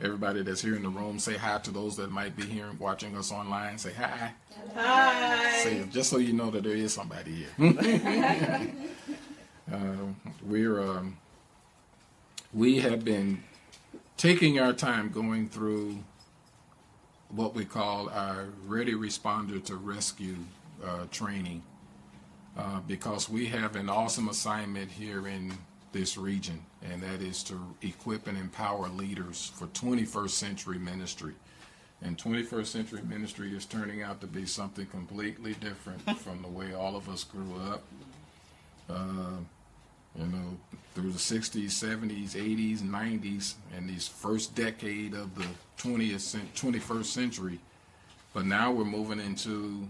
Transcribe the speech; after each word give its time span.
everybody 0.00 0.42
that's 0.42 0.60
here 0.60 0.76
in 0.76 0.82
the 0.82 0.88
room. 0.88 1.18
Say 1.18 1.36
hi 1.36 1.58
to 1.58 1.70
those 1.70 1.96
that 1.96 2.10
might 2.10 2.36
be 2.36 2.44
here 2.44 2.70
watching 2.78 3.16
us 3.16 3.32
online. 3.32 3.78
Say 3.78 3.92
hi. 3.92 4.32
Hi. 4.74 5.62
Say, 5.62 5.84
just 5.90 6.10
so 6.10 6.18
you 6.18 6.32
know 6.32 6.50
that 6.50 6.64
there 6.64 6.74
is 6.74 6.94
somebody 6.94 7.46
here. 7.58 8.64
uh, 9.72 9.76
we're 10.42 10.80
um, 10.80 11.18
we 12.52 12.78
have 12.78 13.04
been 13.04 13.42
taking 14.16 14.58
our 14.58 14.72
time 14.72 15.10
going 15.10 15.48
through 15.48 15.98
what 17.30 17.54
we 17.54 17.64
call 17.64 18.08
our 18.08 18.46
ready 18.66 18.94
responder 18.94 19.62
to 19.64 19.76
rescue 19.76 20.36
uh, 20.84 21.04
training 21.10 21.62
uh, 22.56 22.80
because 22.86 23.28
we 23.28 23.46
have 23.46 23.76
an 23.76 23.88
awesome 23.88 24.28
assignment 24.28 24.90
here 24.90 25.28
in 25.28 25.52
this 25.92 26.16
region, 26.16 26.64
and 26.82 27.02
that 27.02 27.20
is 27.20 27.42
to 27.44 27.60
equip 27.82 28.26
and 28.26 28.38
empower 28.38 28.88
leaders 28.88 29.52
for 29.54 29.66
21st 29.68 30.30
century 30.30 30.78
ministry. 30.78 31.34
And 32.00 32.16
21st 32.16 32.66
century 32.66 33.02
ministry 33.02 33.56
is 33.56 33.64
turning 33.64 34.02
out 34.02 34.20
to 34.20 34.26
be 34.26 34.46
something 34.46 34.86
completely 34.86 35.54
different 35.54 36.00
from 36.18 36.42
the 36.42 36.48
way 36.48 36.72
all 36.72 36.94
of 36.96 37.08
us 37.08 37.24
grew 37.24 37.56
up. 37.70 37.82
Uh, 38.88 39.38
you 40.16 40.26
know, 40.26 40.56
through 40.94 41.12
the 41.12 41.18
60s, 41.18 41.66
70s, 41.66 42.30
80s, 42.30 42.80
90s, 42.80 43.54
and 43.76 43.88
this 43.88 44.08
first 44.08 44.54
decade 44.54 45.14
of 45.14 45.34
the 45.34 45.44
20th, 45.78 46.36
21st 46.54 47.04
century. 47.04 47.58
But 48.32 48.46
now 48.46 48.72
we're 48.72 48.84
moving 48.84 49.20
into 49.20 49.88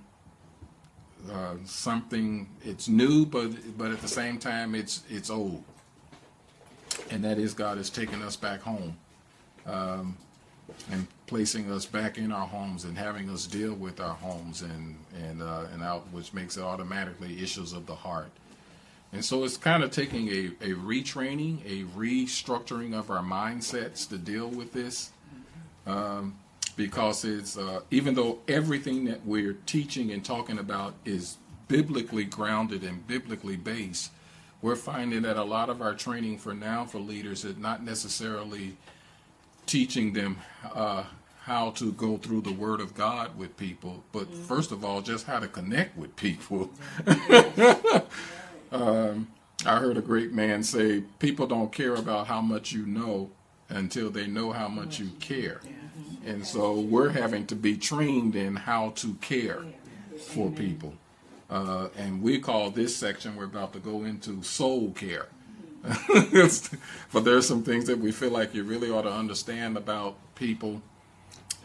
uh, 1.30 1.54
something. 1.64 2.48
It's 2.62 2.88
new, 2.88 3.26
but 3.26 3.50
but 3.76 3.90
at 3.90 4.00
the 4.00 4.08
same 4.08 4.38
time, 4.38 4.74
it's 4.74 5.02
it's 5.08 5.30
old. 5.30 5.64
And 7.10 7.24
that 7.24 7.38
is 7.38 7.54
God 7.54 7.78
is 7.78 7.90
taking 7.90 8.22
us 8.22 8.36
back 8.36 8.60
home, 8.60 8.96
um, 9.66 10.16
and 10.90 11.06
placing 11.26 11.70
us 11.70 11.86
back 11.86 12.18
in 12.18 12.32
our 12.32 12.46
homes 12.46 12.84
and 12.84 12.98
having 12.98 13.30
us 13.30 13.46
deal 13.46 13.74
with 13.74 14.00
our 14.00 14.14
homes 14.14 14.62
and 14.62 14.96
and 15.26 15.42
uh, 15.42 15.66
and 15.72 15.82
out, 15.82 16.06
which 16.12 16.32
makes 16.34 16.56
it 16.56 16.62
automatically 16.62 17.42
issues 17.42 17.72
of 17.72 17.86
the 17.86 17.94
heart. 17.94 18.30
And 19.12 19.24
so 19.24 19.44
it's 19.44 19.56
kind 19.56 19.82
of 19.82 19.90
taking 19.90 20.28
a, 20.28 20.46
a 20.60 20.74
retraining, 20.74 21.64
a 21.64 21.84
restructuring 21.98 22.92
of 22.98 23.10
our 23.10 23.22
mindsets 23.22 24.06
to 24.10 24.18
deal 24.18 24.48
with 24.48 24.72
this. 24.74 25.10
Um, 25.86 26.36
because 26.76 27.24
it's, 27.24 27.58
uh, 27.58 27.80
even 27.90 28.14
though 28.14 28.38
everything 28.46 29.06
that 29.06 29.26
we're 29.26 29.54
teaching 29.66 30.12
and 30.12 30.24
talking 30.24 30.58
about 30.58 30.94
is 31.04 31.38
biblically 31.66 32.24
grounded 32.24 32.84
and 32.84 33.04
biblically 33.06 33.56
based, 33.56 34.12
we're 34.62 34.76
finding 34.76 35.22
that 35.22 35.36
a 35.36 35.44
lot 35.44 35.70
of 35.70 35.80
our 35.80 35.94
training 35.94 36.38
for 36.38 36.54
now 36.54 36.84
for 36.84 36.98
leaders 36.98 37.44
is 37.44 37.56
not 37.56 37.84
necessarily 37.84 38.76
teaching 39.66 40.12
them 40.12 40.38
uh, 40.74 41.04
how 41.42 41.70
to 41.70 41.92
go 41.92 42.16
through 42.16 42.42
the 42.42 42.52
Word 42.52 42.80
of 42.80 42.94
God 42.94 43.38
with 43.38 43.56
people, 43.56 44.02
but 44.12 44.24
mm-hmm. 44.24 44.42
first 44.42 44.72
of 44.72 44.84
all, 44.84 45.00
just 45.00 45.26
how 45.26 45.38
to 45.38 45.48
connect 45.48 45.96
with 45.96 46.14
people. 46.16 46.70
Um, 48.70 49.28
I 49.66 49.78
heard 49.78 49.96
a 49.96 50.02
great 50.02 50.32
man 50.32 50.62
say, 50.62 51.02
"People 51.18 51.46
don't 51.46 51.72
care 51.72 51.94
about 51.94 52.26
how 52.26 52.40
much 52.40 52.72
you 52.72 52.86
know 52.86 53.30
until 53.68 54.10
they 54.10 54.26
know 54.26 54.52
how 54.52 54.68
much 54.68 54.98
you 54.98 55.10
care." 55.20 55.60
And 56.24 56.46
so 56.46 56.78
we're 56.78 57.10
having 57.10 57.46
to 57.46 57.56
be 57.56 57.76
trained 57.76 58.36
in 58.36 58.56
how 58.56 58.90
to 58.96 59.14
care 59.14 59.64
for 60.18 60.50
people. 60.50 60.94
Uh, 61.50 61.88
and 61.96 62.22
we 62.22 62.38
call 62.38 62.70
this 62.70 62.94
section 62.94 63.34
we're 63.36 63.44
about 63.44 63.72
to 63.72 63.78
go 63.78 64.04
into 64.04 64.42
soul 64.42 64.90
care. 64.92 65.28
but 67.12 67.24
there's 67.24 67.46
some 67.46 67.62
things 67.62 67.86
that 67.86 67.98
we 67.98 68.12
feel 68.12 68.30
like 68.30 68.54
you 68.54 68.64
really 68.64 68.90
ought 68.90 69.02
to 69.02 69.12
understand 69.12 69.76
about 69.76 70.16
people 70.34 70.82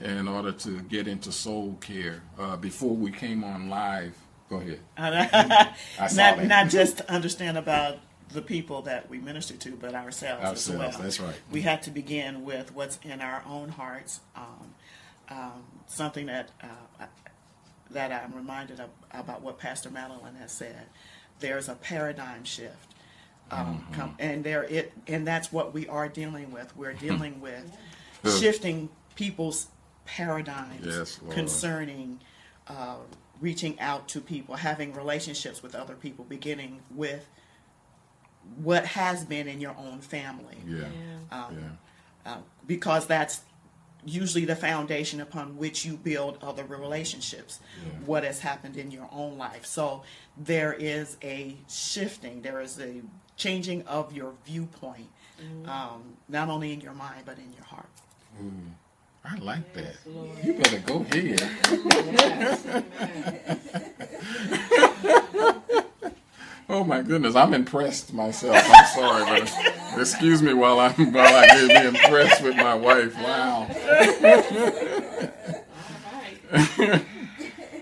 in 0.02 0.28
order 0.28 0.52
to 0.52 0.82
get 0.84 1.08
into 1.08 1.32
soul 1.32 1.78
care. 1.82 2.22
Uh, 2.40 2.56
before 2.56 2.96
we 2.96 3.12
came 3.12 3.44
on 3.44 3.70
live, 3.70 4.16
Go 4.54 4.58
ahead. 4.58 4.80
not 6.16 6.44
not 6.46 6.70
just 6.70 6.98
to 6.98 7.12
understand 7.12 7.58
about 7.58 7.98
the 8.30 8.42
people 8.42 8.84
that 8.84 9.10
we 9.10 9.20
minister 9.20 9.56
to, 9.56 9.72
but 9.72 9.94
ourselves, 9.94 10.44
ourselves 10.44 10.70
as 10.70 10.78
well. 10.78 11.04
That's 11.04 11.20
right. 11.20 11.36
We 11.52 11.62
have 11.62 11.82
to 11.82 11.92
begin 11.92 12.44
with 12.44 12.74
what's 12.74 13.00
in 13.04 13.22
our 13.22 13.44
own 13.48 13.70
hearts. 13.70 14.22
Um, 14.36 14.74
um, 15.30 15.64
something 15.88 16.26
that 16.28 16.50
uh, 16.62 17.06
that 17.94 18.12
I'm 18.12 18.36
reminded 18.36 18.80
of 18.80 18.90
about 19.12 19.42
what 19.42 19.58
Pastor 19.58 19.90
Madeline 19.90 20.36
has 20.36 20.52
said. 20.52 20.88
There's 21.40 21.70
a 21.70 21.76
paradigm 21.76 22.44
shift, 22.44 22.94
um, 23.52 23.60
mm-hmm. 23.60 23.94
come, 23.94 24.16
and 24.20 24.44
there 24.44 24.64
it 24.64 24.94
and 25.08 25.26
that's 25.26 25.52
what 25.52 25.74
we 25.74 25.88
are 25.88 26.08
dealing 26.08 26.52
with. 26.52 26.76
We're 26.76 26.94
dealing 27.08 27.42
with 27.42 27.76
shifting 28.40 28.90
people's 29.16 29.68
paradigms 30.06 30.86
yes, 30.86 31.20
concerning. 31.30 32.20
Uh, 32.68 32.96
reaching 33.42 33.78
out 33.82 34.08
to 34.08 34.22
people, 34.22 34.56
having 34.56 34.94
relationships 34.94 35.62
with 35.62 35.76
other 35.76 35.96
people, 35.96 36.24
beginning 36.24 36.80
with 36.96 37.28
what 38.56 38.86
has 38.86 39.26
been 39.26 39.48
in 39.50 39.60
your 39.60 39.76
own 39.78 40.00
family. 40.00 40.58
Yeah. 40.66 40.86
Um, 41.30 41.58
yeah. 42.26 42.32
Uh, 42.32 42.38
because 42.66 43.06
that's 43.06 43.42
usually 44.06 44.46
the 44.46 44.56
foundation 44.56 45.22
upon 45.22 45.58
which 45.58 45.86
you 45.86 45.98
build 45.98 46.38
other 46.42 46.64
relationships. 46.66 47.60
Yeah. 47.84 47.92
What 48.06 48.24
has 48.24 48.40
happened 48.40 48.78
in 48.78 48.92
your 48.92 49.10
own 49.12 49.38
life. 49.38 49.66
So 49.66 50.04
there 50.38 50.74
is 50.74 51.18
a 51.24 51.56
shifting, 51.70 52.42
there 52.42 52.62
is 52.62 52.80
a 52.80 53.02
changing 53.36 53.84
of 53.88 54.14
your 54.14 54.34
viewpoint, 54.46 55.10
mm. 55.42 55.68
um, 55.68 56.18
not 56.30 56.50
only 56.50 56.74
in 56.74 56.82
your 56.82 56.94
mind, 56.94 57.24
but 57.26 57.38
in 57.38 57.52
your 57.54 57.66
heart. 57.66 57.90
Mm. 58.42 58.72
I 59.26 59.38
like 59.38 59.74
that. 59.74 59.96
You 60.44 60.54
better 60.54 60.80
go 60.80 61.06
ahead. 61.10 61.42
oh 66.70 66.84
my 66.84 67.02
goodness, 67.02 67.36
I'm 67.36 67.54
impressed 67.54 68.14
myself. 68.14 68.58
I'm 68.58 68.86
sorry, 68.88 69.26
but 69.26 69.54
excuse 70.00 70.42
me 70.42 70.54
while 70.54 70.80
I 70.80 70.92
while 70.92 71.36
I 71.36 71.48
get 71.48 71.86
impressed 71.86 72.42
with 72.42 72.56
my 72.56 72.76
wife. 72.76 73.14
Wow. 73.16 73.68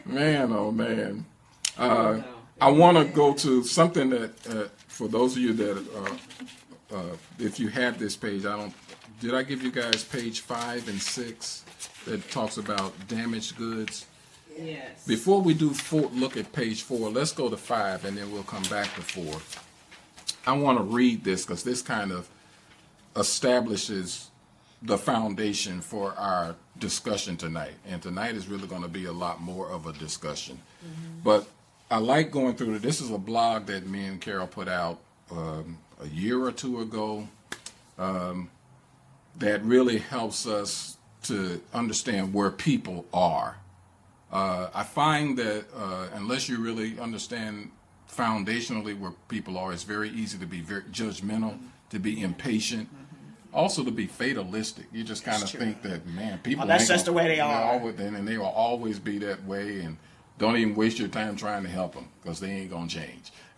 man, 0.06 0.54
oh 0.54 0.72
man. 0.72 1.26
Uh, 1.78 2.22
I 2.60 2.70
want 2.70 2.98
to 2.98 3.06
go 3.06 3.34
to 3.34 3.64
something 3.64 4.10
that, 4.12 4.48
uh, 4.48 4.68
for 4.88 5.08
those 5.08 5.36
of 5.36 5.42
you 5.42 5.54
that, 5.54 5.84
uh, 5.96 6.16
uh, 6.96 7.16
if 7.40 7.60
you 7.60 7.70
have 7.70 7.98
this 7.98 8.16
page, 8.16 8.46
I 8.46 8.56
don't 8.56 8.74
did 9.22 9.36
I 9.36 9.44
give 9.44 9.62
you 9.62 9.72
guys 9.72 10.04
page 10.04 10.40
five 10.40 10.90
and 10.90 11.00
six 11.00 11.64
that 12.06 12.28
talks 12.32 12.58
about 12.58 12.92
damaged 13.08 13.56
goods? 13.56 14.08
Yes. 14.58 15.06
Before 15.06 15.42
we 15.42 15.54
do 15.54 15.72
four, 15.74 16.10
look 16.14 16.38
at 16.38 16.52
page 16.52 16.84
four, 16.84 17.10
let's 17.10 17.32
go 17.32 17.50
to 17.50 17.58
five 17.58 18.06
and 18.06 18.18
then 18.18 18.32
we'll 18.32 18.44
come 18.44 18.64
back 18.64 18.94
to 18.96 19.02
four. 19.02 19.42
I 20.46 20.54
want 20.54 20.78
to 20.80 20.84
read 20.84 21.24
this 21.24 21.46
because 21.46 21.64
this 21.64 21.82
kind 21.82 22.12
of 22.12 22.28
establishes 23.16 24.30
the 24.82 24.98
foundation 24.98 25.82
for 25.82 26.14
our 26.14 26.56
discussion 26.80 27.38
tonight. 27.38 27.74
And 27.88 28.02
tonight 28.02 28.36
is 28.36 28.48
really 28.48 28.68
going 28.68 28.82
to 28.82 28.88
be 28.88 29.06
a 29.06 29.12
lot 29.12 29.42
more 29.42 29.70
of 29.70 29.86
a 29.86 29.94
discussion. 29.94 30.60
Mm-hmm. 30.84 31.20
But 31.24 31.48
I 31.92 31.98
like 31.98 32.32
going 32.32 32.56
through 32.56 32.76
it. 32.76 32.82
This 32.82 33.02
is 33.02 33.12
a 33.12 33.18
blog 33.18 33.68
that 33.68 33.86
me 33.86 34.06
and 34.06 34.20
Carol 34.20 34.48
put 34.48 34.68
out 34.68 35.00
um, 35.30 35.78
a 36.02 36.08
year 36.08 36.44
or 36.44 36.52
two 36.52 36.82
ago. 36.82 37.28
Um, 38.00 38.50
that 39.38 39.64
really 39.64 40.00
helps 40.00 40.48
us 40.48 40.98
to 41.24 41.62
understand 41.74 42.34
where 42.34 42.50
people 42.50 43.06
are. 43.14 43.58
Uh, 44.32 44.70
I 44.74 44.84
find 44.84 45.38
that 45.38 45.66
uh, 45.76 46.08
unless 46.14 46.48
you 46.48 46.62
really 46.62 46.98
understand 47.00 47.72
foundationally 48.10 48.98
where 48.98 49.12
people 49.28 49.58
are, 49.58 49.74
it's 49.74 49.84
very 49.84 50.10
easy 50.10 50.38
to 50.38 50.46
be 50.46 50.62
very 50.62 50.84
judgmental, 50.84 51.58
to 51.90 52.00
be 52.00 52.22
impatient, 52.22 52.88
also 53.54 53.84
to 53.84 53.92
be 53.92 54.08
fatalistic. 54.08 54.86
You 54.94 55.04
just 55.04 55.26
kind 55.26 55.44
of 55.44 55.50
think 55.50 55.82
that 55.82 56.06
man, 56.08 56.40
people. 56.40 56.64
Oh, 56.64 56.68
that's 56.68 56.88
just 56.88 57.06
the 57.06 57.14
way 57.14 57.28
they 57.28 57.40
are. 57.40 57.74
Always, 57.74 58.00
and 58.00 58.28
they 58.28 58.38
will 58.38 58.46
always 58.46 59.00
be 59.00 59.18
that 59.20 59.44
way, 59.46 59.82
and 59.82 59.98
don't 60.38 60.56
even 60.56 60.76
waste 60.76 60.98
your 61.00 61.10
time 61.10 61.36
trying 61.36 61.64
to 61.64 61.70
help 61.70 61.94
them 61.94 62.08
because 62.24 62.40
they 62.40 62.52
ain't 62.52 62.72
gonna 62.72 62.88
change. 62.88 63.32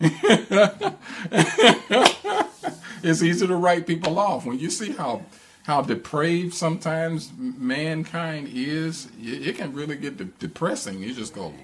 it's 3.02 3.22
easy 3.22 3.46
to 3.46 3.54
write 3.56 3.86
people 3.86 4.18
off 4.18 4.44
when 4.44 4.58
you 4.58 4.70
see 4.70 4.90
how 4.90 5.22
how 5.64 5.80
depraved 5.80 6.54
sometimes 6.54 7.32
mankind 7.38 8.50
is, 8.52 9.08
it 9.20 9.56
can 9.56 9.72
really 9.72 9.96
get 9.96 10.18
de- 10.18 10.24
depressing. 10.24 11.02
You 11.02 11.14
just 11.14 11.34
go, 11.34 11.54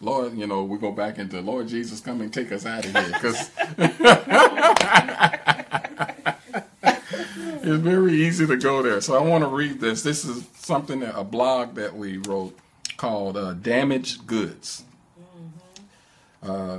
Lord, 0.00 0.36
you 0.36 0.46
know, 0.46 0.64
we 0.64 0.78
go 0.78 0.90
back 0.90 1.18
into 1.18 1.40
Lord 1.42 1.68
Jesus, 1.68 2.00
come 2.00 2.22
and 2.22 2.32
take 2.32 2.50
us 2.50 2.64
out 2.64 2.86
of 2.86 2.92
here, 2.92 3.08
because 3.08 3.50
it's 7.62 7.82
very 7.82 8.14
easy 8.14 8.46
to 8.46 8.56
go 8.56 8.82
there. 8.82 9.02
So 9.02 9.14
I 9.14 9.22
want 9.22 9.44
to 9.44 9.48
read 9.48 9.80
this. 9.80 10.02
This 10.02 10.24
is 10.24 10.46
something 10.54 11.00
that 11.00 11.14
a 11.14 11.24
blog 11.24 11.74
that 11.74 11.94
we 11.94 12.16
wrote 12.16 12.58
called 12.96 13.36
uh, 13.36 13.52
"Damaged 13.52 14.26
Goods." 14.26 14.84
Mm-hmm. 15.20 16.50
Uh, 16.50 16.78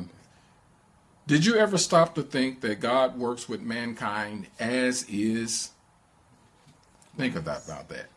did 1.27 1.45
you 1.45 1.55
ever 1.55 1.77
stop 1.77 2.15
to 2.15 2.23
think 2.23 2.61
that 2.61 2.79
God 2.79 3.19
works 3.19 3.47
with 3.47 3.61
mankind 3.61 4.47
as 4.59 5.05
is? 5.07 5.69
Think 7.21 7.35
about, 7.35 7.65
about 7.65 7.87
that. 7.89 8.07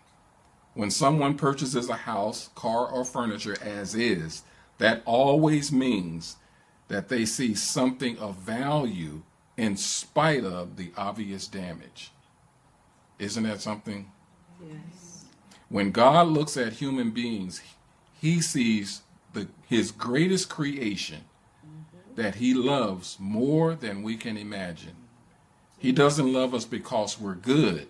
When 0.72 0.90
someone 0.90 1.36
purchases 1.36 1.90
a 1.90 1.94
house, 1.94 2.48
car, 2.54 2.86
or 2.86 3.04
furniture 3.04 3.56
as 3.62 3.94
is, 3.94 4.42
that 4.78 5.02
always 5.04 5.70
means 5.70 6.36
that 6.88 7.08
they 7.08 7.26
see 7.26 7.54
something 7.54 8.18
of 8.18 8.36
value 8.36 9.22
in 9.56 9.76
spite 9.76 10.42
of 10.42 10.76
the 10.76 10.90
obvious 10.96 11.46
damage. 11.46 12.12
Isn't 13.18 13.44
that 13.44 13.60
something? 13.60 14.10
Yes. 14.60 15.26
When 15.68 15.90
God 15.90 16.28
looks 16.28 16.56
at 16.56 16.72
human 16.72 17.10
beings, 17.10 17.62
he 18.20 18.40
sees 18.40 19.02
the, 19.34 19.48
his 19.68 19.90
greatest 19.90 20.48
creation 20.48 21.20
mm-hmm. 21.64 22.14
that 22.16 22.36
he 22.36 22.54
loves 22.54 23.18
more 23.20 23.74
than 23.74 24.02
we 24.02 24.16
can 24.16 24.36
imagine. 24.36 24.96
He 25.78 25.92
doesn't 25.92 26.32
love 26.32 26.54
us 26.54 26.64
because 26.64 27.20
we're 27.20 27.34
good. 27.34 27.88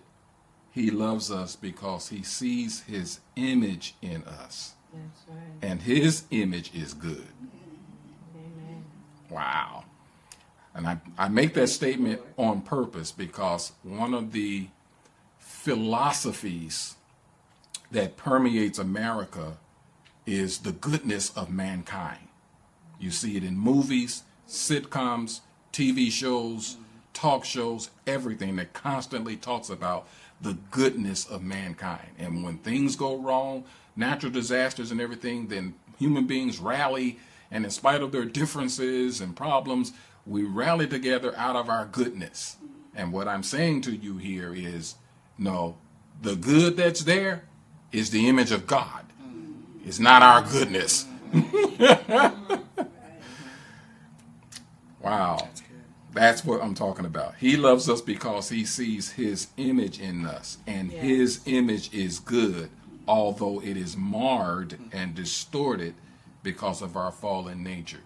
He 0.75 0.91
loves 0.91 1.31
us 1.31 1.55
because 1.55 2.09
he 2.09 2.21
sees 2.21 2.81
his 2.81 3.21
image 3.37 3.95
in 4.01 4.25
us. 4.25 4.73
That's 4.93 5.23
right. 5.29 5.37
And 5.61 5.81
his 5.81 6.23
image 6.31 6.75
is 6.75 6.93
good. 6.93 7.29
Amen. 8.35 8.83
Wow. 9.29 9.85
And 10.73 10.85
I, 10.85 10.97
I 11.17 11.29
make 11.29 11.53
that 11.53 11.67
statement 11.67 12.19
on 12.35 12.61
purpose 12.61 13.13
because 13.13 13.71
one 13.83 14.13
of 14.13 14.33
the 14.33 14.67
philosophies 15.39 16.95
that 17.89 18.17
permeates 18.17 18.77
America 18.77 19.55
is 20.25 20.57
the 20.57 20.73
goodness 20.73 21.29
of 21.37 21.49
mankind. 21.49 22.27
You 22.99 23.11
see 23.11 23.37
it 23.37 23.45
in 23.45 23.57
movies, 23.57 24.23
sitcoms, 24.45 25.39
TV 25.71 26.11
shows, 26.11 26.75
talk 27.13 27.45
shows, 27.45 27.91
everything 28.05 28.57
that 28.57 28.73
constantly 28.73 29.37
talks 29.37 29.69
about 29.69 30.05
the 30.45 30.53
goodness 30.69 31.25
of 31.25 31.41
mankind. 31.41 32.07
And 32.19 32.43
when 32.43 32.59
things 32.59 32.95
go 32.95 33.17
wrong, 33.17 33.63
natural 33.95 34.31
disasters 34.31 34.91
and 34.91 35.01
everything, 35.01 35.47
then 35.47 35.73
human 35.97 36.27
beings 36.27 36.59
rally, 36.59 37.17
and 37.49 37.65
in 37.65 37.71
spite 37.71 38.01
of 38.01 38.11
their 38.11 38.25
differences 38.25 39.21
and 39.21 39.35
problems, 39.35 39.91
we 40.25 40.43
rally 40.43 40.87
together 40.87 41.33
out 41.35 41.55
of 41.55 41.67
our 41.67 41.85
goodness. 41.85 42.57
And 42.93 43.11
what 43.11 43.27
I'm 43.27 43.41
saying 43.41 43.81
to 43.81 43.95
you 43.95 44.17
here 44.17 44.53
is 44.53 44.93
no, 45.39 45.77
the 46.21 46.35
good 46.35 46.77
that's 46.77 47.03
there 47.03 47.45
is 47.91 48.11
the 48.11 48.29
image 48.29 48.51
of 48.51 48.67
God. 48.67 49.03
It's 49.83 49.99
not 49.99 50.21
our 50.21 50.43
goodness. 50.43 51.07
wow. 55.01 55.49
That's 56.15 56.45
what 56.45 56.63
I'm 56.63 56.73
talking 56.75 57.05
about. 57.05 57.35
He 57.35 57.57
loves 57.57 57.89
us 57.89 58.01
because 58.01 58.47
he 58.49 58.63
sees 58.63 59.11
his 59.11 59.47
image 59.57 59.99
in 59.99 60.25
us, 60.25 60.57
and 60.65 60.89
Yes. 60.91 61.03
his 61.03 61.39
image 61.45 61.93
is 61.93 62.19
good, 62.19 62.69
although 63.05 63.61
it 63.61 63.75
is 63.75 63.97
marred 63.97 64.79
and 64.93 65.13
distorted 65.13 65.93
because 66.41 66.81
of 66.81 66.95
our 66.95 67.11
fallen 67.11 67.63
nature. 67.63 67.99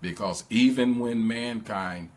Because 0.00 0.44
even 0.50 0.98
when 0.98 1.26
mankind, 1.26 2.08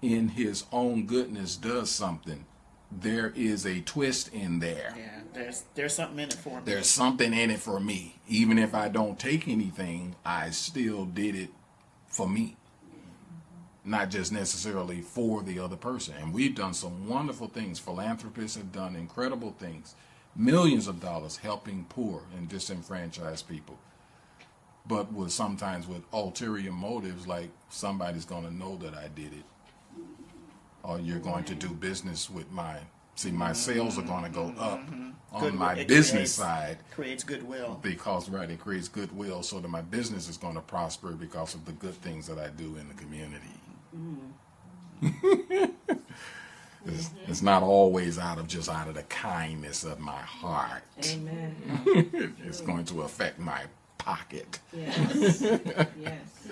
in 0.00 0.28
his 0.30 0.64
own 0.70 1.06
goodness, 1.06 1.56
does 1.56 1.90
something, 1.90 2.44
there 2.92 3.32
is 3.34 3.66
a 3.66 3.80
twist 3.80 4.28
in 4.32 4.60
there. 4.60 4.94
Yeah, 4.96 5.20
there's 5.32 5.64
there's 5.74 5.94
something 5.94 6.20
in 6.20 6.28
it 6.28 6.34
for 6.34 6.58
me. 6.58 6.62
There's 6.64 6.88
something 6.88 7.32
in 7.32 7.50
it 7.50 7.58
for 7.60 7.80
me. 7.80 8.20
Even 8.28 8.58
if 8.58 8.74
I 8.74 8.88
don't 8.88 9.18
take 9.18 9.48
anything, 9.48 10.14
I 10.24 10.50
still 10.50 11.04
did 11.04 11.34
it 11.34 11.50
for 12.06 12.28
me. 12.28 12.56
Not 13.84 14.10
just 14.10 14.32
necessarily 14.32 15.02
for 15.02 15.42
the 15.42 15.58
other 15.58 15.76
person. 15.76 16.14
And 16.18 16.32
we've 16.32 16.54
done 16.54 16.72
some 16.72 17.06
wonderful 17.06 17.48
things. 17.48 17.78
Philanthropists 17.78 18.56
have 18.56 18.72
done 18.72 18.96
incredible 18.96 19.54
things. 19.58 19.94
Millions 20.34 20.88
of 20.88 21.00
dollars 21.00 21.36
helping 21.36 21.84
poor 21.88 22.22
and 22.36 22.48
disenfranchised 22.48 23.46
people. 23.46 23.78
But 24.86 25.12
with 25.12 25.32
sometimes 25.32 25.86
with 25.86 26.02
ulterior 26.12 26.72
motives 26.72 27.26
like 27.26 27.50
somebody's 27.68 28.24
gonna 28.24 28.50
know 28.50 28.76
that 28.76 28.94
I 28.94 29.08
did 29.08 29.32
it. 29.32 29.44
Or 30.82 30.98
you're 30.98 31.18
going 31.18 31.44
to 31.44 31.54
do 31.54 31.68
business 31.68 32.28
with 32.28 32.50
mine. 32.50 32.86
See, 33.16 33.30
my 33.30 33.52
sales 33.52 33.98
are 33.98 34.02
gonna 34.02 34.28
go 34.28 34.46
mm-hmm. 34.46 34.60
up 34.60 34.80
mm-hmm. 34.80 35.10
on 35.32 35.40
Good- 35.42 35.54
my 35.54 35.84
business 35.84 36.10
creates- 36.10 36.32
side 36.32 36.78
creates 36.90 37.24
goodwill. 37.24 37.78
because 37.82 38.28
right 38.28 38.50
it 38.50 38.60
creates 38.60 38.88
goodwill 38.88 39.42
so 39.42 39.60
that 39.60 39.68
my 39.68 39.82
business 39.82 40.28
is 40.28 40.36
going 40.36 40.54
to 40.54 40.60
prosper 40.60 41.12
because 41.12 41.54
of 41.54 41.64
the 41.64 41.72
good 41.72 41.94
things 41.94 42.26
that 42.28 42.38
i 42.38 42.48
do 42.48 42.76
in 42.76 42.86
the 42.86 42.94
community 42.94 43.50
Mm-hmm. 43.94 44.26
it's, 46.86 47.10
it's 47.26 47.42
not 47.42 47.62
always 47.62 48.18
out 48.18 48.38
of 48.38 48.48
just 48.48 48.68
out 48.70 48.88
of 48.88 48.94
the 48.94 49.02
kindness 49.04 49.84
of 49.84 50.00
my 50.00 50.20
heart 50.20 50.82
Amen. 51.06 51.56
it's 52.44 52.60
going 52.60 52.84
to 52.86 53.02
affect 53.02 53.38
my 53.38 53.62
pocket 53.98 54.60
Yes. 54.72 55.42
yes. 55.42 56.48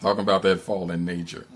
talking 0.00 0.22
about 0.22 0.42
that 0.42 0.60
fallen 0.60 1.04
nature 1.04 1.46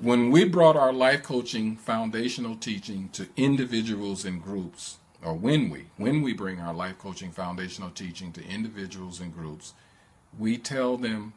when 0.00 0.30
we 0.30 0.44
brought 0.44 0.76
our 0.76 0.92
life 0.92 1.22
coaching 1.22 1.76
foundational 1.76 2.56
teaching 2.56 3.08
to 3.12 3.28
individuals 3.36 4.24
and 4.24 4.42
groups 4.42 4.98
or 5.22 5.34
when 5.34 5.70
we 5.70 5.86
when 5.98 6.22
we 6.22 6.32
bring 6.32 6.60
our 6.60 6.74
life 6.74 6.98
coaching 6.98 7.30
foundational 7.32 7.90
teaching 7.90 8.32
to 8.32 8.44
individuals 8.46 9.20
and 9.20 9.34
groups 9.34 9.74
we 10.38 10.58
tell 10.58 10.96
them 10.96 11.32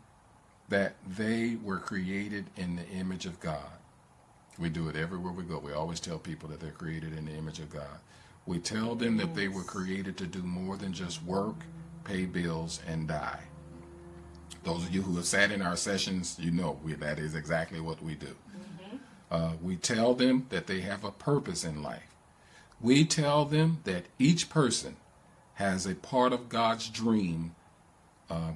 that 0.70 0.96
they 1.06 1.58
were 1.62 1.80
created 1.80 2.46
in 2.56 2.76
the 2.76 2.88
image 2.90 3.26
of 3.26 3.40
God. 3.40 3.72
We 4.58 4.70
do 4.70 4.88
it 4.88 4.96
everywhere 4.96 5.34
we 5.34 5.44
go. 5.44 5.60
We 5.60 5.74
always 5.74 6.00
tell 6.00 6.18
people 6.18 6.50
that 6.50 6.60
they're 6.60 6.72
created 6.72 7.18
in 7.18 7.26
the 7.26 7.34
image 7.34 7.60
of 7.60 7.70
God. 7.70 8.00
We 8.46 8.60
tell 8.60 8.96
them 8.96 9.18
that 9.18 9.36
they 9.36 9.48
were 9.48 9.64
created 9.64 10.18
to 10.18 10.28
do 10.28 10.44
more 10.44 10.78
than 10.78 10.94
just 10.94 11.24
work, 11.24 11.56
pay 12.04 12.26
bills, 12.26 12.82
and 12.88 13.08
die. 13.08 13.40
Those 14.64 14.84
of 14.84 14.94
you 14.94 15.02
who 15.02 15.16
have 15.16 15.26
sat 15.26 15.52
in 15.52 15.62
our 15.62 15.76
sessions, 15.76 16.38
you 16.40 16.52
know 16.52 16.80
we, 16.84 16.94
that 16.94 17.20
is 17.20 17.36
exactly 17.36 17.82
what 17.82 18.02
we 18.02 18.16
do. 18.16 18.36
Uh, 19.32 19.54
we 19.62 19.76
tell 19.76 20.14
them 20.14 20.46
that 20.50 20.68
they 20.68 20.82
have 20.82 21.04
a 21.04 21.12
purpose 21.12 21.64
in 21.64 21.82
life. 21.82 22.16
We 22.80 23.06
tell 23.06 23.46
them 23.46 23.80
that 23.84 24.06
each 24.20 24.50
person 24.50 24.98
has 25.56 25.86
a 25.86 25.96
part 25.96 26.34
of 26.34 26.50
God's 26.50 26.90
dream 26.90 27.56
uh, 28.30 28.52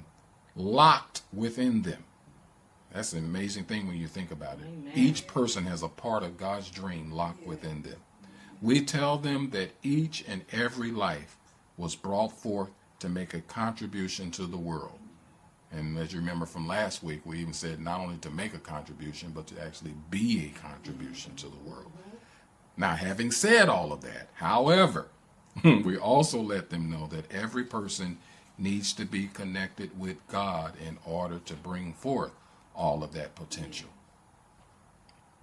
locked 0.56 1.22
within 1.32 1.82
them. 1.82 2.04
That's 2.92 3.12
an 3.12 3.24
amazing 3.24 3.64
thing 3.64 3.86
when 3.86 3.96
you 3.96 4.08
think 4.08 4.30
about 4.30 4.58
it. 4.58 4.66
Amen. 4.66 4.92
Each 4.94 5.26
person 5.26 5.64
has 5.66 5.82
a 5.82 5.88
part 5.88 6.22
of 6.22 6.38
God's 6.38 6.70
dream 6.70 7.10
locked 7.10 7.46
within 7.46 7.82
them. 7.82 7.98
We 8.60 8.84
tell 8.84 9.18
them 9.18 9.50
that 9.50 9.70
each 9.82 10.24
and 10.26 10.44
every 10.50 10.90
life 10.90 11.36
was 11.76 11.94
brought 11.94 12.32
forth 12.32 12.70
to 13.00 13.08
make 13.08 13.34
a 13.34 13.40
contribution 13.40 14.30
to 14.32 14.46
the 14.46 14.56
world. 14.56 14.98
And 15.70 15.98
as 15.98 16.12
you 16.12 16.18
remember 16.18 16.46
from 16.46 16.66
last 16.66 17.02
week, 17.02 17.20
we 17.24 17.38
even 17.38 17.52
said 17.52 17.78
not 17.78 18.00
only 18.00 18.16
to 18.18 18.30
make 18.30 18.54
a 18.54 18.58
contribution, 18.58 19.32
but 19.34 19.46
to 19.48 19.62
actually 19.62 19.94
be 20.10 20.46
a 20.46 20.58
contribution 20.58 21.34
to 21.36 21.46
the 21.46 21.70
world. 21.70 21.92
Now, 22.76 22.94
having 22.94 23.30
said 23.30 23.68
all 23.68 23.92
of 23.92 24.00
that, 24.00 24.30
however, 24.34 25.08
we 25.64 25.98
also 25.98 26.40
let 26.40 26.70
them 26.70 26.90
know 26.90 27.06
that 27.08 27.30
every 27.30 27.64
person 27.64 28.18
needs 28.58 28.92
to 28.94 29.04
be 29.04 29.28
connected 29.28 29.98
with 29.98 30.26
God 30.28 30.74
in 30.84 30.98
order 31.06 31.38
to 31.38 31.54
bring 31.54 31.92
forth 31.92 32.32
all 32.74 33.02
of 33.02 33.12
that 33.12 33.34
potential. 33.34 33.88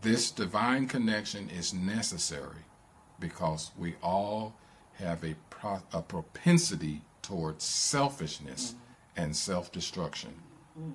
This 0.01 0.31
divine 0.31 0.88
connection 0.88 1.50
is 1.50 1.74
necessary 1.74 2.65
because 3.19 3.72
we 3.77 3.95
all 4.03 4.53
have 5.00 5.24
a, 5.24 5.36
pro- 5.50 5.81
a 5.93 6.01
propensity 6.01 7.01
towards 7.22 7.63
selfishness 7.63 8.72
mm-hmm. 8.72 9.24
and 9.24 9.36
self 9.36 9.72
destruction. 9.72 10.34
Mm. 10.79 10.93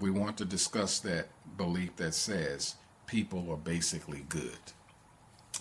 We 0.00 0.10
want 0.10 0.36
to 0.38 0.44
discuss 0.44 0.98
that 1.00 1.28
belief 1.56 1.96
that 1.96 2.14
says 2.14 2.74
people 3.06 3.50
are 3.50 3.56
basically 3.56 4.24
good. 4.28 4.58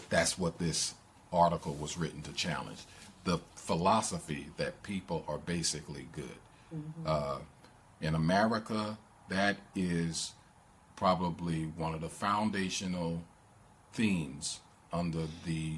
That's 0.10 0.38
what 0.38 0.60
this 0.60 0.96
article 1.32 1.74
was 1.76 1.98
written 1.98 2.22
to 2.24 2.34
challenge. 2.34 2.80
The 3.26 3.40
philosophy 3.70 4.48
that 4.58 4.82
people 4.82 5.24
are 5.28 5.38
basically 5.38 6.08
good. 6.12 6.40
Uh, 7.06 7.38
in 8.02 8.16
America, 8.16 8.98
that 9.30 9.58
is 9.76 10.34
probably 10.96 11.66
one 11.78 11.94
of 11.94 12.02
the 12.02 12.10
foundational 12.10 13.22
themes 13.94 14.60
under 14.92 15.26
the 15.46 15.78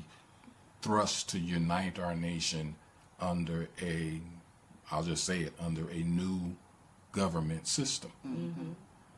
thrust 0.82 1.28
to 1.32 1.38
unite 1.38 2.00
our 2.00 2.16
nation 2.16 2.76
under 3.20 3.68
a, 3.82 4.22
I'll 4.90 5.04
just 5.04 5.26
say 5.26 5.42
it, 5.42 5.54
under 5.60 5.90
a 5.90 6.02
new 6.22 6.56
government 7.12 7.68
system. 7.68 8.12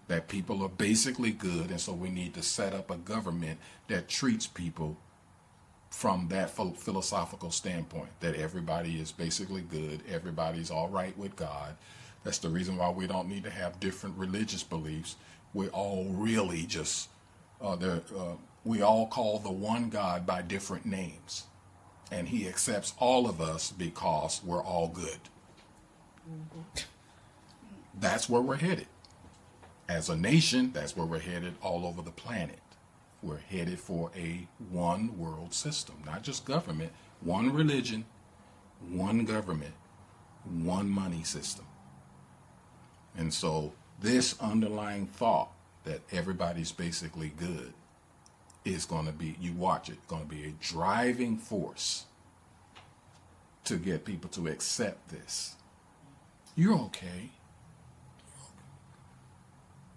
That 0.07 0.27
people 0.27 0.63
are 0.63 0.69
basically 0.89 1.31
good, 1.31 1.69
and 1.69 1.79
so 1.79 1.93
we 1.93 2.09
need 2.09 2.33
to 2.33 2.41
set 2.41 2.73
up 2.73 2.89
a 2.89 2.97
government 2.97 3.59
that 3.87 4.09
treats 4.09 4.47
people 4.47 4.97
from 5.93 6.27
that 6.29 6.49
philosophical 6.51 7.51
standpoint 7.51 8.09
that 8.21 8.35
everybody 8.35 8.99
is 8.99 9.11
basically 9.13 9.61
good, 9.61 10.01
everybody's 10.11 10.71
all 10.71 10.89
right 10.89 11.17
with 11.19 11.35
God. 11.37 11.75
That's 12.25 12.39
the 12.39 12.49
reason 12.49 12.77
why 12.77 12.91
we 12.91 13.07
don't 13.07 13.29
need 13.29 13.45
to 13.45 13.51
have 13.51 13.79
different 13.79 14.17
religious 14.17 14.63
beliefs. 14.63 15.17
We're 15.53 15.69
all 15.69 16.05
really 16.11 16.63
just, 16.65 17.09
uh, 17.61 17.73
uh, 17.73 17.99
we 18.65 18.81
all 18.81 19.07
call 19.07 19.39
the 19.39 19.51
one 19.53 19.89
God 19.89 20.25
by 20.25 20.41
different 20.43 20.85
names. 20.87 21.45
and 22.11 22.29
he 22.29 22.47
accepts 22.47 22.93
all 22.99 23.27
of 23.29 23.41
us 23.41 23.71
because 23.71 24.41
we're 24.45 24.63
all 24.63 24.87
good. 24.89 25.19
That's 27.99 28.29
where 28.29 28.41
we're 28.41 28.57
headed. 28.57 28.87
As 29.89 30.09
a 30.09 30.17
nation, 30.17 30.71
that's 30.73 30.95
where 30.97 31.05
we're 31.05 31.19
headed 31.19 31.55
all 31.61 31.85
over 31.85 32.01
the 32.01 32.11
planet. 32.11 32.59
We're 33.23 33.37
headed 33.37 33.79
for 33.79 34.11
a 34.15 34.47
one 34.69 35.17
world 35.17 35.53
system, 35.53 35.95
not 36.05 36.23
just 36.23 36.43
government, 36.45 36.91
one 37.21 37.53
religion, 37.53 38.05
one 38.89 39.23
government, 39.23 39.73
one 40.43 40.89
money 40.89 41.23
system. 41.23 41.65
And 43.17 43.33
so, 43.33 43.71
this 44.01 44.35
underlying 44.41 45.07
thought 45.07 45.51
that 45.85 46.01
everybody's 46.11 46.73
basically 46.73 47.31
good 47.37 47.73
is 48.65 48.85
going 48.85 49.05
to 49.05 49.11
be, 49.13 49.37
you 49.39 49.53
watch 49.53 49.89
it, 49.89 50.05
going 50.07 50.23
to 50.23 50.29
be 50.29 50.43
a 50.45 50.51
driving 50.61 51.37
force 51.37 52.05
to 53.65 53.77
get 53.77 54.03
people 54.03 54.29
to 54.31 54.47
accept 54.47 55.09
this. 55.09 55.55
You're 56.55 56.75
okay. 56.75 57.31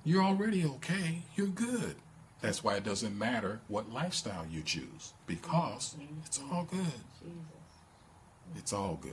You're 0.04 0.22
already 0.22 0.64
okay. 0.64 1.22
You're 1.34 1.48
good. 1.48 1.96
That's 2.40 2.62
why 2.62 2.76
it 2.76 2.84
doesn't 2.84 3.18
matter 3.18 3.60
what 3.68 3.92
lifestyle 3.92 4.46
you 4.50 4.62
choose 4.62 5.12
because 5.26 5.94
it's 6.24 6.40
all 6.50 6.66
good. 6.70 6.86
It's 8.56 8.72
all 8.72 8.98
good. 9.00 9.12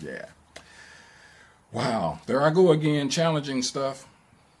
Yeah. 0.00 0.26
Wow. 1.72 2.20
There 2.26 2.42
I 2.42 2.50
go 2.50 2.72
again, 2.72 3.08
challenging 3.08 3.62
stuff. 3.62 4.06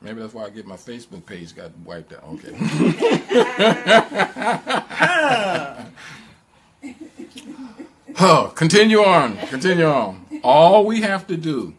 Maybe 0.00 0.20
that's 0.20 0.34
why 0.34 0.44
I 0.44 0.50
get 0.50 0.66
my 0.66 0.76
Facebook 0.76 1.24
page 1.24 1.56
got 1.56 1.76
wiped 1.78 2.12
out. 2.12 2.24
Okay. 2.24 2.54
oh, 8.20 8.52
continue 8.54 8.98
on. 8.98 9.38
Continue 9.48 9.86
on. 9.86 10.26
All 10.42 10.84
we 10.84 11.00
have 11.00 11.26
to 11.28 11.38
do 11.38 11.72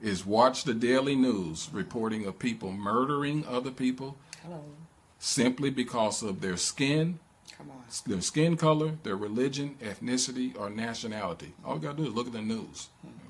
is 0.00 0.26
watch 0.26 0.64
the 0.64 0.74
daily 0.74 1.14
news 1.14 1.68
reporting 1.72 2.26
of 2.26 2.40
people 2.40 2.72
murdering 2.72 3.46
other 3.46 3.70
people 3.70 4.16
Hello. 4.42 4.64
Simply 5.26 5.70
because 5.70 6.20
of 6.24 6.40
their 6.40 6.56
skin, 6.56 7.20
Come 7.56 7.70
on. 7.70 7.84
their 8.06 8.20
skin 8.20 8.56
color, 8.56 8.94
their 9.04 9.14
religion, 9.14 9.76
ethnicity, 9.80 10.58
or 10.58 10.68
nationality. 10.68 11.52
All 11.64 11.76
you 11.76 11.80
gotta 11.82 11.96
do 11.98 12.08
is 12.08 12.12
look 12.12 12.26
at 12.26 12.32
the 12.32 12.42
news. 12.42 12.88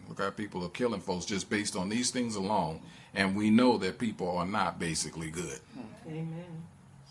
Look 0.08 0.18
how 0.18 0.30
people 0.30 0.64
are 0.64 0.70
killing 0.70 1.02
folks 1.02 1.26
just 1.26 1.50
based 1.50 1.76
on 1.76 1.90
these 1.90 2.10
things 2.10 2.34
alone, 2.34 2.80
and 3.14 3.36
we 3.36 3.50
know 3.50 3.76
that 3.76 3.98
people 3.98 4.30
are 4.38 4.46
not 4.46 4.78
basically 4.78 5.30
good. 5.30 5.60
Amen. 6.08 6.62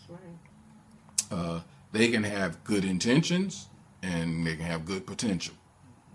That's 0.09 0.19
right. 0.19 1.37
Uh, 1.39 1.61
they 1.91 2.07
can 2.09 2.23
have 2.23 2.63
good 2.63 2.83
intentions 2.83 3.67
and 4.01 4.45
they 4.47 4.55
can 4.55 4.65
have 4.65 4.85
good 4.85 5.05
potential. 5.05 5.53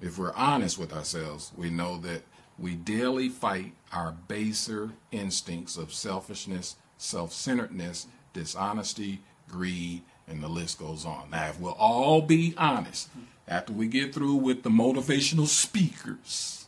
If 0.00 0.18
we're 0.18 0.34
honest 0.34 0.76
with 0.76 0.92
ourselves, 0.92 1.52
we 1.56 1.70
know 1.70 1.98
that 1.98 2.22
we 2.58 2.74
daily 2.74 3.28
fight 3.28 3.74
our 3.92 4.16
baser 4.26 4.90
instincts 5.12 5.76
of 5.76 5.92
selfishness, 5.92 6.76
self 6.98 7.32
centeredness, 7.32 8.08
dishonesty, 8.36 9.20
greed, 9.48 10.02
and 10.28 10.42
the 10.42 10.48
list 10.48 10.78
goes 10.78 11.04
on. 11.04 11.30
Now, 11.30 11.48
if 11.48 11.58
we'll 11.58 11.72
all 11.72 12.22
be 12.22 12.54
honest, 12.56 13.08
after 13.48 13.72
we 13.72 13.86
get 13.86 14.14
through 14.14 14.36
with 14.36 14.62
the 14.62 14.70
motivational 14.70 15.46
speakers 15.46 16.66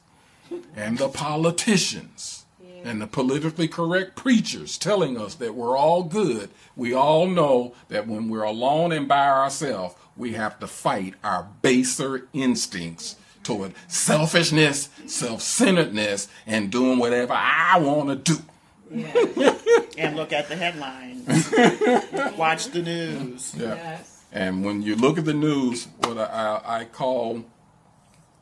and 0.74 0.98
the 0.98 1.08
politicians 1.08 2.46
and 2.84 3.00
the 3.02 3.06
politically 3.06 3.68
correct 3.68 4.16
preachers 4.16 4.78
telling 4.78 5.18
us 5.20 5.34
that 5.36 5.54
we're 5.54 5.76
all 5.76 6.04
good, 6.04 6.50
we 6.76 6.94
all 6.94 7.26
know 7.26 7.74
that 7.88 8.06
when 8.06 8.28
we're 8.28 8.44
alone 8.44 8.92
and 8.92 9.08
by 9.08 9.28
ourselves, 9.28 9.94
we 10.16 10.32
have 10.32 10.58
to 10.60 10.66
fight 10.66 11.14
our 11.22 11.48
baser 11.62 12.28
instincts 12.32 13.16
toward 13.42 13.72
selfishness, 13.88 14.88
self 15.06 15.42
centeredness, 15.42 16.28
and 16.46 16.70
doing 16.70 16.98
whatever 16.98 17.34
I 17.34 17.78
want 17.78 18.24
to 18.24 18.34
do. 18.34 18.42
Yeah. 18.90 19.54
And 19.98 20.14
look 20.14 20.32
at 20.32 20.48
the 20.48 20.54
headlines. 20.54 21.07
Watch 22.38 22.66
the 22.68 22.82
news. 22.82 23.54
Yeah. 23.56 23.74
Yes. 23.74 24.24
And 24.32 24.64
when 24.64 24.82
you 24.82 24.96
look 24.96 25.18
at 25.18 25.24
the 25.24 25.34
news, 25.34 25.88
what 26.00 26.18
I, 26.18 26.60
I 26.64 26.84
call 26.84 27.44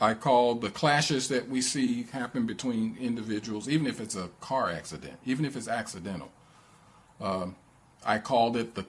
I 0.01 0.15
call 0.15 0.57
the 0.57 0.71
clashes 0.71 1.29
that 1.29 1.49
we 1.49 1.63
see 1.63 2.05
happen 2.13 2.47
between 2.47 2.97
individuals, 3.01 3.69
even 3.69 3.87
if 3.87 4.01
it's 4.01 4.15
a 4.15 4.29
car 4.41 4.71
accident, 4.71 5.19
even 5.25 5.45
if 5.45 5.57
it's 5.57 5.69
accidental. 5.69 6.31
Um, 7.21 7.57
I 8.05 8.19
called 8.19 8.57
it 8.57 8.75
the 8.75 8.85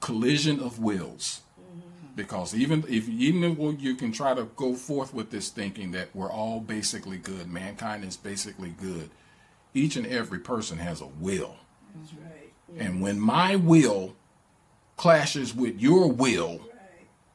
collision 0.00 0.60
of 0.60 0.78
wills, 0.78 1.42
because 2.14 2.54
even 2.54 2.84
if 2.88 3.08
even 3.08 3.44
if 3.44 3.82
you 3.82 3.94
can 3.94 4.12
try 4.12 4.34
to 4.34 4.44
go 4.56 4.74
forth 4.74 5.12
with 5.12 5.30
this 5.30 5.50
thinking 5.50 5.92
that 5.92 6.08
we're 6.14 6.30
all 6.32 6.60
basically 6.60 7.18
good, 7.18 7.48
mankind 7.48 8.04
is 8.04 8.16
basically 8.16 8.70
good. 8.70 9.10
Each 9.74 9.96
and 9.96 10.06
every 10.06 10.38
person 10.38 10.78
has 10.78 11.02
a 11.02 11.06
will, 11.06 11.56
That's 11.94 12.12
right. 12.68 12.80
and 12.82 13.00
when 13.02 13.18
my 13.20 13.56
will 13.56 14.14
clashes 14.96 15.54
with 15.54 15.78
your 15.80 16.10
will, 16.10 16.60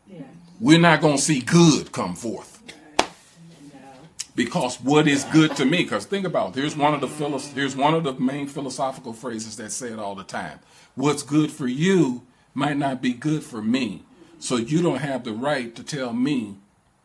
Yeah. 0.08 0.24
we're 0.60 0.80
not 0.80 1.02
going 1.02 1.18
to 1.18 1.22
see 1.22 1.42
good 1.42 1.92
come 1.92 2.16
forth 2.16 2.62
because 4.36 4.78
what 4.78 5.08
is 5.08 5.24
good 5.26 5.56
to 5.58 5.66
me 5.66 5.84
because 5.84 6.06
think 6.06 6.26
about 6.26 6.50
it, 6.56 6.60
here's 6.60 6.76
one 6.76 6.94
of 6.94 7.02
the 7.02 7.08
here's 7.54 7.76
one 7.76 7.94
of 7.94 8.04
the 8.04 8.14
main 8.14 8.48
philosophical 8.48 9.14
phrases 9.14 9.58
that 9.58 9.72
say 9.72 9.90
it 9.90 10.00
all 10.00 10.16
the 10.16 10.24
time 10.24 10.60
what's 10.96 11.24
good 11.24 11.52
for 11.52 11.68
you 11.68 12.24
might 12.54 12.78
not 12.78 13.02
be 13.02 13.14
good 13.14 13.44
for 13.44 13.62
me 13.62 14.04
so 14.40 14.56
you 14.56 14.82
don't 14.82 15.00
have 15.00 15.24
the 15.24 15.34
right 15.34 15.76
to 15.76 15.84
tell 15.84 16.14
me 16.14 16.56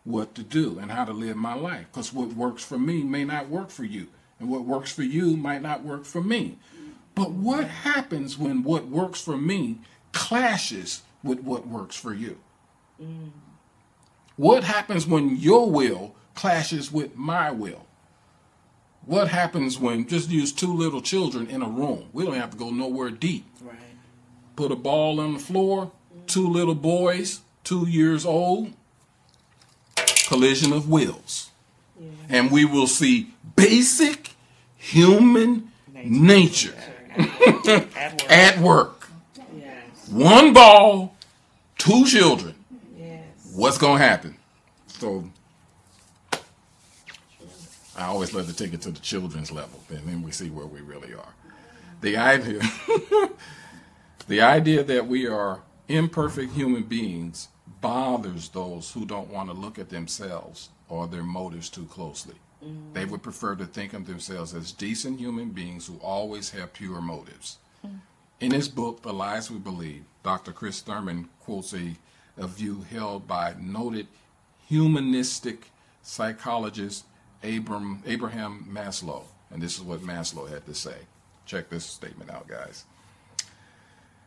what 0.05 0.35
to 0.35 0.43
do 0.43 0.79
and 0.79 0.91
how 0.93 1.05
to 1.05 1.13
live 1.13 1.37
my 1.37 1.55
life 1.55 1.87
because 1.93 2.13
what 2.13 2.33
works 2.35 2.65
for 2.65 2.79
me 2.79 3.03
may 3.03 3.25
not 3.25 3.49
work 3.49 3.71
for 3.71 3.85
you 3.85 4.07
and 4.39 4.49
what 4.49 4.65
works 4.65 4.93
for 4.93 5.03
you 5.03 5.37
might 5.37 5.63
not 5.63 5.83
work 5.83 6.05
for 6.05 6.23
me 6.23 6.57
but 7.17 7.33
what 7.33 7.67
happens 7.67 8.39
when 8.39 8.63
what 8.63 8.87
works 8.87 9.21
for 9.21 9.37
me 9.37 9.79
clashes 10.13 11.03
with 11.25 11.41
what 11.41 11.67
works 11.67 11.97
for 11.97 12.15
you 12.15 12.39
what 14.37 14.65
happens 14.65 15.07
when 15.07 15.37
your 15.37 15.71
will 15.71 16.15
clashes 16.35 16.93
with 16.93 17.17
my 17.17 17.51
will? 17.51 17.87
What 19.05 19.29
happens 19.29 19.79
when 19.79 20.07
just 20.07 20.31
use 20.31 20.53
two 20.53 20.73
little 20.73 21.01
children 21.01 21.47
in 21.47 21.63
a 21.63 21.69
room? 21.69 22.09
We 22.13 22.25
don't 22.25 22.35
have 22.35 22.51
to 22.51 22.57
go 22.57 22.71
nowhere 22.71 23.11
deep. 23.11 23.47
Right. 23.63 23.77
Put 24.57 24.73
a 24.73 24.77
ball 24.77 25.21
on 25.21 25.35
the 25.35 25.39
floor, 25.39 25.93
two 26.27 26.49
little 26.49 26.75
boys, 26.75 27.41
two 27.65 27.89
years 27.89 28.27
old, 28.27 28.73
collision 30.27 30.73
of 30.73 30.89
wills. 30.89 31.51
Yeah. 31.99 32.09
And 32.29 32.51
we 32.51 32.65
will 32.65 32.89
see 32.89 33.33
basic 33.55 34.31
human 34.77 35.71
nature 35.95 36.75
At 37.19 37.67
work. 37.67 38.31
at 38.31 38.59
work. 38.59 39.09
Yes. 39.57 40.09
One 40.11 40.53
ball, 40.53 41.15
two 41.79 42.05
children. 42.07 42.55
Yes. 42.99 43.25
what's 43.55 43.79
going 43.79 43.99
to 43.99 44.05
happen? 44.05 44.37
So 44.89 45.29
I 47.97 48.05
always 48.07 48.35
love 48.35 48.47
to 48.47 48.55
take 48.55 48.75
it 48.75 48.83
to 48.83 48.91
the 48.91 49.01
children's 49.01 49.51
level, 49.51 49.81
and 49.89 50.07
then 50.07 50.23
we 50.23 50.31
see 50.31 50.51
where 50.51 50.67
we 50.67 50.81
really 50.81 51.15
are. 51.15 51.35
The 52.03 52.17
idea, 52.19 52.61
the 54.29 54.43
idea 54.43 54.85
that 54.85 55.07
we 55.07 55.27
are 55.27 55.61
imperfect 55.89 56.53
human 56.53 56.83
beings 56.83 57.49
bothers 57.81 58.51
those 58.51 58.93
who 58.93 59.07
don't 59.07 59.31
want 59.31 59.49
to 59.49 59.55
look 59.55 59.79
at 59.79 59.89
themselves 59.89 60.69
or 60.89 61.07
their 61.07 61.23
motives 61.23 61.71
too 61.71 61.85
closely. 61.87 62.35
They 62.93 63.05
would 63.05 63.23
prefer 63.23 63.55
to 63.57 63.67
think 63.67 63.93
of 63.93 64.07
themselves 64.07 64.55
as 64.55 64.73
decent 64.73 65.21
human 65.21 65.51
beings 65.51 65.87
who 65.87 65.99
always 65.99 66.51
have 66.51 66.73
pure 66.73 67.01
motives. 67.01 67.59
Hmm. 67.83 67.97
In 68.41 68.53
his 68.53 68.69
book, 68.69 69.03
The 69.03 69.13
Lies 69.13 69.51
We 69.51 69.59
Believe, 69.59 70.05
Dr. 70.23 70.53
Chris 70.53 70.81
Thurman 70.81 71.29
quotes 71.41 71.75
a, 71.75 71.97
a 72.37 72.47
view 72.47 72.85
held 72.91 73.29
by 73.29 73.55
noted 73.61 74.09
humanistic 74.69 75.71
psychologist 76.03 77.05
Abram, 77.43 78.03
Abraham 78.07 78.67
Maslow. 78.71 79.25
And 79.51 79.63
this 79.63 79.77
is 79.77 79.83
what 79.83 80.01
Maslow 80.01 80.51
had 80.51 80.67
to 80.67 80.75
say. 80.75 80.97
Check 81.45 81.69
this 81.69 81.85
statement 81.85 82.31
out, 82.31 82.49
guys. 82.49 82.85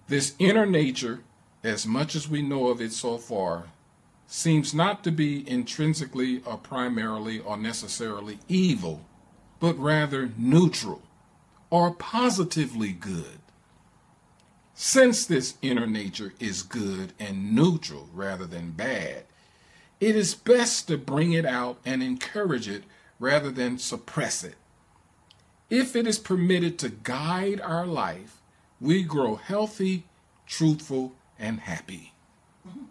This 0.07 0.33
inner 0.39 0.65
nature, 0.65 1.19
as 1.63 1.85
much 1.85 2.15
as 2.15 2.29
we 2.29 2.41
know 2.41 2.67
of 2.67 2.81
it 2.81 2.93
so 2.93 3.17
far, 3.17 3.65
seems 4.31 4.75
not 4.75 5.03
to 5.03 5.11
be 5.11 5.49
intrinsically 5.49 6.39
or 6.45 6.55
primarily 6.55 7.39
or 7.39 7.57
necessarily 7.57 8.37
evil, 8.47 9.01
but 9.59 9.77
rather 9.77 10.29
neutral 10.37 11.01
or 11.71 11.91
positively 11.91 12.91
good. 12.91 13.39
Since 14.75 15.25
this 15.25 15.55
inner 15.63 15.87
nature 15.87 16.33
is 16.39 16.61
good 16.61 17.13
and 17.19 17.55
neutral 17.55 18.07
rather 18.13 18.45
than 18.45 18.71
bad, 18.71 19.23
it 19.99 20.15
is 20.15 20.35
best 20.35 20.87
to 20.87 20.97
bring 20.97 21.33
it 21.33 21.45
out 21.45 21.79
and 21.83 22.03
encourage 22.03 22.69
it 22.69 22.83
rather 23.19 23.49
than 23.49 23.79
suppress 23.79 24.43
it. 24.43 24.55
If 25.71 25.95
it 25.95 26.05
is 26.05 26.19
permitted 26.19 26.77
to 26.79 26.89
guide 26.89 27.59
our 27.61 27.87
life, 27.87 28.37
we 28.79 29.01
grow 29.01 29.35
healthy, 29.35 30.03
truthful, 30.45 31.13
and 31.39 31.61
happy. 31.61 32.13
Mm-hmm. 32.67 32.85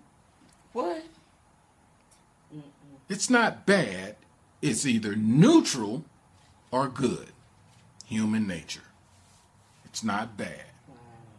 What? 0.73 1.05
It's 3.09 3.31
not 3.31 3.67
bad. 3.67 4.17
It's 4.61 4.85
either 4.87 5.15
neutral 5.17 6.05
or 6.71 6.89
good. 6.89 7.29
Human 8.07 8.47
nature. 8.47 8.83
It's 9.85 10.03
not 10.05 10.37
bad. 10.37 10.65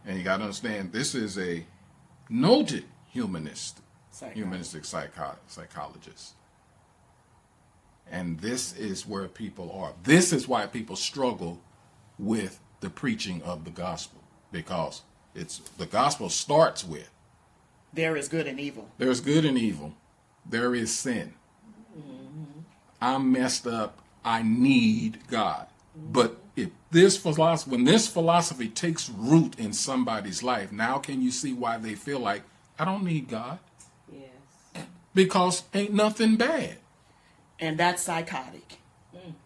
And 0.05 0.17
you 0.17 0.23
got 0.23 0.37
to 0.37 0.43
understand, 0.43 0.91
this 0.91 1.13
is 1.13 1.37
a 1.37 1.65
noted 2.29 2.85
humanist, 3.11 3.79
humanistic 4.33 4.85
psycho- 4.85 5.37
psychologist. 5.47 6.33
And 8.11 8.39
this 8.39 8.75
is 8.75 9.05
where 9.07 9.27
people 9.27 9.71
are. 9.71 9.93
This 10.03 10.33
is 10.33 10.47
why 10.47 10.65
people 10.65 10.95
struggle 10.95 11.59
with 12.17 12.59
the 12.79 12.89
preaching 12.89 13.41
of 13.43 13.65
the 13.65 13.71
gospel 13.71 14.21
because 14.51 15.03
it's 15.35 15.59
the 15.77 15.85
gospel 15.85 16.27
starts 16.29 16.83
with 16.83 17.09
There 17.93 18.15
is 18.15 18.27
good 18.27 18.47
and 18.47 18.59
evil. 18.59 18.89
there's 18.97 19.21
good 19.21 19.45
and 19.45 19.57
evil. 19.57 19.93
There 20.45 20.73
is 20.73 20.97
sin. 20.97 21.33
I'm 23.01 23.31
messed 23.31 23.67
up. 23.67 23.99
I 24.23 24.41
need 24.43 25.19
God. 25.27 25.67
But 25.95 26.37
if 26.55 26.69
this 26.91 27.17
philosophy, 27.17 27.71
when 27.71 27.83
this 27.85 28.07
philosophy 28.07 28.67
takes 28.67 29.09
root 29.09 29.57
in 29.59 29.73
somebody's 29.73 30.43
life, 30.43 30.71
now 30.71 30.97
can 30.97 31.21
you 31.21 31.31
see 31.31 31.53
why 31.53 31.77
they 31.77 31.95
feel 31.95 32.19
like 32.19 32.43
I 32.77 32.85
don't 32.85 33.03
need 33.03 33.27
God 33.29 33.59
Yes. 34.11 34.85
because 35.13 35.63
ain't 35.73 35.93
nothing 35.93 36.35
bad. 36.35 36.77
And 37.59 37.77
that's 37.77 38.03
psychotic. 38.03 38.77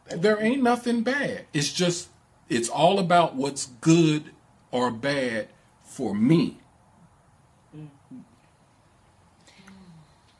There 0.10 0.40
ain't 0.42 0.62
nothing 0.62 1.02
bad. 1.02 1.46
It's 1.54 1.72
just 1.74 2.10
it's 2.50 2.70
all 2.70 3.00
about 3.00 3.36
what's 3.36 3.68
good 3.82 4.32
or 4.72 4.92
bad 4.92 5.48
for 5.84 6.14
me. 6.14 6.58
Mm. 7.76 7.88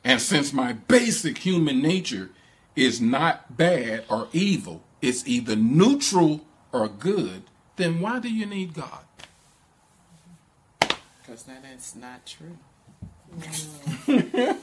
And 0.04 0.20
since 0.20 0.52
my 0.52 0.72
basic 0.74 1.38
human 1.38 1.80
nature 1.82 2.30
is 2.76 3.00
not 3.00 3.56
bad 3.56 4.04
or 4.08 4.28
evil, 4.32 4.82
it's 5.00 5.26
either 5.26 5.56
neutral 5.56 6.44
or 6.72 6.88
good, 6.88 7.44
then 7.76 8.00
why 8.00 8.18
do 8.18 8.28
you 8.28 8.46
need 8.46 8.74
God? 8.74 9.04
Because 10.80 11.44
that 11.44 11.64
is 11.74 11.94
not 11.96 12.26
true. 12.26 12.58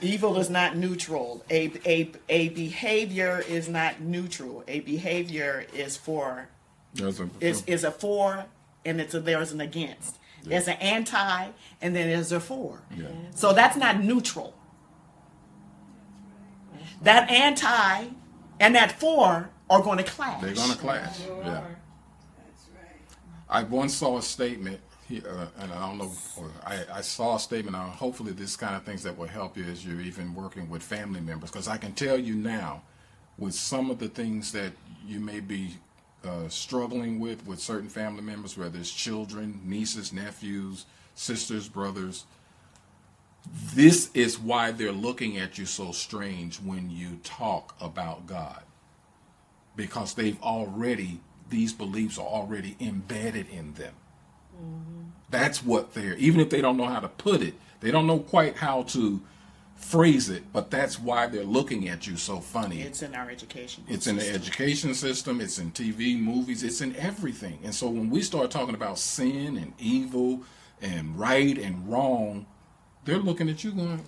Evil 0.00 0.38
is 0.38 0.50
not 0.50 0.76
neutral. 0.76 1.44
A, 1.48 1.70
a, 1.86 2.10
a 2.28 2.48
behavior 2.48 3.44
is 3.46 3.68
not 3.68 4.00
neutral. 4.00 4.64
A 4.66 4.80
behavior 4.80 5.64
is 5.72 5.96
for 5.96 6.48
There's 6.94 7.20
a, 7.20 7.28
is 7.40 7.62
is 7.66 7.84
a 7.84 7.92
for 7.92 8.46
and 8.84 9.00
it's 9.00 9.14
a 9.14 9.20
there's 9.20 9.52
an 9.52 9.60
against. 9.60 10.18
There's 10.44 10.66
an 10.66 10.78
anti 10.80 11.50
and 11.80 11.94
then 11.94 12.08
there's 12.08 12.32
a 12.32 12.40
for. 12.40 12.82
yeah. 12.96 13.06
So 13.34 13.52
that's 13.52 13.76
not 13.76 14.02
neutral. 14.02 14.54
That 17.02 17.30
anti 17.30 18.08
and 18.60 18.74
that 18.74 18.92
for 19.00 19.50
are 19.68 19.82
going 19.82 19.98
to 19.98 20.04
clash. 20.04 20.40
They're 20.40 20.54
gonna 20.54 20.74
clash. 20.74 21.20
Sure 21.24 21.42
Yeah. 21.44 21.64
I 23.48 23.64
once 23.64 23.94
saw 23.94 24.16
a 24.16 24.22
statement, 24.22 24.80
uh, 25.10 25.46
and 25.58 25.72
I 25.72 25.86
don't 25.86 25.98
know, 25.98 26.10
I, 26.64 26.84
I 26.90 27.00
saw 27.02 27.36
a 27.36 27.38
statement. 27.38 27.76
Uh, 27.76 27.84
hopefully, 27.84 28.32
this 28.32 28.56
kind 28.56 28.74
of 28.74 28.84
things 28.84 29.02
that 29.02 29.16
will 29.18 29.26
help 29.26 29.58
you 29.58 29.64
as 29.64 29.84
you're 29.84 30.00
even 30.00 30.34
working 30.34 30.70
with 30.70 30.82
family 30.82 31.20
members. 31.20 31.50
Because 31.50 31.68
I 31.68 31.76
can 31.76 31.92
tell 31.92 32.16
you 32.16 32.34
now, 32.34 32.82
with 33.36 33.54
some 33.54 33.90
of 33.90 33.98
the 33.98 34.08
things 34.08 34.52
that 34.52 34.72
you 35.06 35.20
may 35.20 35.40
be 35.40 35.76
uh, 36.24 36.48
struggling 36.48 37.20
with 37.20 37.44
with 37.46 37.60
certain 37.60 37.88
family 37.88 38.22
members, 38.22 38.56
whether 38.56 38.78
it's 38.78 38.90
children, 38.90 39.60
nieces, 39.64 40.12
nephews, 40.12 40.86
sisters, 41.14 41.68
brothers, 41.68 42.24
this 43.46 44.10
is 44.14 44.38
why 44.38 44.70
they're 44.70 44.92
looking 44.92 45.38
at 45.38 45.58
you 45.58 45.66
so 45.66 45.92
strange 45.92 46.56
when 46.60 46.90
you 46.90 47.18
talk 47.24 47.74
about 47.80 48.26
God 48.26 48.62
because 49.76 50.14
they've 50.14 50.40
already 50.42 51.20
these 51.50 51.72
beliefs 51.72 52.18
are 52.18 52.26
already 52.26 52.76
embedded 52.80 53.48
in 53.50 53.74
them. 53.74 53.94
That's 55.30 55.64
what 55.64 55.94
they're 55.94 56.14
even 56.16 56.40
if 56.40 56.50
they 56.50 56.60
don't 56.60 56.76
know 56.76 56.86
how 56.86 57.00
to 57.00 57.08
put 57.08 57.42
it, 57.42 57.54
they 57.80 57.90
don't 57.90 58.06
know 58.06 58.20
quite 58.20 58.58
how 58.58 58.84
to 58.84 59.20
phrase 59.74 60.30
it, 60.30 60.52
but 60.52 60.70
that's 60.70 60.98
why 60.98 61.26
they're 61.26 61.44
looking 61.44 61.88
at 61.88 62.06
you 62.06 62.16
so 62.16 62.40
funny. 62.40 62.82
It's 62.82 63.02
in 63.02 63.14
our 63.14 63.28
education. 63.30 63.84
It's 63.88 64.06
in 64.06 64.16
the 64.16 64.28
education 64.28 64.94
system, 64.94 65.40
it's 65.40 65.58
in 65.58 65.72
TV, 65.72 66.18
movies, 66.18 66.62
it's 66.62 66.80
in 66.80 66.94
everything. 66.96 67.58
And 67.64 67.74
so 67.74 67.88
when 67.88 68.08
we 68.08 68.22
start 68.22 68.50
talking 68.50 68.74
about 68.74 68.98
sin 68.98 69.56
and 69.56 69.72
evil 69.78 70.42
and 70.80 71.18
right 71.18 71.58
and 71.58 71.90
wrong, 71.90 72.46
they're 73.04 73.18
looking 73.18 73.48
at 73.48 73.64
you 73.64 73.72
going, 73.72 74.04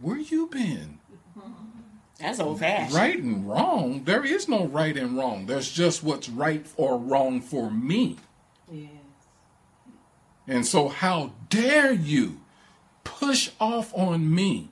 Where 0.00 0.18
you 0.18 0.46
been? 0.46 0.98
That's 2.18 2.38
old 2.38 2.60
fashioned. 2.60 2.94
Right 2.94 3.18
and 3.18 3.48
wrong? 3.48 4.04
There 4.04 4.24
is 4.24 4.48
no 4.48 4.66
right 4.66 4.96
and 4.96 5.16
wrong. 5.16 5.46
There's 5.46 5.70
just 5.70 6.04
what's 6.04 6.28
right 6.28 6.64
or 6.76 6.96
wrong 6.96 7.40
for 7.40 7.70
me. 7.70 8.16
Yes. 8.70 8.90
And 10.46 10.66
so, 10.66 10.88
how 10.88 11.32
dare 11.48 11.92
you 11.92 12.40
push 13.02 13.50
off 13.60 13.92
on 13.96 14.32
me 14.32 14.70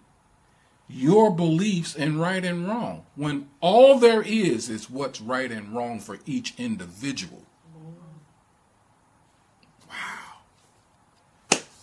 your 0.89 1.31
beliefs 1.31 1.95
in 1.95 2.19
right 2.19 2.45
and 2.45 2.67
wrong 2.67 3.05
when 3.15 3.49
all 3.61 3.99
there 3.99 4.23
is 4.23 4.69
is 4.69 4.91
what's 4.91 5.21
right 5.21 5.51
and 5.51 5.75
wrong 5.75 5.99
for 5.99 6.19
each 6.27 6.55
individual? 6.57 7.43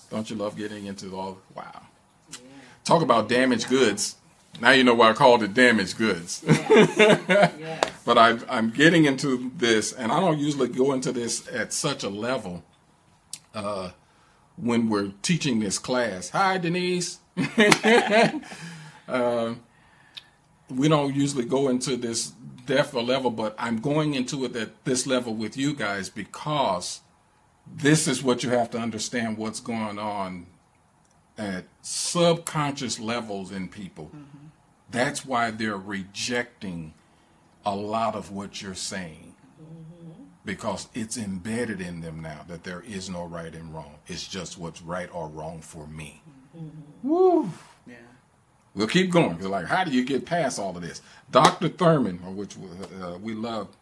Don't 0.09 0.29
you 0.29 0.35
love 0.35 0.55
getting 0.55 0.85
into 0.85 1.15
all? 1.17 1.39
Wow. 1.55 1.81
Talk 2.83 3.01
about 3.01 3.27
damaged 3.27 3.67
goods. 3.69 4.15
Now 4.61 4.71
you 4.71 4.83
know 4.83 4.93
why 4.95 5.09
I 5.09 5.13
called 5.13 5.43
it 5.43 5.53
damaged 5.53 5.97
goods. 5.97 6.43
Yes. 6.77 7.91
but 8.05 8.17
I, 8.17 8.37
I'm 8.49 8.69
getting 8.69 9.05
into 9.05 9.51
this, 9.57 9.91
and 9.91 10.11
I 10.11 10.19
don't 10.19 10.39
usually 10.39 10.69
go 10.69 10.93
into 10.93 11.11
this 11.11 11.47
at 11.49 11.73
such 11.73 12.03
a 12.03 12.09
level 12.09 12.63
uh, 13.53 13.91
when 14.55 14.89
we're 14.89 15.11
teaching 15.21 15.59
this 15.59 15.77
class. 15.79 16.29
Hi, 16.29 16.57
Denise. 16.57 17.19
Uh, 19.07 19.55
we 20.69 20.89
don't 20.89 21.15
usually 21.15 21.45
go 21.45 21.69
into 21.69 21.95
this 21.95 22.33
depth 22.65 22.93
or 22.93 23.01
level, 23.01 23.31
but 23.31 23.55
I'm 23.57 23.79
going 23.79 24.15
into 24.15 24.43
it 24.43 24.53
at 24.57 24.83
this 24.83 25.07
level 25.07 25.33
with 25.33 25.55
you 25.55 25.73
guys 25.73 26.09
because 26.09 26.99
this 27.75 28.07
is 28.07 28.23
what 28.23 28.43
you 28.43 28.49
have 28.49 28.69
to 28.71 28.77
understand 28.77 29.37
what's 29.37 29.59
going 29.59 29.99
on 29.99 30.47
at 31.37 31.65
subconscious 31.81 32.99
levels 32.99 33.51
in 33.51 33.67
people. 33.67 34.05
Mm-hmm. 34.05 34.47
That's 34.89 35.25
why 35.25 35.51
they're 35.51 35.77
rejecting 35.77 36.93
a 37.65 37.75
lot 37.75 38.15
of 38.15 38.31
what 38.31 38.61
you're 38.61 38.73
saying 38.73 39.35
mm-hmm. 39.61 40.23
because 40.45 40.87
it's 40.93 41.17
embedded 41.17 41.81
in 41.81 42.01
them 42.01 42.21
now 42.21 42.45
that 42.47 42.63
there 42.63 42.83
is 42.87 43.09
no 43.09 43.25
right 43.25 43.53
and 43.53 43.73
wrong. 43.73 43.95
It's 44.07 44.27
just 44.27 44.57
what's 44.57 44.81
right 44.81 45.09
or 45.13 45.27
wrong 45.27 45.61
for 45.61 45.85
me. 45.87 46.23
Mm-hmm. 46.57 47.07
Woo! 47.07 47.51
Yeah. 47.85 47.95
We'll 48.73 48.87
keep 48.87 49.11
going 49.11 49.33
because, 49.33 49.47
like, 49.47 49.65
how 49.65 49.83
do 49.83 49.91
you 49.91 50.05
get 50.05 50.25
past 50.25 50.59
all 50.59 50.75
of 50.75 50.81
this? 50.81 51.01
Dr. 51.31 51.67
Thurman, 51.67 52.35
which 52.35 52.55
uh, 53.01 53.17
we 53.21 53.33
love 53.33 53.75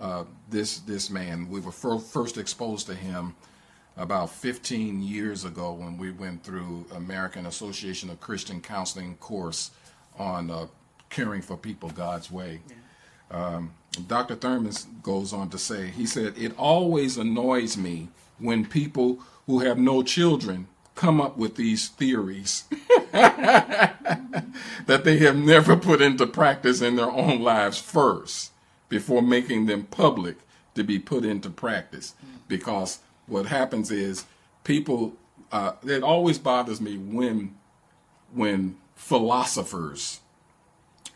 uh, 0.00 0.24
this 0.48 0.78
this 0.80 1.10
man. 1.10 1.48
We 1.48 1.60
were 1.60 1.72
fir- 1.72 1.98
first 1.98 2.38
exposed 2.38 2.86
to 2.86 2.94
him 2.94 3.34
about 3.96 4.30
15 4.30 5.02
years 5.02 5.44
ago 5.44 5.72
when 5.72 5.98
we 5.98 6.12
went 6.12 6.44
through 6.44 6.86
American 6.94 7.46
Association 7.46 8.10
of 8.10 8.20
Christian 8.20 8.60
Counseling 8.60 9.16
course 9.16 9.72
on 10.16 10.50
uh, 10.50 10.66
caring 11.10 11.42
for 11.42 11.56
people 11.56 11.90
God's 11.90 12.30
way. 12.30 12.60
Um, 13.30 13.72
Dr. 14.06 14.36
Thurman 14.36 14.72
goes 15.02 15.32
on 15.32 15.50
to 15.50 15.58
say, 15.58 15.88
he 15.88 16.06
said, 16.06 16.34
it 16.38 16.56
always 16.56 17.16
annoys 17.16 17.76
me 17.76 18.08
when 18.38 18.64
people 18.64 19.18
who 19.46 19.60
have 19.60 19.78
no 19.78 20.02
children 20.02 20.68
come 20.94 21.20
up 21.20 21.36
with 21.36 21.56
these 21.56 21.88
theories 21.88 22.64
that 23.12 23.94
they 24.86 25.18
have 25.18 25.36
never 25.36 25.76
put 25.76 26.00
into 26.00 26.26
practice 26.26 26.80
in 26.80 26.96
their 26.96 27.10
own 27.10 27.40
lives 27.40 27.78
first 27.78 28.52
before 28.88 29.22
making 29.22 29.66
them 29.66 29.84
public 29.84 30.36
to 30.74 30.84
be 30.84 30.98
put 30.98 31.24
into 31.24 31.50
practice. 31.50 32.14
Because 32.46 33.00
what 33.26 33.46
happens 33.46 33.90
is 33.90 34.24
people, 34.64 35.14
uh, 35.52 35.72
it 35.84 36.02
always 36.02 36.38
bothers 36.38 36.80
me 36.80 36.96
when, 36.96 37.54
when 38.32 38.76
philosophers 38.94 40.20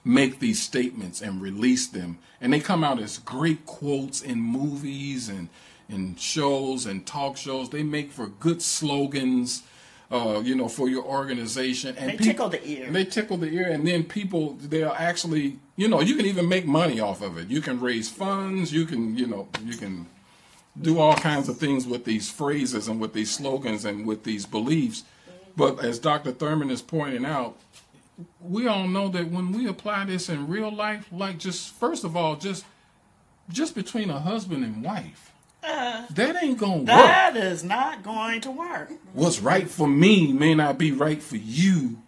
make 0.05 0.41
these 0.41 0.61
statements 0.61 1.21
and 1.21 1.41
release 1.41 1.87
them 1.87 2.19
and 2.41 2.53
they 2.53 2.61
come 2.61 2.83
out 2.83 2.99
as 2.99 3.19
great 3.19 3.65
quotes 3.67 4.21
in 4.21 4.41
movies 4.41 5.29
and 5.29 5.49
in 5.89 6.17
shows 6.17 6.87
and 6.87 7.07
talk 7.07 7.37
shows 7.37 7.71
they 7.71 7.83
make 7.83 8.11
for 8.11 8.27
good 8.27 8.61
slogans 8.61 9.63
uh, 10.13 10.41
you 10.45 10.55
know 10.55 10.69
for 10.69 10.89
your 10.89 11.05
organization. 11.05 11.97
And 11.97 12.11
They 12.11 12.17
peop- 12.17 12.27
tickle 12.27 12.49
the 12.51 12.65
ear. 12.67 12.87
and 12.87 12.95
they 12.95 13.05
tickle 13.05 13.37
the 13.39 13.49
ear 13.49 13.69
and 13.71 13.87
then 13.87 14.05
people 14.05 14.55
they'll 14.61 14.95
actually 14.97 15.59
you 15.77 15.89
know 15.89 16.01
you 16.01 16.15
can 16.17 16.27
even 16.27 16.49
make 16.49 16.67
money 16.67 17.01
off 17.01 17.23
of 17.23 17.39
it. 17.39 17.49
You 17.49 17.61
can 17.61 17.81
raise 17.81 18.09
funds. 18.11 18.73
You 18.73 18.85
can 18.85 19.17
you 19.17 19.27
know 19.27 19.49
you 19.65 19.77
can 19.77 20.07
do 20.81 20.99
all 20.99 21.15
kinds 21.17 21.49
of 21.49 21.59
things 21.59 21.87
with 21.87 22.05
these 22.05 22.31
phrases 22.31 22.89
and 22.89 23.01
with 23.01 23.13
these 23.13 23.31
slogans 23.31 23.85
and 23.85 24.07
with 24.07 24.25
these 24.25 24.47
beliefs. 24.47 25.05
But 25.57 25.85
as 25.85 25.99
dr 25.99 26.31
thurman 26.33 26.71
is 26.71 26.83
pointing 26.83 27.25
out 27.27 27.57
we 28.41 28.67
all 28.69 28.87
know 28.87 29.09
that 29.09 29.31
when 29.31 29.53
we 29.53 29.67
apply 29.67 30.05
this 30.05 30.29
in 30.29 30.47
real 30.47 30.71
life, 30.71 31.07
like 31.11 31.39
just 31.39 31.73
first 31.75 32.05
of 32.05 32.15
all, 32.17 32.37
just 32.37 32.65
just 33.49 33.75
between 33.75 34.11
a 34.11 34.21
husband 34.21 34.65
and 34.65 34.85
wife, 34.85 35.32
Uh-huh. 35.65 36.07
that 36.11 36.43
ain't 36.43 36.59
gonna 36.59 36.79
work. 36.79 36.87
That 36.87 37.37
is 37.37 37.63
not 37.63 38.03
going 38.03 38.41
to 38.43 38.51
work. 38.51 38.91
What's 39.13 39.41
right 39.41 39.69
for 39.69 39.87
me 39.87 40.33
may 40.33 40.55
not 40.55 40.77
be 40.79 40.91
right 40.93 41.23
for 41.23 41.37
you, 41.37 41.99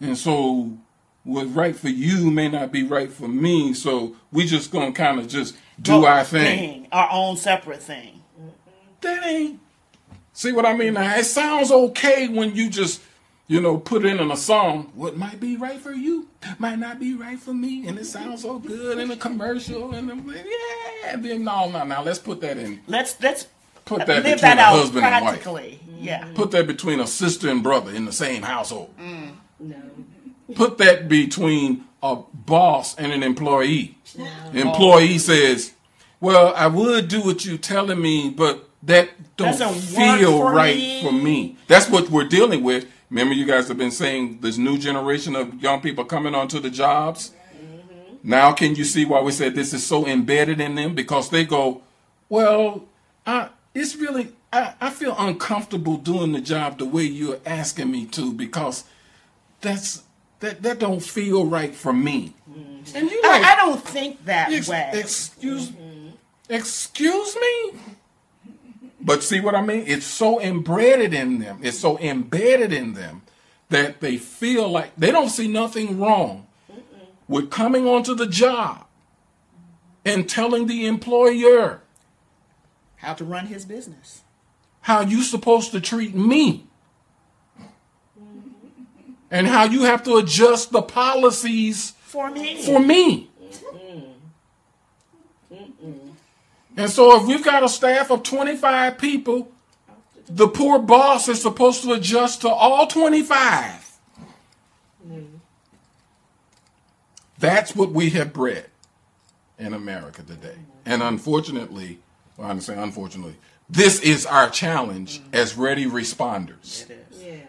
and 0.00 0.16
so 0.18 0.72
what's 1.22 1.50
right 1.50 1.76
for 1.76 1.88
you 1.88 2.30
may 2.30 2.48
not 2.48 2.72
be 2.72 2.82
right 2.82 3.12
for 3.12 3.28
me. 3.28 3.74
So 3.74 4.16
we 4.32 4.44
just 4.46 4.70
gonna 4.72 4.92
kind 4.92 5.20
of 5.20 5.28
just 5.28 5.56
do 5.80 6.00
Go- 6.00 6.06
our 6.06 6.24
thing. 6.24 6.88
Our 6.90 7.08
own 7.12 7.36
separate 7.36 7.82
thing. 7.82 8.22
That 9.02 9.24
ain't. 9.24 9.60
See 10.32 10.52
what 10.52 10.66
I 10.66 10.74
mean? 10.74 10.94
Now 10.94 11.16
it 11.16 11.24
sounds 11.24 11.70
okay 11.70 12.28
when 12.28 12.54
you 12.56 12.70
just, 12.70 13.00
you 13.50 13.60
know, 13.60 13.78
put 13.78 14.04
it 14.04 14.20
in 14.20 14.30
a 14.30 14.36
song. 14.36 14.92
What 14.94 15.16
might 15.16 15.40
be 15.40 15.56
right 15.56 15.80
for 15.80 15.90
you 15.90 16.28
might 16.60 16.78
not 16.78 17.00
be 17.00 17.14
right 17.14 17.36
for 17.36 17.52
me, 17.52 17.88
and 17.88 17.98
it 17.98 18.06
sounds 18.06 18.42
so 18.42 18.60
good 18.60 18.96
in 18.98 19.10
a 19.10 19.16
commercial. 19.16 19.92
And 19.92 20.08
I'm 20.08 20.24
like, 20.24 20.46
yeah. 20.46 21.14
And 21.14 21.24
then 21.24 21.42
no, 21.42 21.68
no, 21.68 21.82
now 21.82 22.04
let's 22.04 22.20
put 22.20 22.40
that 22.42 22.58
in. 22.58 22.80
Let's 22.86 23.20
let's 23.20 23.48
Put 23.84 24.06
that 24.06 24.22
live 24.22 24.24
between 24.24 24.40
that 24.42 24.58
a 24.58 24.60
out 24.60 24.78
husband 24.78 25.04
and 25.04 25.24
wife. 25.24 25.78
Yeah. 25.98 26.28
Put 26.36 26.52
that 26.52 26.68
between 26.68 27.00
a 27.00 27.08
sister 27.08 27.48
and 27.48 27.60
brother 27.60 27.90
in 27.90 28.04
the 28.04 28.12
same 28.12 28.42
household. 28.42 28.94
Mm. 28.96 29.32
No. 29.58 29.76
Put 30.54 30.78
that 30.78 31.08
between 31.08 31.86
a 32.04 32.18
boss 32.32 32.94
and 32.94 33.10
an 33.10 33.24
employee. 33.24 33.98
No. 34.16 34.30
Employee 34.54 35.18
says, 35.18 35.72
"Well, 36.20 36.54
I 36.54 36.68
would 36.68 37.08
do 37.08 37.20
what 37.20 37.44
you're 37.44 37.58
telling 37.58 38.00
me, 38.00 38.30
but 38.30 38.68
that 38.84 39.10
don't 39.36 39.58
Doesn't 39.58 39.74
feel 39.74 40.38
for 40.38 40.52
right 40.52 40.76
me." 40.76 41.02
for 41.02 41.12
me." 41.12 41.56
That's 41.66 41.90
what 41.90 42.10
we're 42.10 42.28
dealing 42.28 42.62
with. 42.62 42.86
Remember, 43.10 43.34
you 43.34 43.44
guys 43.44 43.66
have 43.68 43.76
been 43.76 43.90
saying 43.90 44.38
this 44.40 44.56
new 44.56 44.78
generation 44.78 45.34
of 45.34 45.60
young 45.60 45.80
people 45.80 46.04
coming 46.04 46.34
onto 46.34 46.60
the 46.60 46.70
jobs. 46.70 47.32
Now, 48.22 48.52
can 48.52 48.74
you 48.74 48.84
see 48.84 49.04
why 49.04 49.20
we 49.20 49.32
said 49.32 49.54
this 49.54 49.72
is 49.72 49.84
so 49.84 50.06
embedded 50.06 50.60
in 50.60 50.74
them? 50.74 50.94
Because 50.94 51.30
they 51.30 51.44
go, 51.44 51.82
"Well, 52.28 52.84
I, 53.26 53.50
it's 53.74 53.96
really." 53.96 54.32
I, 54.52 54.74
I 54.80 54.90
feel 54.90 55.14
uncomfortable 55.16 55.96
doing 55.96 56.32
the 56.32 56.40
job 56.40 56.78
the 56.78 56.84
way 56.84 57.04
you're 57.04 57.38
asking 57.46 57.92
me 57.92 58.06
to 58.06 58.32
because 58.32 58.82
that's 59.60 60.02
that 60.40 60.62
that 60.62 60.78
don't 60.80 61.02
feel 61.02 61.46
right 61.46 61.74
for 61.74 61.92
me. 61.92 62.34
Mm-hmm. 62.50 62.96
And 62.96 63.10
you 63.10 63.22
like, 63.22 63.42
I, 63.42 63.52
I 63.52 63.56
don't 63.56 63.82
think 63.82 64.24
that 64.24 64.52
ex- 64.52 64.68
way. 64.68 64.90
excuse 64.94 65.72
me. 65.72 66.14
excuse 66.48 67.36
me? 67.36 67.72
But 69.02 69.22
see 69.22 69.40
what 69.40 69.54
I 69.54 69.62
mean? 69.62 69.84
It's 69.86 70.06
so 70.06 70.40
embedded 70.40 71.14
in 71.14 71.38
them. 71.38 71.58
It's 71.62 71.78
so 71.78 71.98
embedded 71.98 72.72
in 72.72 72.92
them 72.94 73.22
that 73.70 74.00
they 74.00 74.16
feel 74.18 74.68
like 74.68 74.94
they 74.96 75.10
don't 75.10 75.30
see 75.30 75.48
nothing 75.48 75.98
wrong 75.98 76.46
with 77.28 77.50
coming 77.50 77.86
onto 77.86 78.14
the 78.14 78.26
job 78.26 78.86
and 80.04 80.28
telling 80.28 80.66
the 80.66 80.86
employer 80.86 81.80
How 82.96 83.14
to 83.14 83.24
run 83.24 83.46
his 83.46 83.64
business. 83.64 84.22
how 84.82 85.00
you 85.02 85.22
supposed 85.22 85.70
to 85.72 85.80
treat 85.80 86.14
me 86.14 86.66
and 89.30 89.46
how 89.46 89.64
you 89.64 89.82
have 89.84 90.02
to 90.04 90.16
adjust 90.16 90.72
the 90.72 90.82
policies 90.82 91.92
For 92.02 92.30
me. 92.30 92.62
for 92.64 92.80
me. 92.80 93.29
And 96.80 96.88
so 96.90 97.20
if 97.20 97.26
we've 97.26 97.44
got 97.44 97.62
a 97.62 97.68
staff 97.68 98.10
of 98.10 98.22
25 98.22 98.96
people, 98.96 99.52
the 100.26 100.48
poor 100.48 100.78
boss 100.78 101.28
is 101.28 101.42
supposed 101.42 101.82
to 101.82 101.92
adjust 101.92 102.40
to 102.40 102.48
all 102.48 102.86
25. 102.86 103.98
That's 107.38 107.76
what 107.76 107.92
we 107.92 108.08
have 108.10 108.32
bred 108.32 108.66
in 109.58 109.74
America 109.74 110.22
today. 110.22 110.56
And 110.86 111.02
unfortunately, 111.02 111.98
well, 112.38 112.50
I'm 112.50 112.62
saying 112.62 112.78
unfortunately, 112.80 113.36
this 113.68 114.00
is 114.00 114.24
our 114.24 114.48
challenge 114.48 115.20
as 115.34 115.58
ready 115.58 115.84
responders 115.84 116.88
It 116.88 117.06
is. 117.10 117.22
Yes. 117.22 117.44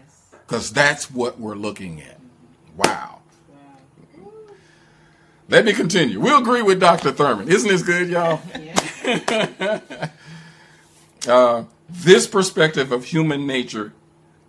because 0.46 0.72
that's 0.74 1.10
what 1.10 1.40
we're 1.40 1.56
looking 1.56 2.02
at. 2.02 2.20
Wow. 2.76 3.20
Wow. 3.50 4.32
Let 5.48 5.64
me 5.66 5.72
continue. 5.74 6.20
We'll 6.20 6.40
agree 6.42 6.62
with 6.62 6.82
Dr. 6.82 7.12
Thurman. 7.12 7.48
Isn't 7.50 7.70
this 7.70 7.82
good, 7.82 8.10
y'all? 8.10 8.42
Yeah. 8.62 8.71
Uh, 11.28 11.66
this 11.88 12.26
perspective 12.26 12.92
of 12.92 13.06
human 13.06 13.46
nature 13.46 13.94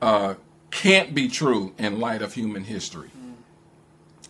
uh, 0.00 0.34
can't 0.70 1.14
be 1.14 1.28
true 1.28 1.74
in 1.76 2.00
light 2.00 2.22
of 2.22 2.32
human 2.32 2.64
history. 2.64 3.10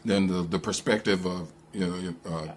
Then 0.05 0.27
the, 0.27 0.43
the 0.43 0.59
perspective 0.59 1.25
of, 1.25 1.53
you 1.73 1.87
know, 1.87 2.15
uh, 2.29 2.49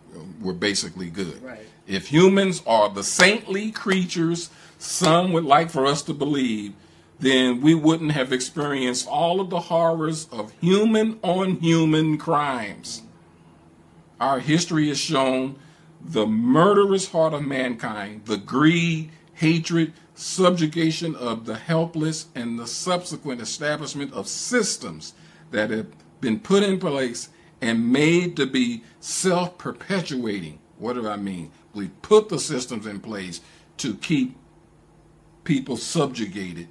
we're 0.41 0.54
basically 0.54 1.12
good. 1.12 1.39
Right. 1.43 1.60
If 1.86 2.08
humans 2.08 2.63
are 2.65 2.89
the 2.89 3.04
saintly 3.04 3.71
creatures 3.71 4.49
some 4.80 5.32
would 5.34 5.45
like 5.45 5.69
for 5.69 5.86
us 5.86 6.01
to 6.04 6.13
believe, 6.13 6.73
then 7.19 7.62
we 7.62 7.75
wouldn't 7.75 8.12
have 8.12 8.34
experienced 8.34 9.08
all 9.08 9.39
of 9.39 9.49
the 9.49 9.62
horrors 9.62 10.28
of 10.32 10.51
human 10.62 11.19
on 11.21 11.56
human 11.60 12.17
crimes. 12.17 13.04
Our 14.19 14.39
history 14.39 14.89
has 14.89 14.97
shown 14.97 15.58
the 16.07 16.27
murderous 16.27 17.11
heart 17.11 17.33
of 17.33 17.43
mankind, 17.43 18.25
the 18.25 18.37
greed, 18.37 19.09
hatred, 19.33 19.93
subjugation 20.13 21.15
of 21.15 21.45
the 21.45 21.57
helpless, 21.57 22.27
and 22.35 22.59
the 22.59 22.67
subsequent 22.67 23.41
establishment 23.41 24.13
of 24.13 24.27
systems 24.27 25.13
that 25.51 25.71
have 25.71 25.87
been 26.21 26.39
put 26.39 26.63
in 26.63 26.79
place 26.79 27.29
and 27.59 27.91
made 27.91 28.37
to 28.37 28.45
be 28.45 28.83
self 28.99 29.57
perpetuating. 29.57 30.59
What 30.77 30.93
do 30.93 31.07
I 31.07 31.17
mean? 31.17 31.51
We 31.73 31.87
put 31.87 32.29
the 32.29 32.39
systems 32.39 32.85
in 32.85 32.99
place 32.99 33.41
to 33.77 33.95
keep 33.95 34.37
people 35.43 35.77
subjugated 35.77 36.67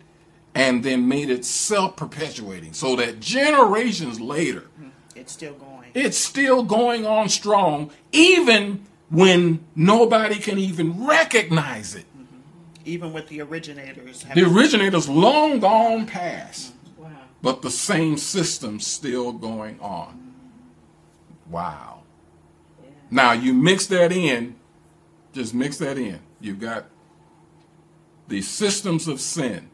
and 0.54 0.84
then 0.84 1.08
made 1.08 1.28
it 1.28 1.44
self 1.44 1.96
perpetuating 1.96 2.72
so 2.72 2.94
that 2.96 3.18
generations 3.18 4.20
later, 4.20 4.60
mm-hmm. 4.78 4.88
It's 5.16 5.32
still 5.32 5.54
going. 5.54 5.90
it's 5.94 6.18
still 6.18 6.62
going 6.62 7.04
on 7.04 7.28
strong, 7.28 7.90
even 8.12 8.86
when 9.14 9.64
nobody 9.77 10.37
can 10.37 10.59
even 10.59 11.07
recognize 11.07 11.94
it. 11.94 12.05
Mm-hmm. 12.16 12.38
Even 12.85 13.12
with 13.12 13.29
the 13.29 13.40
originators. 13.42 14.24
The 14.35 14.42
originators 14.42 15.09
long 15.09 15.61
gone 15.61 16.07
past, 16.07 16.74
Wow. 16.98 17.11
but 17.40 17.62
the 17.62 17.70
same 17.70 18.16
system's 18.16 18.87
still 18.87 19.33
going 19.33 19.79
on. 19.81 20.35
Wow. 21.48 22.03
Yeah. 22.83 22.90
Now 23.11 23.33
you 23.33 23.55
mix 23.55 23.87
that 23.87 24.11
in, 24.11 24.57
just 25.33 25.55
mix 25.55 25.77
that 25.79 25.96
in. 25.96 26.18
You've 26.40 26.61
got 26.61 26.87
the 28.27 28.42
systems 28.42 29.07
of 29.07 29.20
sin 29.20 29.70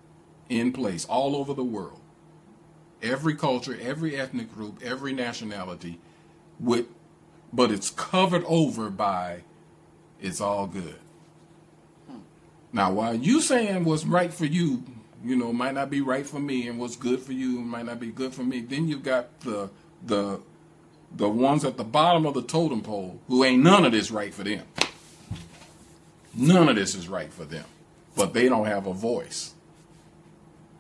in 0.49 0.73
place 0.73 1.05
all 1.07 1.35
over 1.35 1.55
the 1.55 1.65
world. 1.65 2.01
Every 3.03 3.35
culture, 3.35 3.79
every 3.81 4.17
ethnic 4.17 4.53
group, 4.53 4.83
every 4.83 5.15
nationality, 5.15 5.99
with 6.59 6.87
but 7.53 7.71
it's 7.71 7.91
covered 7.91 8.45
over 8.47 8.91
by 8.91 9.43
it's 10.21 10.41
all 10.41 10.67
good. 10.67 10.99
Hmm. 12.09 12.19
Now 12.73 12.93
while 12.93 13.15
you 13.15 13.41
saying 13.41 13.85
what's 13.85 14.05
right 14.05 14.33
for 14.33 14.47
you, 14.47 14.85
you 15.25 15.37
know, 15.37 15.53
might 15.53 15.75
not 15.75 15.91
be 15.91 16.01
right 16.01 16.27
for 16.27 16.41
me, 16.41 16.69
and 16.69 16.79
what's 16.79 16.97
good 16.97 17.21
for 17.21 17.33
you 17.33 17.61
might 17.61 17.87
not 17.87 18.01
be 18.01 18.09
good 18.09 18.35
for 18.35 18.43
me, 18.43 18.61
then 18.61 18.89
you've 18.89 19.03
got 19.03 19.41
the 19.41 19.71
the 20.05 20.41
the 21.15 21.29
ones 21.29 21.65
at 21.65 21.77
the 21.77 21.85
bottom 21.85 22.25
of 22.25 22.35
the 22.35 22.43
totem 22.43 22.83
pole 22.83 23.21
who 23.29 23.45
ain't 23.45 23.63
none 23.63 23.85
of 23.85 23.93
this 23.93 24.11
right 24.11 24.33
for 24.33 24.45
them. 24.45 24.65
None 26.35 26.69
of 26.69 26.77
this 26.77 26.95
is 26.95 27.09
right 27.09 27.33
for 27.33 27.45
them. 27.45 27.65
But 28.15 28.35
they 28.35 28.49
don't 28.49 28.67
have 28.67 28.87
a 28.87 28.93
voice. 28.93 29.55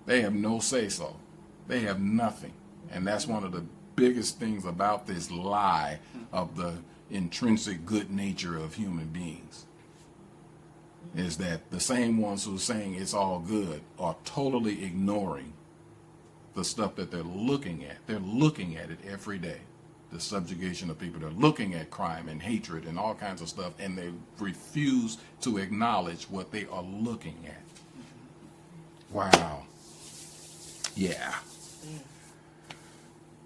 They 0.06 0.20
have 0.22 0.34
no 0.34 0.60
say 0.60 0.88
so. 0.88 1.16
They 1.66 1.80
have 1.80 2.00
nothing. 2.00 2.52
And 2.90 3.06
that's 3.06 3.26
one 3.26 3.44
of 3.44 3.52
the 3.52 3.64
biggest 4.00 4.38
things 4.38 4.64
about 4.64 5.06
this 5.06 5.30
lie 5.30 6.00
of 6.32 6.56
the 6.56 6.74
intrinsic 7.10 7.84
good 7.84 8.10
nature 8.10 8.56
of 8.56 8.74
human 8.74 9.06
beings. 9.06 9.66
Is 11.14 11.36
that 11.38 11.70
the 11.70 11.80
same 11.80 12.18
ones 12.18 12.44
who 12.44 12.56
are 12.56 12.58
saying 12.58 12.94
it's 12.94 13.14
all 13.14 13.40
good 13.40 13.82
are 13.98 14.16
totally 14.24 14.84
ignoring 14.84 15.52
the 16.54 16.64
stuff 16.64 16.94
that 16.96 17.10
they're 17.10 17.22
looking 17.22 17.84
at. 17.84 17.96
They're 18.06 18.18
looking 18.18 18.76
at 18.76 18.90
it 18.90 18.98
every 19.08 19.38
day. 19.38 19.58
The 20.12 20.20
subjugation 20.20 20.90
of 20.90 20.98
people. 20.98 21.20
They're 21.20 21.30
looking 21.30 21.74
at 21.74 21.90
crime 21.90 22.28
and 22.28 22.42
hatred 22.42 22.84
and 22.84 22.98
all 22.98 23.14
kinds 23.14 23.40
of 23.42 23.48
stuff, 23.48 23.72
and 23.78 23.96
they 23.96 24.10
refuse 24.38 25.18
to 25.42 25.58
acknowledge 25.58 26.24
what 26.24 26.50
they 26.50 26.66
are 26.66 26.82
looking 26.82 27.36
at. 27.46 27.62
Wow. 29.12 29.64
Yeah. 30.96 31.34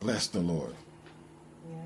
Bless 0.04 0.28
the 0.28 0.38
Lord. 0.40 0.74
Yes. 1.68 1.78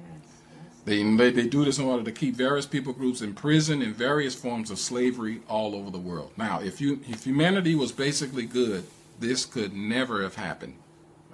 They, 0.84 1.02
they, 1.16 1.30
they 1.30 1.46
do 1.46 1.64
this 1.64 1.78
in 1.78 1.86
order 1.86 2.04
to 2.04 2.12
keep 2.12 2.34
various 2.34 2.66
people 2.66 2.92
groups 2.92 3.22
in 3.22 3.32
prison 3.32 3.80
and 3.80 3.96
various 3.96 4.34
forms 4.34 4.70
of 4.70 4.78
slavery 4.78 5.40
all 5.48 5.74
over 5.74 5.90
the 5.90 5.98
world. 5.98 6.32
Now, 6.36 6.60
if 6.60 6.80
you 6.80 7.00
if 7.08 7.24
humanity 7.24 7.74
was 7.74 7.92
basically 7.92 8.44
good, 8.44 8.84
this 9.18 9.46
could 9.46 9.72
never 9.72 10.22
have 10.22 10.34
happened. 10.34 10.74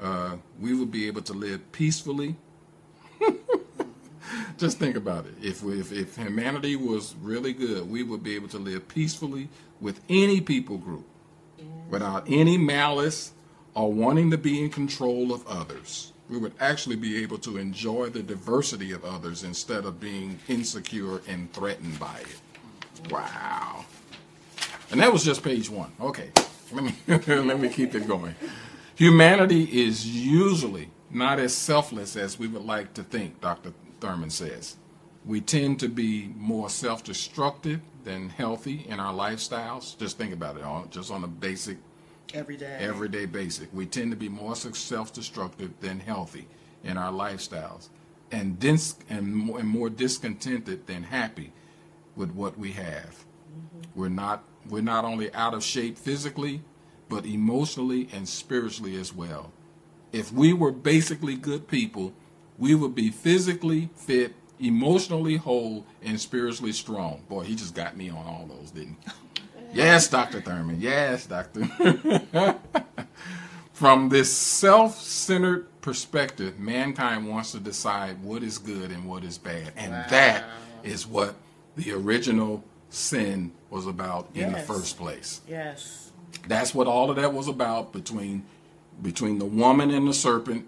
Uh, 0.01 0.37
we 0.61 0.75
would 0.75 0.92
be 0.92 1.09
able 1.09 1.23
to 1.23 1.33
live 1.33 1.73
peacefully 1.73 2.37
Just 4.59 4.79
think 4.79 4.97
about 4.97 5.27
it. 5.27 5.35
If, 5.42 5.62
we, 5.62 5.81
if 5.81 5.92
if 5.92 6.16
humanity 6.16 6.77
was 6.77 7.14
really 7.20 7.53
good, 7.53 7.90
we 7.90 8.03
would 8.03 8.23
be 8.23 8.35
able 8.35 8.49
to 8.49 8.59
live 8.59 8.88
peacefully 8.88 9.49
with 9.81 10.01
any 10.09 10.40
people 10.40 10.79
group 10.79 11.07
without 11.88 12.25
any 12.29 12.57
malice 12.57 13.33
or 13.75 13.92
wanting 13.92 14.31
to 14.31 14.38
be 14.38 14.62
in 14.62 14.70
control 14.70 15.33
of 15.33 15.47
others. 15.47 16.13
We 16.29 16.39
would 16.39 16.55
actually 16.59 16.97
be 16.97 17.23
able 17.23 17.39
to 17.39 17.59
enjoy 17.59 18.09
the 18.11 18.23
diversity 18.23 18.93
of 18.93 19.05
others 19.05 19.45
instead 19.45 19.85
of 19.85 20.01
being 20.01 20.39
insecure 20.49 21.21
and 21.29 21.53
threatened 21.53 21.99
by 21.99 22.21
it. 22.21 23.11
Wow. 23.11 23.85
And 24.91 25.01
that 25.01 25.13
was 25.13 25.25
just 25.25 25.43
page 25.43 25.69
one. 25.69 25.93
Okay, 26.01 26.31
let 26.73 26.85
me 26.85 26.95
let 27.07 27.61
me 27.61 27.69
keep 27.69 27.95
it 27.95 28.07
going. 28.07 28.35
Humanity 28.97 29.65
is 29.65 30.07
usually 30.07 30.91
not 31.11 31.39
as 31.39 31.55
selfless 31.55 32.17
as 32.17 32.39
we 32.39 32.47
would 32.49 32.65
like 32.65 32.95
to 32.95 33.03
think, 33.03 33.41
Dr. 33.41 33.73
Thurman 34.01 34.31
says. 34.31 34.77
We 35.25 35.41
tend 35.41 35.81
to 35.81 35.89
be 35.89 36.33
more 36.37 36.69
self-destructive 36.69 37.81
than 38.05 38.29
healthy 38.29 38.85
in 38.89 39.01
our 39.01 39.15
lifestyles. 39.15 39.99
Just 39.99 40.19
think 40.19 40.33
about 40.33 40.57
it, 40.57 40.91
just 40.91 41.11
on 41.11 41.25
a 41.25 41.27
basic, 41.29 41.79
Every 42.33 42.57
day. 42.57 42.79
everyday 42.81 43.27
basic. 43.27 43.73
We 43.73 43.87
tend 43.87 44.11
to 44.11 44.17
be 44.17 44.29
more 44.29 44.57
self-destructive 44.57 45.73
than 45.81 46.01
healthy 46.01 46.47
in 46.83 46.97
our 46.97 47.13
lifestyles, 47.13 47.89
and 48.33 48.59
dis- 48.59 48.97
and 49.09 49.35
more, 49.35 49.59
and 49.59 49.69
more 49.69 49.91
discontented 49.91 50.87
than 50.87 51.05
happy 51.05 51.53
with 52.17 52.33
what 52.33 52.59
we 52.59 52.73
have. 52.73 53.25
Mm-hmm. 53.53 54.01
We're 54.01 54.09
not 54.09 54.45
we're 54.69 54.81
not 54.83 55.05
only 55.05 55.33
out 55.35 55.55
of 55.55 55.63
shape 55.63 55.99
physically, 55.99 56.63
but 57.09 57.27
emotionally 57.27 58.09
and 58.13 58.29
spiritually 58.29 58.97
as 58.97 59.15
well. 59.15 59.53
If 60.13 60.33
we 60.33 60.53
were 60.53 60.73
basically 60.73 61.37
good 61.37 61.69
people, 61.69 62.15
we 62.59 62.75
would 62.75 62.95
be 62.95 63.11
physically 63.11 63.91
fit, 63.95 64.35
emotionally 64.61 65.37
whole, 65.37 65.85
and 66.03 66.21
spiritually 66.21 66.73
strong. 66.73 67.25
Boy, 67.29 67.45
he 67.45 67.55
just 67.55 67.75
got 67.75 67.97
me 67.97 68.11
on 68.11 68.25
all 68.27 68.47
those, 68.47 68.71
didn't 68.71 68.97
he? 69.05 69.11
Yes, 69.75 70.09
Dr. 70.09 70.41
Thurman. 70.41 70.81
Yes, 70.81 71.27
Doctor. 71.27 71.65
From 73.73 74.09
this 74.09 74.33
self 74.33 75.01
centered 75.01 75.67
perspective, 75.81 76.59
mankind 76.59 77.29
wants 77.29 77.53
to 77.53 77.61
decide 77.61 78.23
what 78.23 78.43
is 78.43 78.59
good 78.59 78.91
and 78.91 79.05
what 79.05 79.25
is 79.25 79.37
bad. 79.37 79.73
And 79.77 79.93
that 79.93 80.45
is 80.83 81.07
what 81.07 81.35
the 81.77 81.93
original 81.93 82.63
sin 82.89 83.53
was 83.71 83.87
about 83.87 84.29
in 84.35 84.53
the 84.53 84.61
first 84.61 84.97
place. 84.97 85.41
Yes. 85.49 86.13
That's 86.47 86.75
what 86.75 86.87
all 86.87 87.11
of 87.11 87.17
that 87.17 87.33
was 87.33 87.49
about 87.49 87.93
between 87.93 88.45
between 89.03 89.39
the 89.39 89.45
woman 89.45 89.91
and 89.91 90.07
the 90.07 90.15
serpent, 90.15 90.67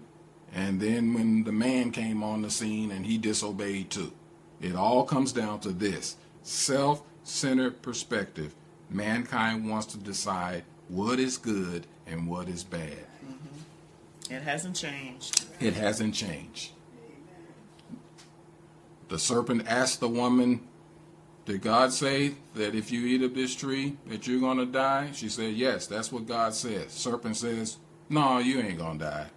and 0.53 0.81
then 0.81 1.13
when 1.13 1.45
the 1.45 1.51
man 1.51 1.91
came 1.91 2.21
on 2.21 2.41
the 2.41 2.49
scene 2.49 2.91
and 2.91 3.05
he 3.05 3.17
disobeyed 3.17 3.89
too. 3.89 4.11
It 4.59 4.75
all 4.75 5.03
comes 5.05 5.31
down 5.31 5.59
to 5.61 5.69
this 5.69 6.17
self-centered 6.43 7.81
perspective. 7.81 8.53
Mankind 8.89 9.69
wants 9.69 9.87
to 9.87 9.97
decide 9.97 10.63
what 10.87 11.19
is 11.19 11.37
good 11.37 11.87
and 12.05 12.27
what 12.27 12.47
is 12.47 12.63
bad. 12.63 13.05
Mm-hmm. 13.25 14.33
It 14.33 14.41
hasn't 14.43 14.75
changed. 14.75 15.45
It 15.59 15.73
hasn't 15.73 16.13
changed. 16.15 16.71
The 19.09 19.19
serpent 19.19 19.67
asked 19.67 19.99
the 19.99 20.09
woman, 20.09 20.67
Did 21.45 21.61
God 21.61 21.93
say 21.93 22.35
that 22.55 22.75
if 22.75 22.91
you 22.91 23.05
eat 23.05 23.21
of 23.21 23.35
this 23.35 23.55
tree 23.55 23.97
that 24.07 24.27
you're 24.27 24.39
going 24.39 24.57
to 24.57 24.65
die? 24.65 25.11
She 25.13 25.29
said, 25.29 25.53
Yes, 25.53 25.87
that's 25.87 26.11
what 26.11 26.27
God 26.27 26.53
says. 26.53 26.91
Serpent 26.91 27.37
says, 27.37 27.77
No, 28.09 28.39
you 28.39 28.59
ain't 28.59 28.77
going 28.77 28.99
to 28.99 29.05
die. 29.05 29.27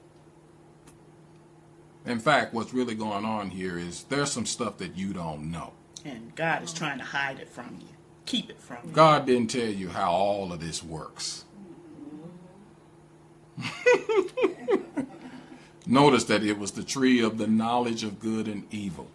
In 2.07 2.19
fact, 2.19 2.55
what's 2.55 2.73
really 2.73 2.95
going 2.95 3.25
on 3.25 3.51
here 3.51 3.79
is 3.79 4.05
there's 4.05 4.33
some 4.33 4.47
stuff 4.47 4.79
that 4.79 4.97
you 4.97 5.13
don't 5.13 5.51
know. 5.51 5.73
And 6.05 6.35
God 6.35 6.63
is 6.63 6.73
trying 6.73 6.99
to 6.99 7.05
hide 7.05 7.39
it 7.41 7.49
from 7.49 7.79
you, 7.81 7.90
keep 8.31 8.49
it 8.49 8.61
from 8.61 8.79
you. 8.85 8.93
God 8.93 9.27
didn't 9.27 9.49
tell 9.49 9.69
you 9.69 9.89
how 9.89 10.13
all 10.13 10.53
of 10.53 10.61
this 10.61 10.85
works. 10.85 11.45
Notice 15.87 16.25
that 16.25 16.45
it 16.45 16.59
was 16.59 16.71
the 16.73 16.85
tree 16.85 17.21
of 17.21 17.39
the 17.39 17.49
knowledge 17.49 18.05
of 18.05 18.21
good 18.21 18.47
and 18.47 18.73
evil. 18.73 19.09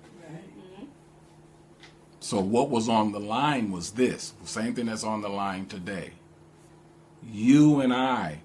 So, 2.20 2.40
what 2.42 2.70
was 2.70 2.90
on 2.90 3.12
the 3.12 3.20
line 3.20 3.72
was 3.72 3.92
this 3.92 4.34
same 4.46 4.74
thing 4.74 4.88
that's 4.88 5.04
on 5.04 5.22
the 5.22 5.30
line 5.30 5.68
today. 5.68 6.12
You 7.24 7.82
and 7.82 7.94
I 7.94 8.40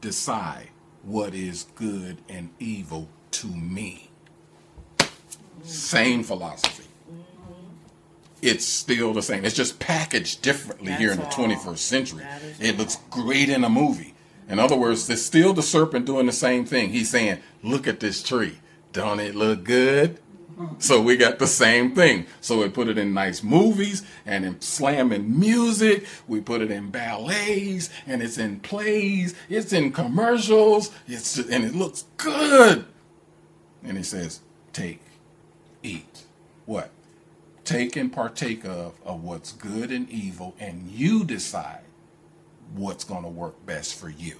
decide 0.00 0.68
what 1.02 1.34
is 1.34 1.66
good 1.74 2.18
and 2.28 2.50
evil 2.58 3.08
to 3.32 3.46
me. 3.46 4.10
Same 5.62 6.22
philosophy. 6.22 6.75
It's 8.46 8.64
still 8.64 9.12
the 9.12 9.22
same. 9.22 9.44
It's 9.44 9.56
just 9.56 9.80
packaged 9.80 10.40
differently 10.40 10.92
here 10.92 11.10
in 11.10 11.18
the 11.18 11.24
21st 11.24 11.78
century. 11.78 12.24
It 12.60 12.78
looks 12.78 12.98
great 13.10 13.48
in 13.48 13.64
a 13.64 13.68
movie. 13.68 14.14
In 14.48 14.60
other 14.60 14.76
words, 14.76 15.10
it's 15.10 15.22
still 15.22 15.52
the 15.52 15.62
serpent 15.62 16.06
doing 16.06 16.26
the 16.26 16.32
same 16.32 16.64
thing. 16.64 16.90
He's 16.90 17.10
saying, 17.10 17.40
Look 17.64 17.88
at 17.88 17.98
this 17.98 18.22
tree. 18.22 18.58
Don't 18.92 19.18
it 19.18 19.34
look 19.34 19.64
good? 19.64 20.20
So 20.78 21.02
we 21.02 21.16
got 21.16 21.38
the 21.38 21.46
same 21.46 21.94
thing. 21.94 22.26
So 22.40 22.62
we 22.62 22.68
put 22.68 22.88
it 22.88 22.96
in 22.96 23.12
nice 23.12 23.42
movies 23.42 24.02
and 24.24 24.44
in 24.44 24.60
slamming 24.60 25.38
music. 25.38 26.06
We 26.26 26.40
put 26.40 26.62
it 26.62 26.70
in 26.70 26.90
ballets 26.90 27.90
and 28.06 28.22
it's 28.22 28.38
in 28.38 28.60
plays. 28.60 29.34
It's 29.50 29.72
in 29.72 29.92
commercials. 29.92 30.92
It's 31.06 31.36
and 31.36 31.64
it 31.64 31.74
looks 31.74 32.04
good. 32.16 32.86
And 33.82 33.96
he 33.98 34.02
says, 34.02 34.40
take, 34.72 35.00
eat. 35.82 36.24
What? 36.64 36.90
Take 37.66 37.96
and 37.96 38.12
partake 38.12 38.64
of 38.64 38.94
of 39.04 39.24
what's 39.24 39.52
good 39.52 39.90
and 39.90 40.08
evil, 40.08 40.54
and 40.58 40.88
you 40.88 41.24
decide 41.24 41.82
what's 42.74 43.04
going 43.04 43.24
to 43.24 43.28
work 43.28 43.66
best 43.66 43.94
for 43.94 44.08
you. 44.08 44.36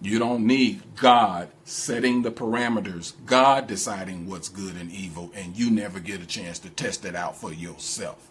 You 0.00 0.18
don't 0.18 0.46
need 0.46 0.82
God 0.96 1.50
setting 1.64 2.22
the 2.22 2.30
parameters, 2.30 3.12
God 3.26 3.66
deciding 3.66 4.28
what's 4.28 4.48
good 4.48 4.76
and 4.76 4.90
evil, 4.90 5.30
and 5.34 5.56
you 5.56 5.70
never 5.70 6.00
get 6.00 6.22
a 6.22 6.26
chance 6.26 6.58
to 6.60 6.70
test 6.70 7.04
it 7.04 7.14
out 7.14 7.36
for 7.36 7.52
yourself. 7.52 8.30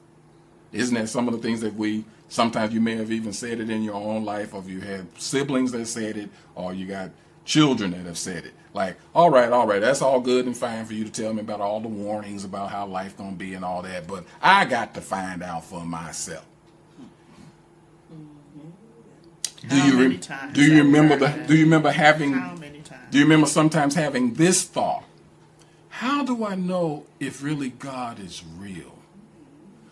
Isn't 0.72 0.96
that 0.96 1.10
some 1.10 1.28
of 1.28 1.34
the 1.34 1.40
things 1.40 1.62
that 1.62 1.76
we 1.76 2.06
sometimes 2.28 2.74
you 2.74 2.82
may 2.82 2.96
have 2.96 3.12
even 3.12 3.34
said 3.34 3.60
it 3.60 3.70
in 3.70 3.84
your 3.84 3.96
own 3.96 4.26
life, 4.26 4.54
or 4.56 4.64
you 4.64 4.82
have 4.82 5.06
siblings 5.20 5.72
that 5.74 5.86
said 5.86 6.18
it, 6.18 6.30
or 6.56 6.74
you 6.74 6.88
got 6.88 7.12
children 7.46 7.92
that 7.92 8.06
have 8.06 8.18
said 8.18 8.46
it. 8.46 8.54
Like, 8.74 8.98
all 9.14 9.30
right, 9.30 9.52
all 9.52 9.68
right, 9.68 9.82
that's 9.82 10.02
all 10.02 10.20
good 10.20 10.46
and 10.46 10.58
fine 10.58 10.86
for 10.86 10.94
you 10.94 11.04
to 11.04 11.12
tell 11.12 11.34
me 11.34 11.42
about 11.42 11.62
all 11.62 11.80
the 11.80 11.88
warnings 11.88 12.44
about 12.44 12.72
how 12.72 12.88
life 12.88 13.16
gonna 13.18 13.34
be 13.34 13.54
and 13.54 13.64
all 13.64 13.82
that, 13.84 14.08
but 14.08 14.26
I 14.42 14.66
got 14.66 14.94
to 14.96 15.02
find 15.02 15.44
out 15.44 15.64
for 15.64 15.86
myself. 15.86 16.46
Mm-hmm. 18.12 19.68
Do 19.68 19.76
How 19.76 19.86
you 19.86 19.94
many 19.98 20.18
times 20.18 20.54
do 20.54 20.64
you 20.64 20.84
remember 20.84 21.16
the 21.18 21.28
do 21.48 21.56
you 21.56 21.66
remember 21.66 21.92
having 21.92 22.34
How 22.34 22.56
many 22.56 22.80
times? 22.80 23.12
do 23.12 23.20
you 23.20 23.26
remember 23.26 23.48
sometimes 23.48 23.94
having 23.96 24.34
this 24.34 24.64
thought? 24.64 25.04
How 25.90 26.24
do 26.26 26.44
I 26.44 26.56
know 26.56 27.06
if 27.20 27.44
really 27.44 27.70
God 27.70 28.20
is 28.20 28.44
real? 28.58 28.98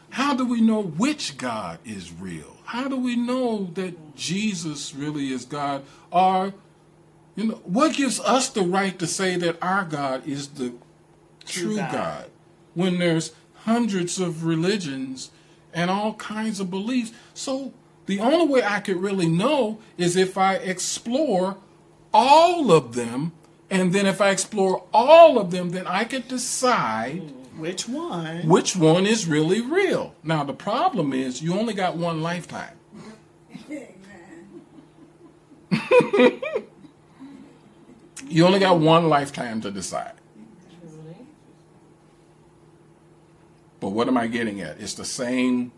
How 0.10 0.36
do 0.36 0.46
we 0.46 0.60
know 0.60 0.82
which 0.82 1.38
God 1.38 1.80
is 1.86 2.12
real? 2.12 2.58
How 2.66 2.88
do 2.88 2.98
we 2.98 3.16
know 3.16 3.70
that 3.76 4.16
Jesus 4.16 4.94
really 4.94 5.32
is 5.32 5.46
God? 5.46 5.84
Or, 6.12 6.54
you 7.36 7.46
know, 7.46 7.56
what 7.64 7.96
gives 7.96 8.20
us 8.20 8.50
the 8.50 8.62
right 8.64 8.98
to 9.00 9.08
say 9.08 9.36
that 9.38 9.58
our 9.62 9.84
God 9.86 10.28
is 10.28 10.50
the 10.50 10.70
true, 11.46 11.76
True 11.76 11.76
God. 11.78 11.92
God. 11.92 12.26
when 12.74 13.00
there's 13.00 13.32
hundreds 13.64 14.20
of 14.20 14.44
religions 14.46 15.32
and 15.74 15.90
all 15.90 16.14
kinds 16.16 16.60
of 16.60 16.70
beliefs? 16.70 17.12
So 17.34 17.74
the 18.06 18.20
only 18.20 18.48
way 18.48 18.64
I 18.64 18.80
could 18.80 18.98
really 18.98 19.28
know 19.28 19.80
is 19.98 20.16
if 20.16 20.38
I 20.38 20.56
explore 20.56 21.58
all 22.14 22.72
of 22.72 22.94
them. 22.96 23.32
And 23.70 23.94
then 23.94 24.06
if 24.06 24.20
I 24.20 24.32
explore 24.32 24.84
all 24.94 25.40
of 25.40 25.52
them, 25.52 25.70
then 25.70 25.88
I 25.88 26.04
could 26.04 26.28
decide 26.28 27.32
Which 27.56 27.88
one? 27.88 28.46
which 28.50 28.76
one 28.76 29.06
is 29.08 29.26
really 29.26 29.62
real. 29.62 30.14
Now, 30.24 30.44
the 30.44 30.54
problem 30.54 31.14
is 31.14 31.42
you 31.42 31.58
only 31.58 31.74
got 31.74 31.96
one 31.96 32.22
lifetime. 32.22 32.78
you 38.32 38.46
only 38.46 38.60
got 38.60 38.80
one 38.80 39.10
lifetime 39.10 39.62
to 39.62 39.72
decide. 39.72 40.14
But 43.80 43.90
what 43.90 44.08
am 44.08 44.16
I 44.16 44.28
getting 44.28 44.62
at? 44.62 44.80
It's 44.80 44.94
the 44.94 45.06
same 45.06 45.72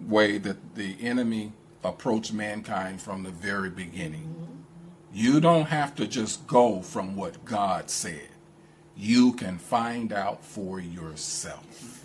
way 0.00 0.38
that 0.38 0.74
the 0.74 0.96
enemy 1.00 1.52
approached 1.84 2.32
mankind 2.32 3.00
from 3.00 3.22
the 3.22 3.30
very 3.30 3.70
beginning. 3.70 4.34
You 5.12 5.40
don't 5.40 5.66
have 5.66 5.94
to 5.96 6.06
just 6.06 6.46
go 6.46 6.82
from 6.82 7.14
what 7.14 7.44
God 7.44 7.90
said. 7.90 8.28
You 8.96 9.34
can 9.34 9.58
find 9.58 10.12
out 10.12 10.44
for 10.44 10.80
yourself. 10.80 12.04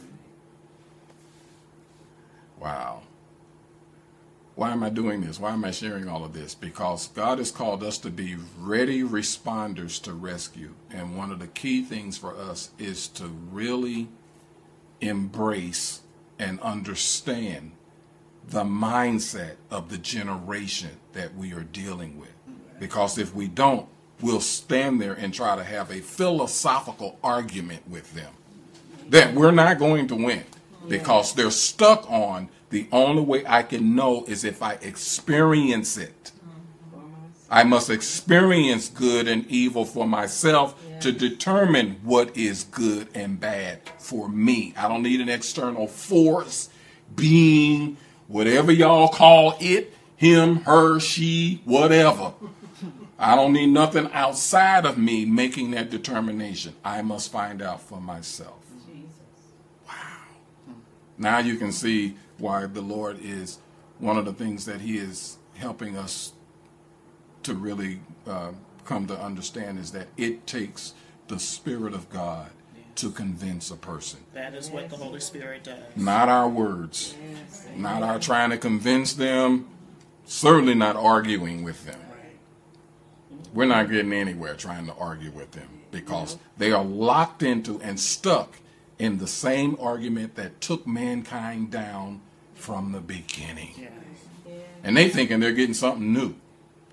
Wow. 2.59 3.01
Why 4.55 4.71
am 4.71 4.83
I 4.83 4.89
doing 4.89 5.21
this? 5.21 5.39
Why 5.39 5.51
am 5.51 5.63
I 5.63 5.71
sharing 5.71 6.07
all 6.07 6.25
of 6.25 6.33
this? 6.33 6.53
Because 6.55 7.07
God 7.07 7.37
has 7.37 7.51
called 7.51 7.83
us 7.83 7.97
to 7.99 8.09
be 8.09 8.35
ready 8.59 9.01
responders 9.01 10.01
to 10.03 10.13
rescue. 10.13 10.73
And 10.89 11.17
one 11.17 11.31
of 11.31 11.39
the 11.39 11.47
key 11.47 11.83
things 11.83 12.17
for 12.17 12.35
us 12.35 12.71
is 12.77 13.07
to 13.09 13.27
really 13.27 14.09
embrace 14.99 16.01
and 16.37 16.59
understand 16.59 17.71
the 18.47 18.63
mindset 18.63 19.55
of 19.69 19.89
the 19.89 19.97
generation 19.97 20.91
that 21.13 21.35
we 21.35 21.53
are 21.53 21.63
dealing 21.63 22.19
with. 22.19 22.33
Because 22.79 23.17
if 23.17 23.33
we 23.33 23.47
don't, 23.47 23.87
we'll 24.21 24.41
stand 24.41 25.01
there 25.01 25.13
and 25.13 25.33
try 25.33 25.55
to 25.55 25.63
have 25.63 25.91
a 25.91 26.01
philosophical 26.01 27.17
argument 27.23 27.87
with 27.89 28.13
them 28.13 28.33
that 29.09 29.33
we're 29.33 29.51
not 29.51 29.77
going 29.77 30.07
to 30.07 30.15
win 30.15 30.43
because 30.87 31.33
they're 31.33 31.51
stuck 31.51 32.09
on 32.09 32.49
the 32.71 32.87
only 32.91 33.21
way 33.21 33.43
I 33.45 33.63
can 33.63 33.95
know 33.95 34.25
is 34.25 34.43
if 34.43 34.63
I 34.63 34.73
experience 34.81 35.97
it. 35.97 36.31
I 37.49 37.63
must 37.63 37.89
experience 37.89 38.87
good 38.87 39.27
and 39.27 39.45
evil 39.47 39.83
for 39.83 40.07
myself 40.07 40.81
to 41.01 41.11
determine 41.11 41.99
what 42.01 42.35
is 42.37 42.63
good 42.63 43.09
and 43.13 43.39
bad 43.39 43.81
for 43.99 44.29
me. 44.29 44.73
I 44.77 44.87
don't 44.87 45.03
need 45.03 45.19
an 45.19 45.27
external 45.27 45.87
force, 45.87 46.69
being, 47.13 47.97
whatever 48.29 48.71
y'all 48.71 49.09
call 49.09 49.57
it, 49.59 49.93
him, 50.15 50.57
her, 50.61 50.99
she, 51.01 51.61
whatever. 51.65 52.33
I 53.19 53.35
don't 53.35 53.51
need 53.51 53.67
nothing 53.67 54.09
outside 54.13 54.85
of 54.85 54.97
me 54.97 55.25
making 55.25 55.71
that 55.71 55.89
determination. 55.89 56.73
I 56.85 57.01
must 57.01 57.31
find 57.31 57.61
out 57.61 57.81
for 57.81 57.99
myself. 57.99 58.63
Wow. 59.87 59.93
Now 61.17 61.39
you 61.39 61.57
can 61.57 61.71
see 61.73 62.15
why 62.41 62.65
the 62.65 62.81
Lord 62.81 63.19
is 63.21 63.59
one 63.99 64.17
of 64.17 64.25
the 64.25 64.33
things 64.33 64.65
that 64.65 64.81
He 64.81 64.97
is 64.97 65.37
helping 65.55 65.95
us 65.97 66.33
to 67.43 67.53
really 67.53 68.01
uh, 68.27 68.51
come 68.83 69.07
to 69.07 69.19
understand 69.19 69.79
is 69.79 69.91
that 69.91 70.07
it 70.17 70.47
takes 70.47 70.93
the 71.27 71.39
Spirit 71.39 71.93
of 71.93 72.09
God 72.09 72.49
to 72.95 73.09
convince 73.09 73.71
a 73.71 73.75
person, 73.77 74.19
That 74.33 74.53
is 74.53 74.69
what 74.69 74.89
the 74.89 74.97
Holy 74.97 75.19
Spirit 75.21 75.63
does. 75.63 75.77
not 75.95 76.27
our 76.29 76.49
words, 76.49 77.15
Yes. 77.33 77.67
not 77.75 78.03
our 78.03 78.19
trying 78.19 78.49
to 78.49 78.57
convince 78.57 79.13
them, 79.13 79.67
certainly 80.25 80.75
not 80.75 80.95
arguing 80.97 81.63
with 81.63 81.85
them. 81.85 81.99
We're 83.53 83.65
not 83.65 83.89
getting 83.89 84.13
anywhere 84.13 84.55
trying 84.55 84.85
to 84.87 84.93
argue 84.93 85.31
with 85.31 85.51
them 85.51 85.67
because 85.91 86.37
they 86.57 86.71
are 86.71 86.83
locked 86.83 87.43
into 87.43 87.81
and 87.81 87.99
stuck 87.99 88.57
in 88.97 89.17
the 89.17 89.27
same 89.27 89.75
argument 89.79 90.35
that 90.35 90.61
took 90.61 90.85
mankind 90.87 91.71
down 91.71 92.21
from 92.61 92.91
the 92.91 92.99
beginning. 93.01 93.71
Yes. 93.77 93.91
And 94.83 94.95
they 94.95 95.09
thinking 95.09 95.39
they're 95.39 95.51
getting 95.51 95.73
something 95.73 96.13
new. 96.13 96.35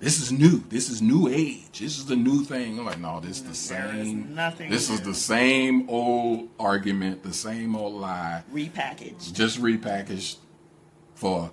This 0.00 0.20
is 0.20 0.31
new. 0.31 0.62
This 0.68 0.88
is 0.88 1.02
new 1.02 1.28
age. 1.28 1.81
This 1.81 1.98
is 1.98 2.07
the 2.07 2.16
new 2.16 2.44
thing. 2.44 2.78
I'm 2.78 2.87
like, 2.87 3.00
no, 3.00 3.20
this 3.20 3.38
is 3.38 3.42
the 3.42 3.54
same. 3.54 4.35
nothing 4.35 4.70
This 4.70 4.90
is 4.90 5.00
the 5.00 5.14
same 5.14 5.90
old 5.90 6.48
argument, 6.59 7.22
the 7.22 7.33
same 7.33 7.74
old 7.74 7.94
lie, 8.00 8.44
Repackaged. 8.52 9.33
just 9.33 9.61
repackaged 9.61 10.37
for 11.14 11.50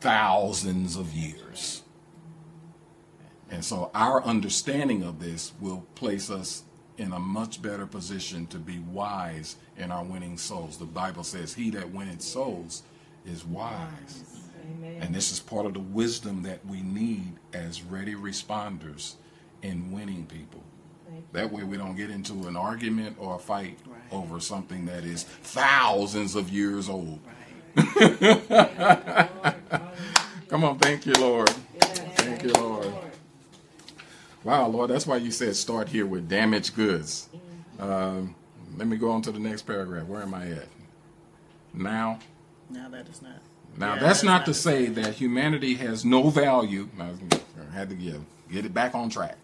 thousands 0.00 0.96
of 0.96 1.12
years. 1.12 1.82
And 3.50 3.64
so 3.64 3.90
our 3.94 4.22
understanding 4.24 5.02
of 5.02 5.20
this 5.20 5.52
will 5.60 5.84
place 5.94 6.30
us 6.30 6.62
in 6.96 7.12
a 7.12 7.18
much 7.18 7.60
better 7.60 7.86
position 7.86 8.46
to 8.46 8.58
be 8.58 8.78
wise 8.78 9.56
in 9.76 9.90
our 9.90 10.04
winning 10.04 10.38
souls. 10.38 10.78
The 10.78 10.84
Bible 10.84 11.24
says, 11.24 11.54
He 11.54 11.70
that 11.70 11.90
winneth 11.90 12.22
souls 12.22 12.84
is 13.26 13.44
wise. 13.44 14.24
Amen. 14.76 14.98
And 15.02 15.14
this 15.14 15.32
is 15.32 15.40
part 15.40 15.66
of 15.66 15.74
the 15.74 15.80
wisdom 15.80 16.42
that 16.44 16.64
we 16.66 16.80
need 16.82 17.32
as 17.52 17.82
ready 17.82 18.14
responders 18.14 19.14
in 19.62 19.92
winning 19.92 20.26
people. 20.26 20.62
That 21.32 21.50
way 21.52 21.62
we 21.62 21.76
don't 21.76 21.96
get 21.96 22.10
into 22.10 22.46
an 22.48 22.56
argument 22.56 23.16
or 23.18 23.36
a 23.36 23.38
fight 23.38 23.78
Right. 23.86 24.00
over 24.10 24.40
something 24.40 24.86
that 24.86 25.04
is 25.04 25.24
thousands 25.24 26.34
of 26.34 26.48
years 26.50 26.88
old. 26.88 27.20
Right. 27.76 28.48
Come 30.48 30.64
on, 30.64 30.78
thank 30.78 31.06
you, 31.06 31.12
Lord. 31.14 31.50
Yes. 31.74 31.98
Thank 32.16 32.42
you, 32.42 32.52
Lord. 32.52 32.92
Wow, 34.44 34.68
Lord, 34.68 34.90
that's 34.90 35.06
why 35.06 35.16
you 35.16 35.30
said 35.30 35.54
start 35.56 35.88
here 35.88 36.06
with 36.06 36.28
damaged 36.28 36.74
goods. 36.74 37.28
Um, 37.78 38.34
let 38.76 38.86
me 38.88 38.96
go 38.96 39.10
on 39.10 39.22
to 39.22 39.32
the 39.32 39.38
next 39.38 39.62
paragraph. 39.62 40.06
Where 40.06 40.22
am 40.22 40.34
I 40.34 40.50
at? 40.50 40.68
Now, 41.74 42.18
Now 42.72 42.88
that 42.88 43.08
is 43.08 43.22
not. 43.22 43.40
now 43.76 43.94
Yeah, 43.94 44.00
that's 44.00 44.22
not 44.22 44.44
to 44.46 44.52
the 44.52 44.54
say 44.54 44.86
that 44.86 45.14
humanity 45.14 45.74
has 45.74 46.04
no 46.04 46.30
value. 46.30 46.88
I 46.98 47.74
had 47.74 47.90
to 47.90 47.94
get 47.94 48.20
get 48.50 48.64
it 48.64 48.74
back 48.74 48.94
on 48.94 49.10
track. 49.10 49.36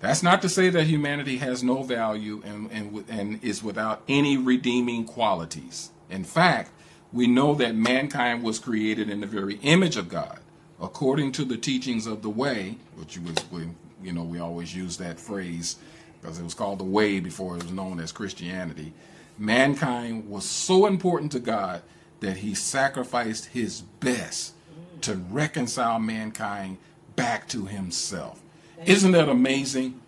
That's 0.00 0.22
not 0.22 0.40
to 0.42 0.48
say 0.48 0.70
that 0.70 0.84
humanity 0.84 1.38
has 1.38 1.62
no 1.62 1.82
value 1.82 2.42
and, 2.44 2.70
and, 2.70 3.04
and 3.08 3.44
is 3.44 3.62
without 3.62 4.02
any 4.08 4.38
redeeming 4.38 5.04
qualities. 5.04 5.90
In 6.08 6.24
fact, 6.24 6.70
we 7.12 7.26
know 7.26 7.54
that 7.54 7.74
mankind 7.74 8.42
was 8.42 8.58
created 8.58 9.10
in 9.10 9.20
the 9.20 9.26
very 9.26 9.56
image 9.56 9.98
of 9.98 10.08
God, 10.08 10.38
according 10.80 11.32
to 11.32 11.44
the 11.44 11.58
teachings 11.58 12.06
of 12.06 12.22
the 12.22 12.30
way, 12.30 12.78
which 12.96 13.18
was, 13.18 13.36
we, 13.50 13.68
you 14.02 14.12
know, 14.12 14.22
we 14.22 14.38
always 14.38 14.74
use 14.74 14.96
that 14.96 15.20
phrase 15.20 15.76
because 16.20 16.38
it 16.38 16.44
was 16.44 16.54
called 16.54 16.78
the 16.78 16.84
way 16.84 17.20
before 17.20 17.56
it 17.56 17.62
was 17.62 17.72
known 17.72 18.00
as 18.00 18.10
Christianity. 18.10 18.94
Mankind 19.38 20.30
was 20.30 20.46
so 20.46 20.86
important 20.86 21.32
to 21.32 21.40
God 21.40 21.82
that 22.20 22.38
he 22.38 22.54
sacrificed 22.54 23.46
his 23.46 23.80
best 23.80 24.54
to 25.02 25.14
reconcile 25.14 25.98
mankind 25.98 26.78
back 27.16 27.48
to 27.48 27.66
himself. 27.66 28.40
Isn't 28.84 29.12
that 29.12 29.28
amazing? 29.28 30.00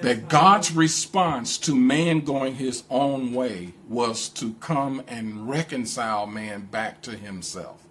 That 0.00 0.28
God's 0.28 0.72
response 0.72 1.58
to 1.58 1.74
man 1.74 2.20
going 2.20 2.54
his 2.54 2.84
own 2.90 3.34
way 3.34 3.74
was 3.88 4.28
to 4.30 4.54
come 4.54 5.02
and 5.06 5.48
reconcile 5.48 6.26
man 6.26 6.66
back 6.66 7.02
to 7.02 7.12
himself. 7.12 7.82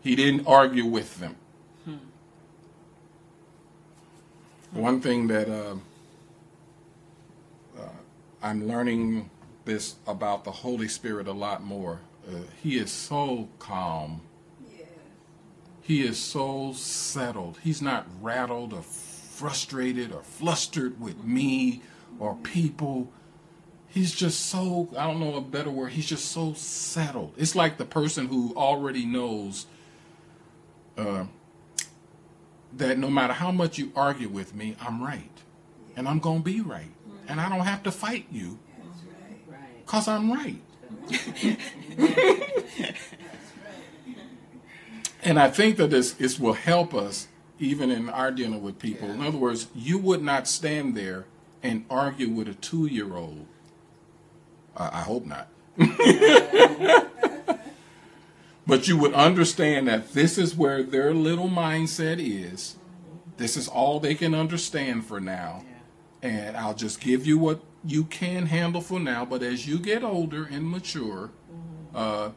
He 0.00 0.14
didn't 0.16 0.46
argue 0.46 0.84
with 0.84 1.18
them. 1.18 1.36
One 4.72 5.00
thing 5.00 5.28
that 5.28 5.48
uh, 5.48 5.76
uh, 7.78 7.88
I'm 8.42 8.66
learning 8.66 9.30
this 9.64 9.96
about 10.06 10.44
the 10.44 10.50
Holy 10.50 10.88
Spirit 10.88 11.26
a 11.26 11.32
lot 11.32 11.62
more. 11.62 12.00
Uh, 12.28 12.38
he 12.62 12.78
is 12.78 12.90
so 12.90 13.48
calm. 13.58 14.22
Yeah. 14.76 14.86
He 15.82 16.02
is 16.02 16.18
so 16.18 16.72
settled. 16.74 17.58
He's 17.62 17.82
not 17.82 18.06
rattled 18.20 18.72
or 18.72 18.82
frustrated 18.82 20.12
or 20.12 20.22
flustered 20.22 21.00
with 21.00 21.24
me 21.24 21.82
or 22.18 22.36
people. 22.36 23.10
He's 23.88 24.12
just 24.12 24.46
so, 24.46 24.88
I 24.96 25.06
don't 25.06 25.20
know 25.20 25.36
a 25.36 25.40
better 25.40 25.70
word, 25.70 25.92
he's 25.92 26.06
just 26.06 26.32
so 26.32 26.54
settled. 26.54 27.34
It's 27.36 27.54
like 27.54 27.76
the 27.76 27.84
person 27.84 28.26
who 28.26 28.54
already 28.56 29.04
knows 29.06 29.66
uh, 30.96 31.24
that 32.76 32.98
no 32.98 33.08
matter 33.08 33.32
how 33.32 33.50
much 33.50 33.78
you 33.78 33.92
argue 33.94 34.28
with 34.28 34.54
me, 34.54 34.76
I'm 34.80 35.02
right. 35.02 35.30
And 35.96 36.08
I'm 36.08 36.18
going 36.18 36.38
to 36.38 36.44
be 36.44 36.60
right. 36.60 36.90
And 37.28 37.40
I 37.40 37.48
don't 37.48 37.64
have 37.66 37.84
to 37.84 37.92
fight 37.92 38.26
you. 38.30 38.58
Because 39.84 40.08
I'm 40.08 40.32
right. 40.32 40.60
and 45.22 45.38
I 45.38 45.50
think 45.50 45.76
that 45.76 45.90
this, 45.90 46.12
this 46.12 46.38
will 46.38 46.54
help 46.54 46.94
us 46.94 47.28
even 47.58 47.90
in 47.90 48.08
our 48.08 48.30
dealing 48.30 48.62
with 48.62 48.78
people. 48.78 49.10
In 49.10 49.20
other 49.22 49.38
words, 49.38 49.68
you 49.74 49.98
would 49.98 50.22
not 50.22 50.48
stand 50.48 50.96
there 50.96 51.26
and 51.62 51.84
argue 51.88 52.28
with 52.28 52.48
a 52.48 52.54
two 52.54 52.86
year 52.86 53.16
old. 53.16 53.46
I, 54.76 55.00
I 55.00 55.00
hope 55.02 55.26
not. 55.26 55.48
but 58.66 58.88
you 58.88 58.96
would 58.98 59.14
understand 59.14 59.88
that 59.88 60.12
this 60.12 60.38
is 60.38 60.54
where 60.54 60.82
their 60.82 61.12
little 61.14 61.48
mindset 61.48 62.18
is. 62.18 62.76
This 63.36 63.56
is 63.56 63.66
all 63.68 63.98
they 63.98 64.14
can 64.14 64.34
understand 64.34 65.06
for 65.06 65.20
now. 65.20 65.64
And 66.22 66.56
I'll 66.56 66.74
just 66.74 67.00
give 67.00 67.26
you 67.26 67.38
what 67.38 67.60
you 67.84 68.04
can 68.04 68.46
handle 68.46 68.80
for 68.80 68.98
now. 68.98 69.24
But 69.24 69.42
as 69.42 69.66
you 69.66 69.78
get 69.78 70.02
older 70.02 70.44
and 70.44 70.68
mature, 70.68 71.30
uh, 71.94 72.30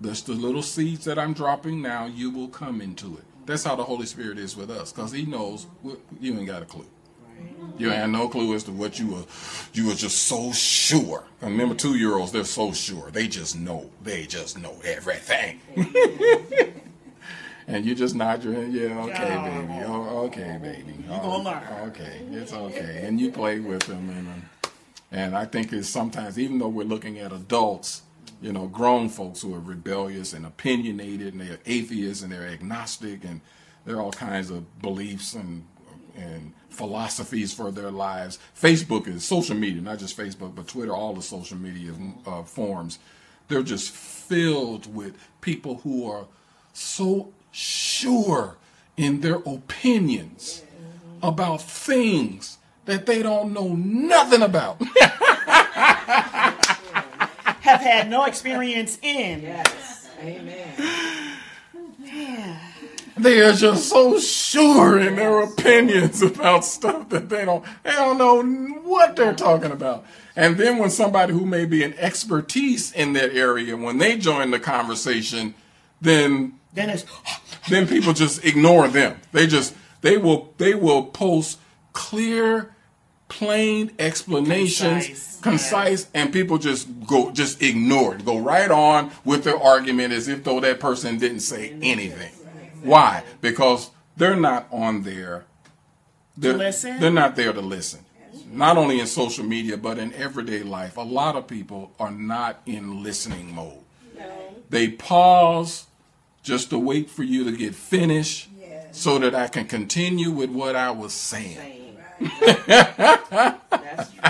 that's 0.00 0.22
the 0.22 0.32
little 0.32 0.62
seeds 0.62 1.04
that 1.04 1.18
I'm 1.18 1.32
dropping 1.32 1.82
now, 1.82 2.06
you 2.06 2.30
will 2.30 2.48
come 2.48 2.80
into 2.80 3.16
it. 3.16 3.24
That's 3.46 3.64
how 3.64 3.76
the 3.76 3.84
Holy 3.84 4.06
Spirit 4.06 4.38
is 4.38 4.56
with 4.56 4.70
us, 4.70 4.92
because 4.92 5.12
He 5.12 5.24
knows 5.24 5.66
what, 5.82 6.00
you 6.20 6.36
ain't 6.36 6.46
got 6.46 6.62
a 6.62 6.66
clue. 6.66 6.86
You 7.78 7.92
ain't 7.92 8.10
no 8.10 8.28
clue 8.28 8.54
as 8.54 8.64
to 8.64 8.72
what 8.72 8.98
you 8.98 9.08
were. 9.08 9.24
You 9.74 9.88
were 9.88 9.94
just 9.94 10.24
so 10.24 10.52
sure. 10.52 11.24
And 11.42 11.52
remember, 11.52 11.74
two 11.74 11.96
year 11.96 12.14
olds, 12.16 12.32
they're 12.32 12.44
so 12.44 12.72
sure. 12.72 13.10
They 13.10 13.28
just 13.28 13.58
know. 13.58 13.90
They 14.02 14.24
just 14.26 14.58
know 14.58 14.74
everything. 14.82 15.60
and 17.66 17.84
you 17.84 17.94
just 17.94 18.14
nod 18.14 18.42
your 18.42 18.54
head. 18.54 18.72
Yeah, 18.72 19.02
okay, 19.02 19.66
baby. 19.66 19.84
Oh, 19.84 20.24
okay, 20.26 20.58
baby. 20.60 20.94
You 20.98 21.08
gonna 21.08 21.42
learn. 21.42 21.62
Okay, 21.88 22.22
it's 22.32 22.52
okay. 22.54 23.02
And 23.04 23.20
you 23.20 23.30
play 23.30 23.58
with 23.60 23.82
them, 23.82 24.08
and 24.08 24.28
uh, 24.28 24.32
and 25.10 25.36
I 25.36 25.44
think 25.44 25.72
it's 25.72 25.88
sometimes 25.88 26.38
even 26.38 26.58
though 26.58 26.68
we're 26.68 26.84
looking 26.84 27.18
at 27.18 27.32
adults, 27.32 28.02
You 28.42 28.52
know, 28.52 28.66
grown 28.66 29.08
folks 29.08 29.40
who 29.42 29.54
are 29.54 29.60
rebellious 29.60 30.34
and 30.34 30.44
opinionated, 30.44 31.32
and 31.32 31.40
they're 31.40 31.58
atheists 31.64 32.22
and 32.22 32.30
they're 32.30 32.46
agnostic, 32.46 33.24
and 33.24 33.40
there 33.84 33.96
are 33.96 34.02
all 34.02 34.12
kinds 34.12 34.50
of 34.50 34.62
beliefs 34.82 35.34
and 35.34 35.64
and 36.16 36.52
philosophies 36.70 37.52
for 37.54 37.70
their 37.70 37.90
lives. 37.90 38.38
Facebook 38.60 39.06
is 39.08 39.24
social 39.24 39.56
media, 39.56 39.80
not 39.80 39.98
just 39.98 40.16
Facebook, 40.16 40.54
but 40.54 40.66
Twitter, 40.68 40.94
all 40.94 41.14
the 41.14 41.22
social 41.22 41.56
media 41.56 41.92
uh, 42.26 42.42
forms. 42.42 42.98
They're 43.48 43.62
just 43.62 43.90
filled 43.90 44.94
with 44.94 45.14
people 45.40 45.76
who 45.84 46.10
are 46.10 46.26
so 46.72 47.32
sure 47.52 48.56
in 48.96 49.20
their 49.20 49.40
opinions 49.46 50.62
about 51.22 51.62
things 51.62 52.58
that 52.86 53.06
they 53.06 53.22
don't 53.22 53.52
know 53.52 53.68
nothing 53.74 54.42
about. 54.42 54.80
Have 57.60 57.80
had 57.80 58.08
no 58.08 58.24
experience 58.24 58.98
in. 59.02 59.42
Yes. 59.42 60.08
Amen. 60.20 61.36
they 63.16 63.40
are 63.40 63.52
just 63.52 63.88
so 63.88 64.18
sure 64.20 64.98
in 64.98 65.16
their 65.16 65.40
opinions 65.42 66.22
about 66.22 66.64
stuff 66.64 67.08
that 67.08 67.28
they 67.28 67.44
don't 67.44 67.64
they 67.82 67.92
don't 67.92 68.18
know 68.18 68.42
what 68.82 69.16
they're 69.16 69.34
talking 69.34 69.72
about. 69.72 70.04
And 70.36 70.56
then 70.56 70.78
when 70.78 70.90
somebody 70.90 71.32
who 71.32 71.44
may 71.46 71.64
be 71.64 71.82
an 71.82 71.94
expertise 71.98 72.92
in 72.92 73.14
that 73.14 73.34
area, 73.34 73.76
when 73.76 73.98
they 73.98 74.16
join 74.18 74.50
the 74.52 74.60
conversation, 74.60 75.54
then 76.00 76.52
Then 76.74 76.90
it's 76.90 77.04
then 77.68 77.88
people 77.88 78.12
just 78.12 78.44
ignore 78.44 78.86
them. 78.86 79.18
They 79.32 79.46
just 79.48 79.74
they 80.02 80.18
will 80.18 80.54
they 80.58 80.74
will 80.74 81.04
post 81.04 81.58
clear, 81.94 82.75
plain 83.28 83.92
explanations, 83.98 85.06
Concise, 85.06 85.40
concise, 85.40 86.06
and 86.14 86.32
people 86.32 86.58
just 86.58 86.88
go 87.06 87.30
just 87.30 87.62
ignore 87.62 88.14
it. 88.14 88.24
Go 88.24 88.38
right 88.38 88.70
on 88.70 89.10
with 89.24 89.44
their 89.44 89.58
argument 89.58 90.12
as 90.12 90.28
if 90.28 90.44
though 90.44 90.60
that 90.60 90.80
person 90.80 91.18
didn't 91.18 91.40
say 91.40 91.76
anything. 91.82 92.32
Why? 92.82 93.24
Because 93.40 93.90
they're 94.16 94.36
not 94.36 94.68
on 94.70 95.02
there. 95.02 95.44
They're, 96.36 96.54
listen? 96.54 97.00
They're 97.00 97.10
not 97.10 97.36
there 97.36 97.52
to 97.52 97.60
listen. 97.60 98.04
Not 98.50 98.76
only 98.76 99.00
in 99.00 99.06
social 99.06 99.44
media, 99.44 99.76
but 99.76 99.98
in 99.98 100.12
everyday 100.14 100.62
life. 100.62 100.96
A 100.96 101.02
lot 101.02 101.36
of 101.36 101.46
people 101.46 101.92
are 101.98 102.10
not 102.10 102.60
in 102.64 103.02
listening 103.02 103.54
mode. 103.54 103.82
They 104.68 104.88
pause 104.88 105.86
just 106.42 106.70
to 106.70 106.78
wait 106.78 107.10
for 107.10 107.22
you 107.22 107.44
to 107.44 107.56
get 107.56 107.74
finished 107.74 108.48
so 108.92 109.18
that 109.18 109.34
I 109.34 109.48
can 109.48 109.66
continue 109.66 110.30
with 110.30 110.50
what 110.50 110.74
I 110.76 110.90
was 110.90 111.12
saying. 111.12 111.56
Same. 111.56 111.85
That's 112.20 114.10
true. 114.12 114.22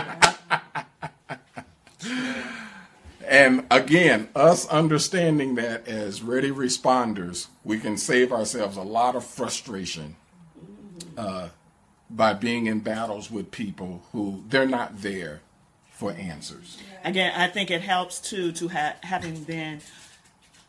And 3.29 3.67
again, 3.73 4.29
us 4.37 4.67
understanding 4.69 5.57
that 5.57 5.89
as 5.89 6.23
ready 6.23 6.51
responders, 6.51 7.49
we 7.65 7.79
can 7.81 7.97
save 7.97 8.33
ourselves 8.33 8.77
a 8.77 8.83
lot 8.83 9.17
of 9.17 9.25
frustration 9.25 10.15
uh, 11.19 11.49
by 12.09 12.35
being 12.35 12.67
in 12.67 12.81
battles 12.81 13.29
with 13.31 13.51
people 13.51 14.03
who 14.13 14.45
they're 14.49 14.65
not 14.69 15.03
there 15.03 15.41
for 15.91 16.13
answers. 16.13 16.79
again. 17.05 17.33
I 17.35 17.49
think 17.49 17.71
it 17.71 17.81
helps 17.83 18.21
too 18.21 18.53
to 18.53 18.69
have 18.69 18.97
having 19.03 19.43
been 19.43 19.81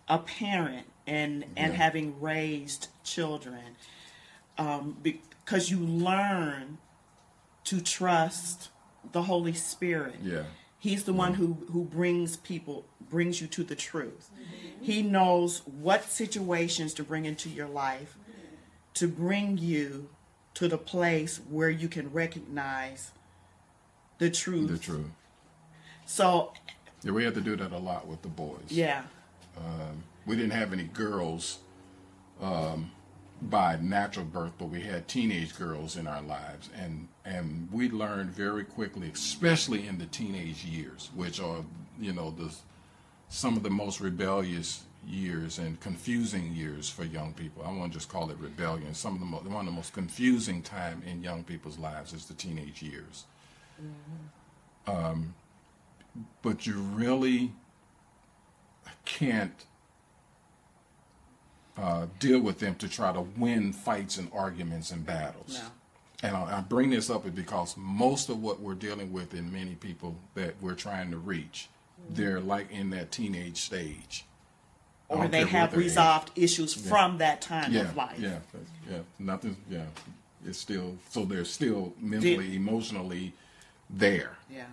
a 0.08 0.18
parent 0.18 0.88
and 1.06 1.44
and 1.56 1.74
Yeah. 1.74 1.78
having 1.78 2.20
raised 2.20 2.88
children, 3.04 3.76
um, 4.58 4.98
because 5.04 5.70
you 5.70 5.78
learn 5.80 6.80
to 7.68 7.82
trust 7.82 8.70
the 9.12 9.24
Holy 9.24 9.54
Spirit. 9.54 10.16
Yeah. 10.22 10.44
He's 10.80 11.06
the 11.06 11.14
one 11.14 11.36
who, 11.36 11.58
who 11.72 11.84
brings 11.84 12.38
people, 12.38 12.86
brings 13.10 13.42
you 13.42 13.48
to 13.48 13.64
the 13.64 13.76
truth. 13.76 14.30
He 14.82 15.02
knows 15.02 15.62
what 15.66 16.04
situations 16.04 16.94
to 16.96 17.04
bring 17.04 17.26
into 17.26 17.50
your 17.50 17.68
life 17.68 18.18
to 18.98 19.08
bring 19.08 19.60
you 19.60 20.10
to 20.56 20.68
the 20.68 20.78
place 20.78 21.40
where 21.50 21.70
you 21.70 21.88
can 21.88 22.12
recognize 22.12 23.12
the 24.18 24.32
truth. 24.32 24.72
The 24.72 24.78
truth. 24.80 25.06
So, 26.08 26.54
Yeah, 27.04 27.12
we 27.12 27.24
had 27.24 27.36
to 27.36 27.42
do 27.42 27.56
that 27.58 27.72
a 27.72 27.78
lot 27.78 28.08
with 28.08 28.24
the 28.24 28.28
boys. 28.28 28.70
yeah, 28.70 29.04
we 30.26 30.36
didn't 30.36 30.52
have 30.52 30.74
any 30.74 30.86
girls 30.86 31.60
um, 32.42 32.92
by 33.40 33.78
natural 33.78 34.26
birth, 34.26 34.54
but 34.58 34.70
we 34.70 34.82
had 34.82 35.08
teenage 35.08 35.56
girls 35.56 35.96
in 35.96 36.08
our 36.08 36.24
lives, 36.24 36.70
and 36.76 37.08
and 37.28 37.68
we 37.72 37.90
learned 37.90 38.30
very 38.32 38.64
quickly, 38.64 39.12
especially 39.14 39.86
in 39.86 39.98
the 39.98 40.06
teenage 40.06 40.64
years, 40.64 41.10
which 41.14 41.42
are 41.42 41.64
you 42.00 42.14
know 42.14 42.32
the 42.32 42.54
some 43.28 43.58
of 43.58 43.64
the 43.64 43.70
most 43.70 44.00
rebellious 44.00 44.84
years 45.06 45.60
and 45.60 45.80
confusing 45.82 46.54
years 46.54 46.90
for 46.90 47.04
young 47.04 47.34
people. 47.34 47.64
I 47.66 47.72
won't 47.72 47.92
just 47.92 48.10
call 48.10 48.30
it 48.32 48.38
rebellion. 48.38 48.94
Some 48.94 49.14
of 49.16 49.20
the 49.20 49.26
mo- 49.26 49.40
one 49.40 49.68
of 49.68 49.74
the 49.74 49.76
most 49.76 49.94
confusing 49.94 50.62
time 50.62 51.04
in 51.06 51.22
young 51.22 51.44
people's 51.44 51.78
lives 51.78 52.14
is 52.14 52.26
the 52.26 52.34
teenage 52.34 52.82
years. 52.82 53.26
Um, 54.88 55.36
but 56.42 56.66
you 56.66 56.76
really 56.76 57.52
can't 59.04 59.66
uh, 61.78 62.08
deal 62.20 62.40
with 62.40 62.60
them 62.60 62.76
to 62.76 62.88
try 62.88 63.12
to 63.12 63.22
win 63.38 63.74
fights 63.74 64.18
and 64.18 64.32
arguments 64.34 64.92
and 64.92 65.06
battles. 65.06 65.60
No. 65.62 65.70
And 66.24 66.36
I, 66.36 66.58
I 66.58 66.62
bring 66.62 66.90
this 66.90 67.10
up 67.10 67.24
because 67.36 67.76
most 67.78 68.30
of 68.30 68.42
what 68.42 68.60
we're 68.60 68.74
dealing 68.74 69.14
with 69.14 69.34
in 69.34 69.52
many 69.52 69.76
people 69.76 70.16
that 70.34 70.56
we're 70.62 70.74
trying 70.74 71.12
to 71.12 71.18
reach, 71.18 71.70
they're 72.10 72.40
like 72.40 72.72
in 72.72 72.90
that 72.92 73.12
teenage 73.12 73.58
stage. 73.58 74.26
Or 75.10 75.28
they 75.28 75.46
have 75.46 75.72
their 75.72 75.80
age. 75.80 75.86
resolved 75.86 76.32
issues 76.36 76.74
from 76.74 77.20
that 77.20 77.42
time 77.42 77.72
Yeah, 77.72 77.82
of 77.82 77.96
life. 77.96 78.20
yeah, 78.20 78.40
yeah. 78.90 78.98
Nothing. 79.20 79.56
Yeah, 79.70 79.86
it's 80.46 80.58
still 80.58 80.98
so 81.10 81.24
they're 81.24 81.46
still 81.46 81.94
mentally, 82.00 82.56
emotionally 82.56 83.34
there 83.90 84.38
yeah, 84.50 84.66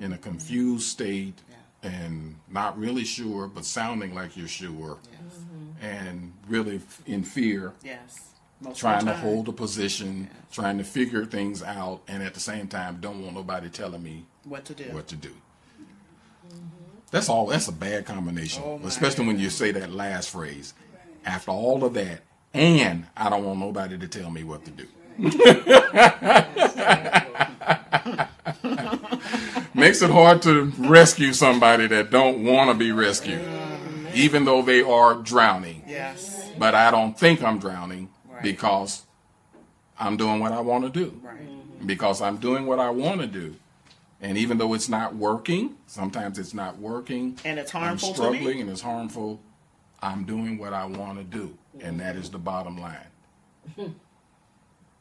in 0.00 0.14
a 0.14 0.18
confused 0.18 0.86
state 0.88 1.34
Yeah. 1.82 1.90
and 1.90 2.36
not 2.48 2.78
really 2.78 3.04
sure, 3.04 3.48
but 3.48 3.66
sounding 3.66 4.14
like 4.14 4.34
you're 4.34 4.48
sure, 4.48 4.96
mm-hmm. 4.96 5.84
and 5.84 6.32
really 6.48 6.80
in 7.04 7.22
fear, 7.22 7.74
yes. 7.84 8.30
Most 8.60 8.78
trying 8.78 9.04
to 9.04 9.14
hold 9.14 9.48
a 9.48 9.52
position, 9.52 10.30
trying 10.50 10.78
to 10.78 10.84
figure 10.84 11.26
things 11.26 11.62
out, 11.62 12.00
and 12.08 12.22
at 12.22 12.32
the 12.32 12.40
same 12.40 12.68
time, 12.68 12.98
don't 13.00 13.22
want 13.22 13.34
nobody 13.34 13.68
telling 13.68 14.02
me 14.02 14.24
what 14.44 14.64
to 14.66 14.74
do. 14.74 14.84
what 14.92 15.08
to 15.08 15.16
do. 15.16 15.28
Mm-hmm. 15.28 16.64
That's 17.10 17.28
all. 17.28 17.46
That's 17.46 17.68
a 17.68 17.72
bad 17.72 18.06
combination, 18.06 18.62
Oh, 18.64 18.80
especially 18.84 19.26
when 19.26 19.38
you 19.38 19.50
say 19.50 19.72
that 19.72 19.92
last 19.92 20.30
phrase. 20.30 20.72
After 21.24 21.50
all 21.50 21.84
of 21.84 21.92
that, 21.94 22.20
and 22.54 23.06
I 23.16 23.28
don't 23.28 23.44
want 23.44 23.58
nobody 23.58 23.98
to 23.98 24.08
tell 24.08 24.30
me 24.30 24.44
what 24.44 24.64
to 24.64 24.70
do. 24.70 24.86
Makes 29.74 30.00
it 30.00 30.10
hard 30.10 30.40
to 30.42 30.64
rescue 30.78 31.34
somebody 31.34 31.86
that 31.88 32.10
don't 32.10 32.44
want 32.44 32.70
to 32.70 32.74
be 32.74 32.92
rescued, 32.92 33.42
mm-hmm. 33.42 34.06
even 34.14 34.46
though 34.46 34.62
they 34.62 34.80
are 34.80 35.14
drowning. 35.14 35.82
Yes, 35.86 36.50
But 36.58 36.74
I 36.74 36.90
don't 36.90 37.18
think 37.18 37.42
I'm 37.42 37.58
drowning 37.58 38.08
Right. 38.36 38.42
because 38.42 39.04
I'm 39.98 40.16
doing 40.18 40.40
what 40.40 40.52
I 40.52 40.60
want 40.60 40.84
to 40.84 40.90
do 40.90 41.18
right. 41.22 41.86
because 41.86 42.20
I'm 42.20 42.36
doing 42.36 42.66
what 42.66 42.78
I 42.78 42.90
want 42.90 43.22
to 43.22 43.26
do. 43.26 43.56
And 44.20 44.36
even 44.36 44.58
though 44.58 44.74
it's 44.74 44.88
not 44.88 45.14
working, 45.14 45.76
sometimes 45.86 46.38
it's 46.38 46.54
not 46.54 46.78
working. 46.78 47.38
And 47.44 47.58
it's 47.58 47.74
I'm 47.74 47.82
harmful 47.82 48.10
to 48.10 48.14
struggling 48.14 48.56
me. 48.56 48.60
and 48.60 48.70
it's 48.70 48.80
harmful. 48.82 49.40
I'm 50.02 50.24
doing 50.24 50.58
what 50.58 50.72
I 50.72 50.84
want 50.84 51.18
to 51.18 51.24
do. 51.24 51.56
And 51.80 52.00
that 52.00 52.16
is 52.16 52.30
the 52.30 52.38
bottom 52.38 52.78
line. 52.78 53.06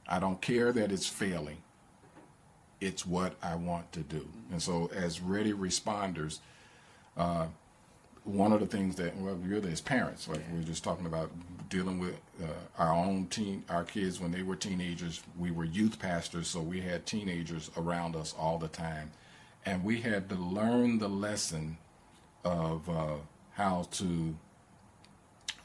I 0.07 0.19
don't 0.19 0.41
care 0.41 0.71
that 0.71 0.91
it's 0.91 1.07
failing. 1.07 1.57
It's 2.79 3.05
what 3.05 3.35
I 3.41 3.55
want 3.55 3.91
to 3.93 4.01
do. 4.01 4.27
And 4.51 4.61
so, 4.61 4.89
as 4.93 5.21
ready 5.21 5.53
responders, 5.53 6.39
uh, 7.17 7.47
one 8.25 8.51
of 8.51 8.59
the 8.59 8.65
things 8.65 8.95
that, 8.95 9.15
well, 9.17 9.35
really 9.35 9.71
as 9.71 9.81
parents, 9.81 10.27
like 10.27 10.41
we 10.51 10.59
were 10.59 10.65
just 10.65 10.83
talking 10.83 11.05
about 11.05 11.31
dealing 11.69 11.99
with 11.99 12.15
uh, 12.43 12.47
our 12.77 12.93
own 12.93 13.27
teen, 13.27 13.63
our 13.69 13.83
kids 13.83 14.19
when 14.19 14.31
they 14.31 14.43
were 14.43 14.55
teenagers. 14.55 15.21
We 15.37 15.51
were 15.51 15.63
youth 15.63 15.99
pastors, 15.99 16.47
so 16.47 16.61
we 16.61 16.81
had 16.81 17.05
teenagers 17.05 17.71
around 17.77 18.15
us 18.15 18.33
all 18.37 18.57
the 18.57 18.67
time, 18.67 19.11
and 19.65 19.83
we 19.83 20.01
had 20.01 20.29
to 20.29 20.35
learn 20.35 20.99
the 20.99 21.07
lesson 21.07 21.77
of 22.43 22.87
uh, 22.89 23.15
how 23.53 23.87
to 23.91 24.35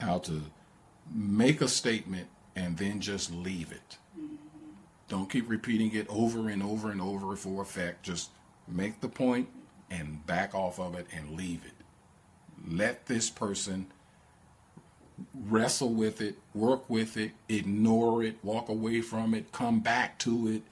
how 0.00 0.18
to 0.18 0.42
make 1.12 1.60
a 1.60 1.68
statement 1.68 2.28
and 2.56 2.78
then 2.78 3.00
just 3.00 3.32
leave 3.32 3.70
it. 3.72 3.98
Don't 5.08 5.28
keep 5.28 5.48
repeating 5.50 5.92
it 5.94 6.06
over 6.08 6.48
and 6.48 6.62
over 6.62 6.90
and 6.90 7.00
over 7.00 7.36
for 7.36 7.62
effect. 7.62 8.02
Just 8.02 8.30
make 8.66 9.00
the 9.00 9.08
point 9.08 9.48
and 9.90 10.24
back 10.26 10.54
off 10.54 10.78
of 10.78 10.94
it 10.94 11.06
and 11.12 11.36
leave 11.36 11.64
it 11.64 11.72
let 12.68 13.06
this 13.06 13.30
person 13.30 13.86
wrestle 15.34 15.90
with 15.92 16.20
it, 16.20 16.38
work 16.54 16.88
with 16.88 17.16
it, 17.16 17.32
ignore 17.48 18.22
it, 18.22 18.36
walk 18.42 18.68
away 18.68 19.00
from 19.00 19.34
it, 19.34 19.52
come 19.52 19.80
back 19.80 20.18
to 20.20 20.48
it. 20.48 20.62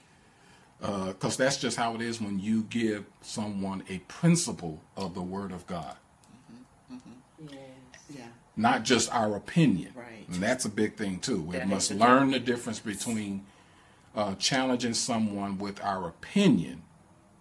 Because 0.80 1.36
that's 1.36 1.56
just 1.58 1.76
how 1.76 1.94
it 1.94 2.00
is 2.00 2.20
when 2.20 2.38
you 2.38 2.62
give 2.64 3.04
someone 3.20 3.82
a 3.88 3.98
principle 4.08 4.80
of 4.96 5.14
the 5.14 5.22
Word 5.22 5.50
of 5.52 5.66
God. 5.66 5.96
Yes. 7.40 7.58
Yeah. 8.14 8.26
not 8.56 8.84
just 8.84 9.12
our 9.14 9.36
opinion. 9.36 9.92
Right. 9.94 10.26
And 10.28 10.42
that's 10.42 10.64
a 10.64 10.68
big 10.70 10.96
thing 10.96 11.18
too. 11.20 11.42
We 11.42 11.56
That 11.56 11.68
must 11.68 11.90
learn 11.92 12.30
the 12.30 12.40
difference 12.40 12.80
between 12.80 13.44
uh, 14.16 14.34
challenging 14.36 14.94
someone 14.94 15.58
with 15.58 15.82
our 15.84 16.08
opinion 16.08 16.82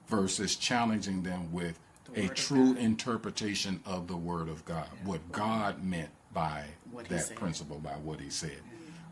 versus 0.08 0.55
challenging 0.55 1.24
them 1.24 1.51
with 1.51 1.80
The 2.14 2.26
a 2.26 2.30
true 2.30 2.74
God. 2.74 2.84
interpretation 2.84 3.82
of 3.86 4.08
the 4.08 4.18
Word 4.18 4.49
of 4.49 4.66
God, 4.66 4.88
what 5.03 5.32
God 5.32 5.84
meant 5.84 6.10
by 6.38 6.65
What 6.91 7.09
that 7.09 7.35
principle, 7.35 7.79
by 7.79 7.93
what 7.93 8.19
He 8.19 8.29
said. 8.29 8.61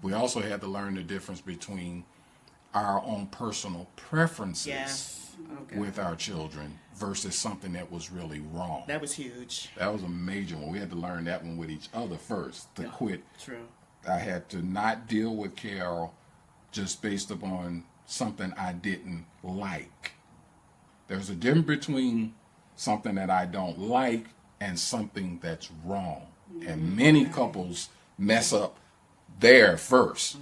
We 0.04 0.14
also 0.14 0.42
had 0.42 0.62
to 0.62 0.68
learn 0.68 0.94
the 0.94 1.02
difference 1.02 1.42
between 1.42 2.04
our 2.76 3.02
own 3.04 3.28
personal 3.28 3.88
preferences 3.96 4.68
Yes. 4.68 5.22
Okay. 5.64 5.78
with 5.80 5.98
our 5.98 6.16
children 6.16 6.80
versus 6.96 7.36
something 7.36 7.74
that 7.74 7.92
was 7.92 8.12
really 8.12 8.42
wrong. 8.54 8.84
that 8.88 9.02
was 9.02 9.14
huge. 9.14 9.70
That 9.76 9.92
was 9.92 10.04
a 10.04 10.10
major 10.10 10.56
one. 10.56 10.72
We 10.72 10.78
had 10.80 10.92
to 10.92 10.96
learn 10.96 11.26
that 11.26 11.44
one 11.44 11.58
with 11.58 11.72
each 11.72 11.90
other 11.94 12.18
first 12.18 12.74
to 12.76 12.84
quit. 12.90 13.24
True. 13.44 13.66
I 14.08 14.18
had 14.20 14.48
to 14.50 14.62
not 14.62 15.08
deal 15.08 15.36
with 15.36 15.56
Carol 15.56 16.14
just 16.72 17.02
based 17.02 17.32
upon 17.32 17.86
something 18.06 18.54
I 18.58 18.74
didn't 18.74 19.26
like. 19.44 20.12
There's 21.08 21.30
a 21.32 21.36
difference 21.36 21.66
between 21.68 22.36
something 22.76 23.16
that 23.16 23.30
I 23.32 23.46
don't 23.46 23.80
like 23.80 24.28
and 24.62 24.78
something 24.80 25.40
that's 25.42 25.70
wrong. 25.84 26.28
And 26.66 26.96
many 26.96 27.26
couples 27.26 27.90
mess 28.18 28.54
up 28.54 28.78
there 29.40 29.76
1st 29.76 30.38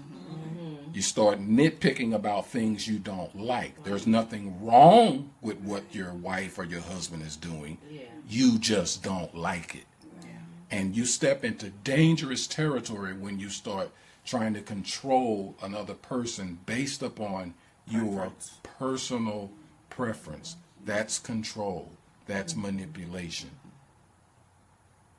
You 0.93 1.01
start 1.01 1.39
nitpicking 1.41 2.13
about 2.13 2.45
things 2.47 2.87
you 2.87 2.99
don't 2.99 3.35
like. 3.35 3.83
There's 3.83 4.05
nothing 4.05 4.63
wrong 4.63 5.31
with 5.41 5.57
what 5.61 5.83
your 5.91 6.13
wife 6.13 6.59
or 6.59 6.65
your 6.65 6.81
husband 6.81 7.23
is 7.23 7.35
doing. 7.35 7.79
Yeah. 7.89 8.01
You 8.29 8.59
just 8.59 9.01
don't 9.01 9.33
like 9.33 9.73
it. 9.73 9.85
Yeah. 10.21 10.29
And 10.69 10.95
you 10.95 11.05
step 11.05 11.43
into 11.43 11.71
dangerous 11.71 12.45
territory 12.45 13.13
when 13.13 13.39
you 13.39 13.49
start 13.49 13.89
trying 14.23 14.53
to 14.53 14.61
control 14.61 15.55
another 15.63 15.95
person 15.95 16.59
based 16.67 17.01
upon 17.01 17.55
your 17.87 18.05
Preference. 18.05 18.59
personal 18.61 19.49
preference. 19.89 20.57
That's 20.85 21.17
control. 21.17 21.91
That's 22.27 22.55
manipulation. 22.55 23.49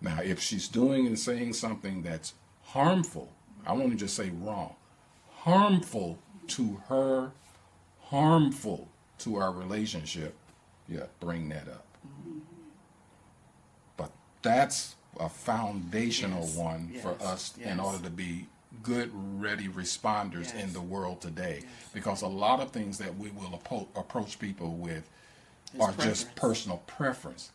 Now, 0.04 0.20
if 0.22 0.38
she's 0.38 0.68
doing 0.68 1.06
and 1.06 1.18
saying 1.18 1.54
something 1.54 2.02
that's 2.02 2.34
harmful, 2.62 3.32
I 3.66 3.72
want 3.72 3.90
to 3.90 3.96
just 3.96 4.14
say 4.14 4.30
wrong, 4.30 4.74
harmful 5.38 6.18
to 6.48 6.82
her, 6.88 7.32
harmful 8.02 8.88
to 9.20 9.36
our 9.36 9.50
relationship, 9.50 10.36
yeah, 10.86 11.04
bring 11.20 11.48
that 11.48 11.68
up. 11.68 11.86
But 13.96 14.12
that's 14.42 14.96
a 15.18 15.30
foundational 15.30 16.42
Yes, 16.42 16.56
one 16.56 16.88
for 17.00 17.16
yes, 17.18 17.22
us 17.22 17.54
in 17.56 17.80
order 17.80 18.02
to 18.04 18.10
be 18.10 18.46
good, 18.82 19.10
ready 19.40 19.68
responders 19.68 20.54
in 20.54 20.74
the 20.74 20.82
world 20.82 21.22
today. 21.22 21.62
Because 21.94 22.20
a 22.20 22.26
lot 22.26 22.60
of 22.60 22.72
things 22.72 22.98
that 22.98 23.16
we 23.16 23.30
will 23.30 23.54
approach 23.96 24.38
people 24.38 24.74
with 24.74 25.08
It's 25.72 25.82
are 25.82 25.92
just 25.92 26.34
personal 26.34 26.82
preference. 26.86 27.52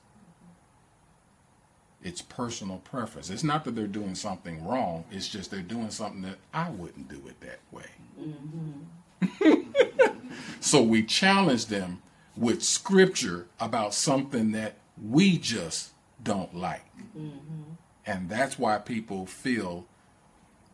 It's 2.02 2.22
personal 2.22 2.78
preference. 2.78 3.30
It's 3.30 3.44
not 3.44 3.66
that 3.66 3.76
they're 3.76 3.88
doing 3.88 4.16
something 4.16 4.66
wrong. 4.66 5.04
It's 5.12 5.28
just 5.28 5.52
they're 5.52 5.62
doing 5.62 5.90
something 5.92 6.22
that 6.22 6.38
I 6.54 6.70
wouldn't 6.70 7.10
do 7.10 7.22
it 7.28 7.42
that 7.42 7.60
way. 7.72 7.86
so 10.62 10.82
we 10.82 11.04
challenge 11.04 11.66
them 11.66 12.02
with 12.38 12.64
scripture 12.64 13.48
about 13.60 13.94
something 13.94 14.52
that 14.54 14.76
we 15.02 15.38
just 15.38 15.92
don't 16.24 16.56
like. 16.56 16.86
And 18.06 18.30
that's 18.30 18.58
why 18.58 18.78
people 18.78 19.26
feel 19.26 19.86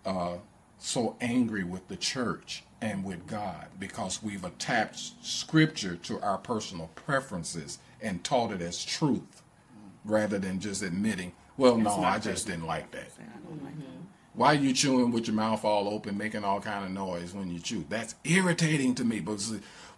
uh, 0.06 0.38
so 0.78 1.16
angry 1.20 1.64
with 1.64 1.88
the 1.88 1.98
church 1.98 2.64
and 2.82 3.04
with 3.04 3.26
God 3.26 3.68
because 3.80 4.22
we've 4.22 4.44
attached 4.44 5.26
scripture 5.26 5.96
to 5.96 6.20
our 6.22 6.38
personal 6.38 6.92
preferences 6.96 7.80
and 8.02 8.24
taught 8.24 8.52
it 8.52 8.62
as 8.62 8.86
truth 8.86 9.35
rather 10.06 10.40
than 10.40 10.60
just 10.60 10.82
admitting, 10.82 11.34
well, 11.58 11.78
no, 11.78 11.90
It's 11.90 11.98
not 12.00 12.14
I 12.14 12.20
just 12.20 12.46
personal 12.46 12.46
didn't 12.48 12.66
like 12.66 12.92
that. 12.92 13.08
preference, 13.08 13.18
and 13.20 13.30
I 13.30 13.50
don't 13.50 13.64
like 13.64 13.74
mm-hmm. 13.74 13.82
that. 13.82 13.90
Why 14.34 14.48
are 14.48 14.56
you 14.56 14.74
chewing 14.74 15.12
with 15.12 15.28
your 15.28 15.36
mouth 15.36 15.64
all 15.64 15.88
open, 15.88 16.18
making 16.18 16.44
all 16.44 16.60
kind 16.60 16.84
of 16.86 16.92
noise 16.92 17.34
when 17.34 17.50
you 17.50 17.60
chew? 17.60 17.86
That's 17.88 18.16
irritating 18.26 18.94
to 18.96 19.06
me 19.06 19.22
But 19.22 19.54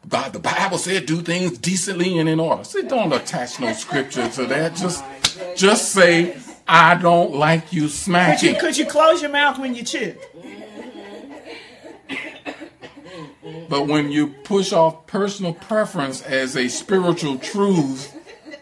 God, 0.07 0.33
the 0.33 0.39
Bible 0.39 0.77
said 0.77 1.07
do 1.07 1.21
things 1.21 1.57
decently 1.57 2.17
and 2.19 2.29
in 2.29 2.39
order. 2.39 2.63
See, 2.63 2.83
don't 2.83 3.11
attach 3.11 3.59
no 3.59 3.73
scripture 3.73 4.29
to 4.29 4.45
that. 4.45 4.75
Just, 4.75 5.03
just 5.55 5.91
say, 5.91 6.37
I 6.67 6.95
don't 6.95 7.33
like 7.35 7.73
you 7.73 7.81
Could 7.81 7.83
you, 7.83 7.89
smacking. 7.89 8.55
could 8.59 8.77
you 8.77 8.85
close 8.85 9.21
your 9.21 9.31
mouth 9.31 9.57
when 9.59 9.73
you 9.75 9.83
chew? 9.83 10.15
But 13.69 13.87
when 13.87 14.11
you 14.11 14.27
push 14.27 14.71
off 14.71 15.07
personal 15.07 15.53
preference 15.53 16.21
as 16.21 16.55
a 16.55 16.67
spiritual 16.67 17.37
truth, 17.37 18.13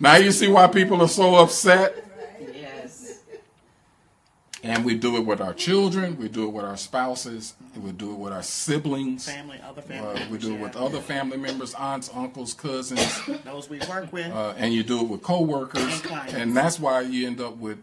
now 0.00 0.16
you 0.16 0.30
see 0.32 0.48
why 0.48 0.66
people 0.68 1.00
are 1.02 1.08
so 1.08 1.36
upset. 1.36 1.94
Yes. 2.54 3.20
And 4.62 4.84
we 4.84 4.96
do 4.96 5.16
it 5.16 5.24
with 5.24 5.40
our 5.40 5.54
children, 5.54 6.16
we 6.18 6.28
do 6.28 6.44
it 6.48 6.50
with 6.52 6.64
our 6.64 6.76
spouses, 6.76 7.54
we 7.76 7.92
do 7.92 8.12
it 8.12 8.18
with 8.18 8.32
our 8.32 8.42
siblings, 8.42 9.26
Family, 9.30 9.60
other 9.64 9.80
family. 9.82 10.20
uh, 10.22 10.28
we 10.28 10.38
do 10.38 10.50
it 10.54 10.56
yeah. 10.56 10.62
with 10.62 10.76
other 10.76 11.00
family 11.00 11.36
members, 11.36 11.72
aunts, 11.74 12.10
uncles, 12.12 12.52
cousins, 12.52 13.20
Those 13.44 13.70
we 13.70 13.78
work 13.88 14.12
with. 14.12 14.26
uh, 14.32 14.54
and 14.56 14.72
you 14.74 14.82
do 14.82 15.00
it 15.02 15.08
with 15.08 15.22
coworkers, 15.22 16.02
And 16.10 16.34
and 16.34 16.56
that's 16.56 16.80
why 16.80 17.02
you 17.02 17.26
end 17.28 17.40
up 17.40 17.56
with 17.58 17.78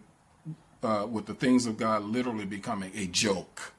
uh, 0.83 1.07
with 1.09 1.25
the 1.27 1.33
things 1.33 1.65
of 1.65 1.77
God 1.77 2.03
literally 2.03 2.43
becoming 2.45 2.91
a 2.93 3.05
joke, 3.07 3.71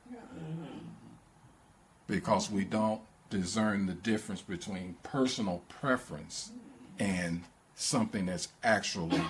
because 2.06 2.50
we 2.50 2.64
don't 2.64 3.02
discern 3.28 3.84
the 3.86 3.92
difference 3.92 4.40
between 4.40 4.96
personal 5.02 5.62
preference 5.68 6.52
and 6.98 7.42
something 7.74 8.26
that's 8.26 8.48
actually 8.62 9.20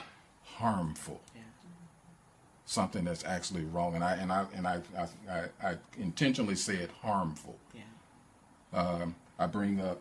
harmful 0.45 1.21
yeah. 1.35 1.43
something 2.67 3.05
that's 3.05 3.25
actually 3.25 3.65
wrong, 3.65 3.95
and 3.95 4.05
I 4.05 4.13
and 4.15 4.33
I 4.33 4.47
and 4.55 4.67
I 4.67 4.81
I, 4.97 5.07
I, 5.31 5.71
I 5.71 5.77
intentionally 5.99 6.57
said 6.57 6.91
harmful. 7.03 7.57
Yeah. 7.75 8.79
Um, 8.79 9.15
I 9.39 9.47
bring 9.47 9.81
up 9.81 10.01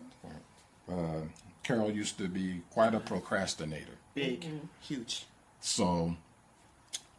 uh, 0.92 1.22
Carol 1.64 1.92
used 1.92 2.18
to 2.18 2.28
be 2.28 2.62
quite 2.72 2.94
a 2.94 3.00
procrastinator, 3.00 3.98
Big, 4.16 4.46
huge 4.82 5.26
so 5.62 6.16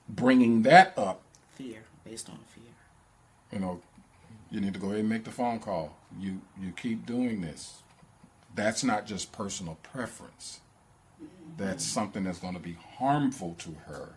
bringing 0.09 0.63
that 0.63 0.93
up, 0.99 1.23
fear 1.55 1.85
based 2.05 2.29
on 2.29 2.39
fear. 2.47 2.65
you 3.53 3.59
know, 3.59 3.81
you 4.51 4.61
need 4.61 4.75
to 4.75 4.81
go 4.81 4.89
ahead 4.89 5.01
and 5.01 5.09
make 5.09 5.25
the 5.25 5.31
phone 5.31 5.59
call. 5.59 5.97
You 6.21 6.43
you 6.61 6.73
keep 6.73 7.07
doing 7.07 7.41
this. 7.41 7.83
That's 8.55 8.85
not 8.85 9.07
just 9.07 9.33
personal 9.33 9.79
preference. 9.83 10.61
That's 11.57 11.85
mm-hmm. 11.85 11.95
something 11.95 12.25
that's 12.25 12.39
going 12.39 12.55
to 12.55 12.61
be 12.61 12.77
harmful 12.99 13.55
to 13.61 13.77
her 13.87 14.15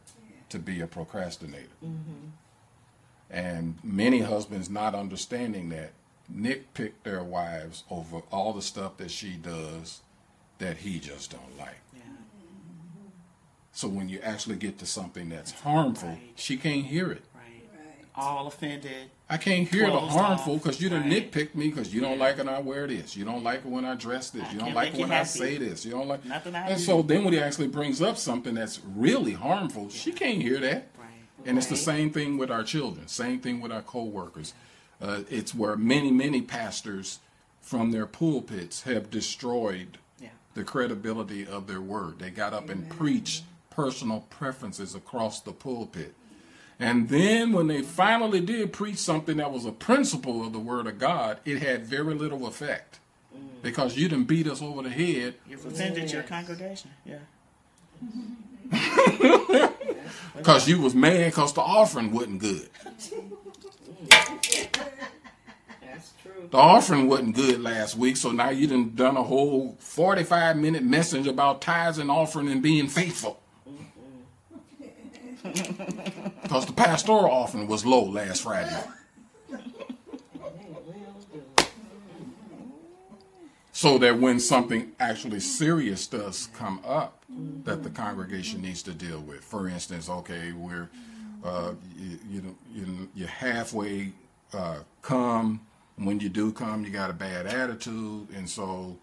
to 0.49 0.59
be 0.59 0.81
a 0.81 0.87
procrastinator. 0.87 1.67
Mm-hmm. 1.83 2.29
And 3.29 3.77
many 3.83 4.19
husbands 4.19 4.69
not 4.69 4.95
understanding 4.95 5.69
that 5.69 5.91
nitpick 6.33 6.93
their 7.03 7.23
wives 7.23 7.83
over 7.89 8.19
all 8.31 8.53
the 8.53 8.61
stuff 8.61 8.97
that 8.97 9.11
she 9.11 9.31
does 9.35 10.01
that 10.59 10.77
he 10.77 10.99
just 10.99 11.31
don't 11.31 11.57
like. 11.57 11.81
Yeah. 11.93 12.01
So 13.71 13.87
when 13.87 14.09
you 14.09 14.19
actually 14.21 14.55
get 14.55 14.79
to 14.79 14.85
something 14.85 15.29
that's 15.29 15.51
harmful, 15.51 16.09
Right. 16.09 16.31
she 16.35 16.57
can't 16.57 16.85
hear 16.85 17.11
it. 17.11 17.23
Right. 18.17 18.23
All 18.23 18.47
offended. 18.47 19.09
I 19.29 19.37
can't 19.37 19.67
hear 19.67 19.89
the 19.91 19.99
harmful 19.99 20.57
because 20.57 20.81
you 20.81 20.89
done 20.89 21.09
Right. 21.09 21.31
nitpick 21.31 21.53
me 21.55 21.69
because 21.69 21.93
you 21.93 22.01
don't 22.01 22.17
like 22.17 22.37
it 22.37 22.45
when 22.45 22.49
I 22.53 22.59
wear 22.59 22.87
this. 22.87 23.15
You 23.15 23.25
don't 23.25 23.43
like 23.43 23.59
it 23.59 23.65
when 23.65 23.85
I 23.85 23.95
dress 23.95 24.29
this. 24.31 24.43
I 24.43 24.53
You 24.53 24.59
don't 24.59 24.73
like 24.73 24.93
when 24.97 25.11
I 25.11 25.23
say 25.23 25.57
this. 25.57 25.85
You 25.85 25.91
don't 25.91 26.07
like 26.07 26.25
Nothing 26.25 26.55
I 26.55 26.69
And 26.69 26.77
do. 26.77 26.83
so 26.83 27.01
then 27.01 27.23
when 27.23 27.33
he 27.33 27.39
actually 27.39 27.67
brings 27.67 28.01
up 28.01 28.17
something 28.17 28.55
that's 28.55 28.79
really 28.95 29.33
harmful, 29.33 29.89
she 29.89 30.11
can't 30.11 30.41
hear 30.41 30.59
that. 30.59 30.87
Right. 30.97 31.07
And 31.45 31.57
it's 31.57 31.67
the 31.67 31.75
same 31.77 32.11
thing 32.11 32.37
with 32.37 32.49
our 32.49 32.63
children, 32.63 33.07
same 33.07 33.39
thing 33.39 33.61
with 33.61 33.71
our 33.71 33.81
co-workers. 33.83 34.53
Uh, 35.01 35.21
it's 35.29 35.53
where 35.53 35.75
many, 35.75 36.09
many 36.11 36.41
pastors 36.41 37.19
from 37.61 37.91
their 37.91 38.07
pulpits 38.07 38.83
have 38.83 39.11
destroyed 39.11 39.99
Yeah. 40.19 40.29
the 40.55 40.63
credibility 40.63 41.45
of 41.45 41.67
their 41.67 41.81
word. 41.81 42.17
They 42.19 42.31
got 42.31 42.53
up 42.53 42.69
and 42.69 42.89
preached 42.89 43.43
personal 43.69 44.21
preferences 44.31 44.95
across 44.95 45.39
the 45.41 45.51
pulpit. 45.51 46.15
And 46.79 47.09
then 47.09 47.53
when 47.53 47.67
they 47.67 47.81
finally 47.81 48.39
did 48.39 48.71
preach 48.71 48.97
something 48.97 49.37
that 49.37 49.51
was 49.51 49.65
a 49.65 49.71
principle 49.71 50.45
of 50.45 50.53
the 50.53 50.59
word 50.59 50.85
of 50.85 50.99
God, 50.99 51.39
it 51.43 51.59
had 51.59 51.85
very 51.85 52.13
little 52.13 52.45
effect. 52.45 52.99
Mm. 53.35 53.63
Because 53.63 53.97
you 53.97 54.07
didn't 54.07 54.25
beat 54.25 54.47
us 54.47 54.61
over 54.61 54.83
the 54.83 54.89
head 54.89 55.35
You've 55.49 55.65
offended 55.65 56.11
your 56.11 56.23
congregation. 56.23 56.91
Yeah. 57.03 57.17
because 60.35 60.67
you 60.67 60.79
was 60.79 60.93
mad 60.93 61.25
because 61.31 61.53
the 61.53 61.61
offering 61.61 62.11
wasn't 62.11 62.39
good. 62.39 62.69
That's 62.79 63.09
true. 66.21 66.47
The 66.51 66.57
offering 66.57 67.07
wasn't 67.07 67.35
good 67.35 67.61
last 67.61 67.97
week, 67.97 68.17
so 68.17 68.31
now 68.31 68.49
you 68.49 68.67
done 68.67 68.93
done 68.93 69.17
a 69.17 69.23
whole 69.23 69.75
45 69.79 70.57
minute 70.57 70.83
message 70.83 71.25
about 71.27 71.61
tithes 71.61 71.97
and 71.97 72.11
offering 72.11 72.49
and 72.49 72.61
being 72.61 72.87
faithful. 72.87 73.41
Because 76.41 76.65
the 76.65 76.73
pastoral 76.73 77.31
offering 77.31 77.67
was 77.67 77.85
low 77.85 78.03
last 78.03 78.43
Friday. 78.43 78.83
So 83.71 83.99
that 83.99 84.19
when 84.19 84.39
something 84.39 84.93
actually 84.99 85.39
serious 85.39 86.07
does 86.07 86.47
come 86.53 86.81
up 86.83 87.23
that 87.63 87.83
the 87.83 87.91
congregation 87.91 88.61
needs 88.61 88.81
to 88.83 88.91
deal 88.91 89.19
with. 89.19 89.43
For 89.43 89.67
instance, 89.67 90.09
okay, 90.09 90.51
we're 90.51 90.89
uh, 91.43 91.73
you, 91.95 92.19
you 92.27 92.41
know 92.41 92.55
you, 92.73 93.09
you're 93.13 93.27
halfway 93.27 94.13
uh, 94.53 94.79
come. 95.01 95.61
When 95.97 96.19
you 96.19 96.29
do 96.29 96.51
come, 96.51 96.85
you 96.85 96.91
got 96.91 97.09
a 97.09 97.13
bad 97.13 97.45
attitude, 97.47 98.29
and 98.35 98.49
so 98.49 98.97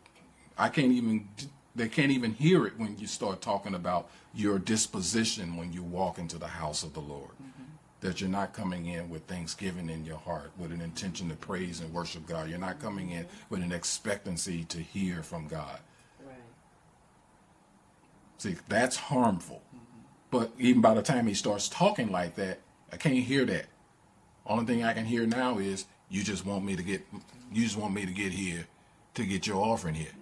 I 0.59 0.69
can't 0.69 0.93
even 0.93 1.29
they 1.75 1.89
can't 1.89 2.11
even 2.11 2.35
hear 2.35 2.67
it 2.67 2.79
when 2.79 2.97
you 2.99 3.07
start 3.07 3.41
talking 3.41 3.75
about 3.75 4.11
your 4.35 4.59
disposition 4.59 5.57
when 5.57 5.73
you 5.73 5.83
walk 5.83 6.19
into 6.19 6.39
the 6.39 6.47
house 6.47 6.83
of 6.83 6.93
the 6.93 7.01
Lord. 7.01 7.31
Mm-hmm. 7.31 7.63
That 8.01 8.21
you're 8.21 8.31
not 8.31 8.53
coming 8.53 8.87
in 8.87 9.09
with 9.09 9.25
thanksgiving 9.25 9.89
in 9.89 10.05
your 10.05 10.19
heart, 10.19 10.51
with 10.59 10.73
an 10.73 10.81
intention 10.81 11.29
to 11.31 11.37
praise 11.37 11.81
and 11.81 11.93
worship 11.93 12.27
God. 12.27 12.51
You're 12.51 12.59
not 12.59 12.81
coming 12.81 13.11
in 13.11 13.25
mm-hmm. 13.25 13.37
with 13.49 13.63
an 13.63 13.73
expectancy 13.73 14.65
to 14.65 14.79
hear 14.79 15.23
from 15.23 15.47
God. 15.49 15.79
Right. 16.25 16.37
See, 18.39 18.57
that's 18.69 18.97
harmful. 18.97 19.63
Mm-hmm. 19.75 20.01
But 20.31 20.53
even 20.59 20.83
by 20.83 20.95
the 20.95 21.03
time 21.03 21.27
he 21.27 21.35
starts 21.35 21.69
talking 21.69 22.11
like 22.11 22.35
that, 22.37 22.61
I 22.93 22.97
can't 22.97 23.15
hear 23.17 23.45
that. 23.47 23.67
Only 24.47 24.67
thing 24.67 24.85
I 24.85 24.93
can 24.93 25.07
hear 25.07 25.27
now 25.27 25.59
is 25.59 25.87
you 26.11 26.23
just 26.23 26.45
want 26.45 26.65
me 26.65 26.77
to 26.77 26.83
get 26.83 27.03
you 27.53 27.65
just 27.65 27.77
want 27.77 27.95
me 27.95 28.05
to 28.05 28.13
get 28.13 28.33
here 28.33 28.67
to 29.15 29.25
get 29.25 29.47
your 29.47 29.65
offering 29.65 29.95
here. 29.95 30.13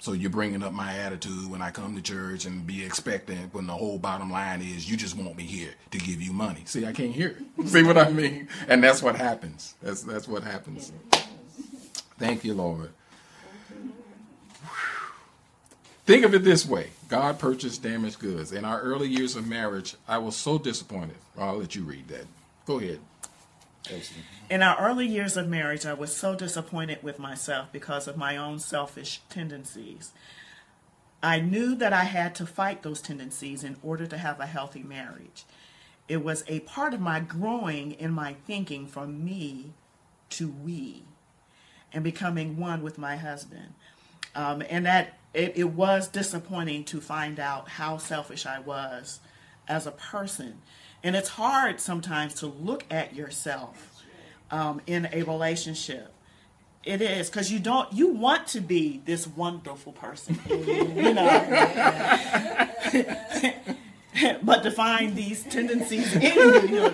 So 0.00 0.12
you're 0.12 0.30
bringing 0.30 0.62
up 0.62 0.72
my 0.72 0.96
attitude 0.96 1.50
when 1.50 1.60
I 1.60 1.70
come 1.70 1.96
to 1.96 2.02
church 2.02 2.44
and 2.44 2.64
be 2.64 2.84
expectant 2.84 3.52
when 3.52 3.66
the 3.66 3.72
whole 3.72 3.98
bottom 3.98 4.30
line 4.30 4.62
is 4.62 4.88
you 4.88 4.96
just 4.96 5.16
want 5.16 5.36
me 5.36 5.42
here 5.42 5.74
to 5.90 5.98
give 5.98 6.22
you 6.22 6.32
money. 6.32 6.62
See, 6.66 6.86
I 6.86 6.92
can't 6.92 7.12
hear 7.12 7.36
it. 7.58 7.66
See 7.68 7.82
what 7.82 7.98
I 7.98 8.10
mean? 8.10 8.48
And 8.68 8.82
that's 8.82 9.02
what 9.02 9.16
happens. 9.16 9.74
That's 9.82 10.02
that's 10.02 10.28
what 10.28 10.44
happens. 10.44 10.92
Thank 12.16 12.44
you, 12.44 12.54
Lord. 12.54 12.90
Think 16.06 16.24
of 16.24 16.34
it 16.34 16.42
this 16.44 16.64
way 16.64 16.90
God 17.08 17.38
purchased 17.38 17.82
damaged 17.82 18.20
goods. 18.20 18.52
In 18.52 18.64
our 18.64 18.80
early 18.80 19.08
years 19.08 19.34
of 19.34 19.48
marriage, 19.48 19.96
I 20.06 20.18
was 20.18 20.36
so 20.36 20.58
disappointed. 20.58 21.16
I'll 21.36 21.58
let 21.58 21.74
you 21.74 21.82
read 21.82 22.06
that. 22.08 22.26
Go 22.66 22.78
ahead. 22.78 23.00
In 24.50 24.62
our 24.62 24.78
early 24.78 25.06
years 25.06 25.36
of 25.36 25.48
marriage, 25.48 25.86
I 25.86 25.94
was 25.94 26.14
so 26.14 26.34
disappointed 26.34 27.02
with 27.02 27.18
myself 27.18 27.68
because 27.72 28.06
of 28.06 28.16
my 28.16 28.36
own 28.36 28.58
selfish 28.58 29.20
tendencies. 29.28 30.12
I 31.22 31.40
knew 31.40 31.74
that 31.76 31.92
I 31.92 32.04
had 32.04 32.34
to 32.36 32.46
fight 32.46 32.82
those 32.82 33.00
tendencies 33.02 33.64
in 33.64 33.76
order 33.82 34.06
to 34.06 34.18
have 34.18 34.40
a 34.40 34.46
healthy 34.46 34.82
marriage. 34.82 35.44
It 36.06 36.24
was 36.24 36.44
a 36.46 36.60
part 36.60 36.94
of 36.94 37.00
my 37.00 37.20
growing 37.20 37.92
in 37.92 38.12
my 38.12 38.34
thinking 38.46 38.86
from 38.86 39.24
me 39.24 39.72
to 40.30 40.48
we 40.48 41.02
and 41.92 42.04
becoming 42.04 42.56
one 42.56 42.82
with 42.82 42.98
my 42.98 43.16
husband. 43.16 43.74
Um, 44.34 44.62
and 44.68 44.86
that 44.86 45.18
it, 45.34 45.54
it 45.56 45.70
was 45.70 46.08
disappointing 46.08 46.84
to 46.84 47.00
find 47.00 47.40
out 47.40 47.68
how 47.68 47.98
selfish 47.98 48.46
I 48.46 48.60
was 48.60 49.20
as 49.66 49.86
a 49.86 49.92
person. 49.92 50.60
And 51.02 51.14
it's 51.14 51.30
hard 51.30 51.80
sometimes 51.80 52.34
to 52.34 52.46
look 52.46 52.84
at 52.90 53.14
yourself 53.14 54.04
um, 54.50 54.80
in 54.86 55.08
a 55.12 55.22
relationship. 55.22 56.12
It 56.84 57.02
is 57.02 57.28
because 57.28 57.52
you 57.52 57.58
don't 57.58 57.92
you 57.92 58.14
want 58.14 58.46
to 58.48 58.60
be 58.60 59.02
this 59.04 59.26
wonderful 59.26 59.92
person, 59.92 60.38
you 60.48 61.12
know. 61.12 61.28
but 64.42 64.62
to 64.62 64.70
find 64.70 65.14
these 65.14 65.42
tendencies 65.44 66.14
in 66.14 66.68
you, 66.68 66.84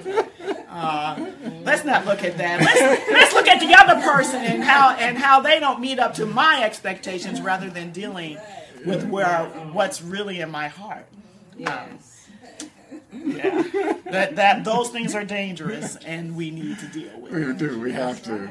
uh, 0.69 1.31
let's 1.63 1.85
not 1.85 2.07
look 2.07 2.25
at 2.25 2.37
that. 2.39 2.61
Let's 2.61 3.11
let's 3.11 3.35
look 3.35 3.47
at 3.47 3.61
the 3.61 3.73
other 3.75 4.03
person 4.03 4.43
and 4.43 4.65
how 4.65 4.97
and 4.97 5.17
how 5.17 5.41
they 5.41 5.61
don't 5.61 5.81
meet 5.81 6.01
up 6.01 6.15
to 6.15 6.27
my 6.27 6.65
expectations, 6.65 7.41
rather 7.41 7.71
than 7.71 7.93
dealing 7.93 8.39
with 8.85 9.07
where 9.09 9.45
what's 9.73 10.03
really 10.03 10.41
in 10.41 10.51
my 10.51 10.69
heart. 10.69 11.07
Yes. 11.57 12.14
Yeah, 13.15 13.63
that 14.07 14.37
that 14.37 14.65
those 14.65 14.91
things 14.91 15.15
are 15.15 15.25
dangerous, 15.25 15.97
and 15.97 16.37
we 16.37 16.51
need 16.51 16.79
to 16.79 16.87
deal 16.89 17.21
with. 17.21 17.33
We 17.33 17.53
do. 17.55 17.81
We 17.81 17.93
have 17.93 18.23
to. 18.25 18.49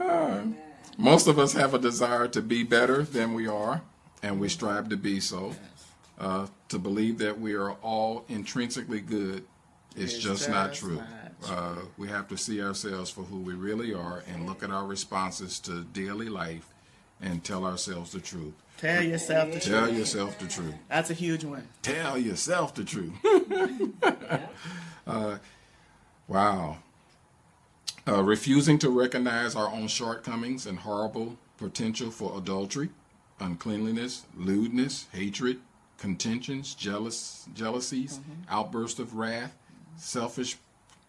Amen. 0.00 0.56
Most 0.98 1.26
of 1.26 1.38
us 1.38 1.52
have 1.52 1.74
a 1.74 1.78
desire 1.78 2.26
to 2.28 2.40
be 2.40 2.62
better 2.62 3.02
than 3.02 3.34
we 3.34 3.46
are, 3.46 3.82
and 4.22 4.40
we 4.40 4.48
strive 4.48 4.88
to 4.88 4.96
be 4.96 5.20
so. 5.20 5.54
Uh, 6.18 6.46
to 6.68 6.78
believe 6.78 7.18
that 7.18 7.38
we 7.38 7.54
are 7.54 7.72
all 7.82 8.24
intrinsically 8.28 9.00
good 9.00 9.44
is 9.94 10.14
It's 10.14 10.22
just, 10.22 10.48
not 10.48 10.72
true. 10.72 10.96
not 10.96 11.06
Uh, 11.50 11.74
we 11.98 12.08
have 12.08 12.26
to 12.28 12.38
see 12.38 12.62
ourselves 12.62 13.10
for 13.10 13.22
who 13.22 13.38
we 13.38 13.52
really 13.52 13.92
are 13.92 14.22
and 14.26 14.46
look 14.46 14.62
at 14.62 14.70
our 14.70 14.86
responses 14.86 15.60
to 15.60 15.84
daily 15.84 16.30
life 16.30 16.66
and 17.20 17.42
tell 17.42 17.64
ourselves 17.64 18.12
the 18.12 18.20
truth. 18.20 18.54
Tell 18.78 19.02
yourself 19.02 19.52
the 19.52 19.60
Tell 19.60 19.80
truth. 19.80 19.88
Tell 19.88 19.98
yourself 19.98 20.38
the 20.38 20.46
truth. 20.46 20.74
That's 20.88 21.10
a 21.10 21.14
huge 21.14 21.44
one. 21.44 21.66
Tell 21.82 22.18
yourself 22.18 22.74
the 22.74 22.84
truth. 22.84 23.12
Uh, 25.06 25.38
Wow. 26.28 26.78
Uh, 28.08 28.22
refusing 28.22 28.78
to 28.80 28.90
recognize 28.90 29.54
our 29.54 29.68
own 29.68 29.88
shortcomings 29.88 30.66
and 30.66 30.80
horrible 30.80 31.36
potential 31.56 32.10
for 32.10 32.36
adultery, 32.36 32.88
uncleanliness, 33.40 34.24
lewdness, 34.36 35.06
hatred, 35.12 35.60
contentions, 35.98 36.74
jealous, 36.74 37.46
jealousies, 37.54 38.20
outbursts 38.48 38.98
of 39.00 39.14
wrath, 39.16 39.56
selfish 39.96 40.56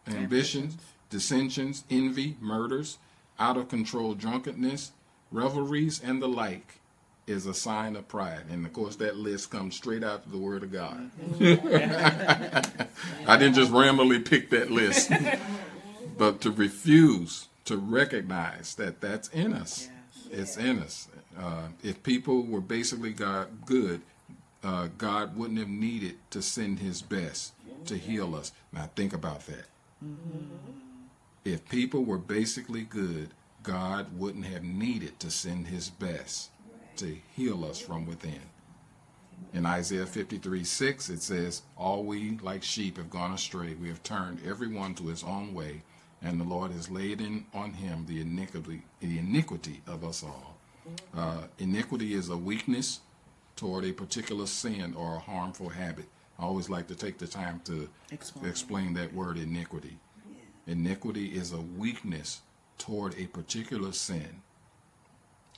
ambitions, 0.08 0.78
dissensions, 1.10 1.84
envy, 1.90 2.38
murders, 2.40 2.98
out 3.40 3.58
of 3.58 3.70
control 3.70 4.14
drunkenness, 4.14 4.92
revelries, 5.32 6.02
and 6.04 6.22
the 6.22 6.28
like 6.28 6.80
is 7.26 7.46
a 7.46 7.54
sign 7.54 7.96
of 7.96 8.08
pride. 8.08 8.44
And 8.50 8.66
of 8.66 8.74
course, 8.74 8.96
that 8.98 9.18
list 9.18 9.52
comes 9.52 9.76
straight 9.76 10.04
out 10.04 10.26
of 10.26 10.32
the 10.32 10.38
Word 10.38 10.64
of 10.64 10.72
God. 10.72 11.12
I 13.28 13.38
didn't 13.38 13.56
just 13.56 13.72
randomly 13.72 14.20
pick 14.20 14.50
that 14.52 14.72
list, 14.72 15.12
but 16.18 16.42
to 16.42 16.52
refuse 16.52 17.48
to 17.66 17.78
recognize 17.78 18.76
that 18.76 19.02
that's 19.02 19.28
in 19.30 19.54
us. 19.54 19.90
It's 20.32 20.56
in 20.56 20.80
us. 20.80 21.10
Uh, 21.38 21.68
if 21.84 22.02
people 22.02 22.44
were 22.44 22.62
basically 22.62 23.12
God 23.12 23.66
good, 23.66 24.02
uh, 24.64 24.88
God 24.98 25.36
wouldn't 25.36 25.60
have 25.60 25.68
needed 25.68 26.16
to 26.32 26.42
send 26.42 26.80
His 26.80 27.02
best 27.02 27.54
to 27.86 27.98
heal 27.98 28.36
us. 28.36 28.54
Now 28.72 28.90
think 28.96 29.14
about 29.14 29.46
that. 29.48 29.66
If 31.44 31.68
people 31.70 32.04
were 32.04 32.18
basically 32.18 32.84
good, 32.84 33.30
God 33.68 34.18
wouldn't 34.18 34.46
have 34.46 34.64
needed 34.64 35.20
to 35.20 35.30
send 35.30 35.68
His 35.68 35.90
best 35.90 36.52
to 36.96 37.18
heal 37.36 37.66
us 37.66 37.78
from 37.78 38.06
within. 38.06 38.40
In 39.54 39.66
Isaiah 39.66 40.06
53 40.06 40.64
6, 40.64 41.10
it 41.10 41.22
says, 41.22 41.64
All 41.76 42.06
we 42.06 42.38
like 42.42 42.64
sheep 42.64 42.96
have 42.96 43.10
gone 43.10 43.34
astray. 43.34 43.74
We 43.74 43.90
have 43.90 44.02
turned 44.04 44.40
everyone 44.48 44.96
to 44.96 45.08
his 45.08 45.22
own 45.22 45.54
way, 45.54 45.84
and 46.22 46.40
the 46.40 46.46
Lord 46.46 46.72
has 46.72 46.90
laid 46.90 47.20
in 47.20 47.46
on 47.54 47.74
him 47.74 48.06
the 48.08 48.22
iniquity, 48.22 48.84
the 49.02 49.20
iniquity 49.20 49.82
of 49.86 50.06
us 50.06 50.24
all. 50.24 50.58
Uh, 51.14 51.42
iniquity 51.60 52.14
is 52.14 52.30
a 52.30 52.38
weakness 52.38 53.02
toward 53.58 53.84
a 53.84 53.92
particular 53.92 54.48
sin 54.48 54.94
or 54.96 55.16
a 55.16 55.20
harmful 55.20 55.68
habit. 55.68 56.06
I 56.40 56.44
always 56.44 56.70
like 56.70 56.88
to 56.88 56.96
take 56.96 57.18
the 57.18 57.28
time 57.28 57.60
to 57.66 57.90
Explain. 58.12 58.50
explain 58.50 58.94
that 58.94 59.14
word 59.14 59.38
iniquity. 59.38 59.98
Iniquity 60.68 61.28
is 61.36 61.52
a 61.52 61.60
weakness 61.62 62.42
toward 62.78 63.18
a 63.18 63.28
particular 63.28 63.92
sin, 63.92 64.42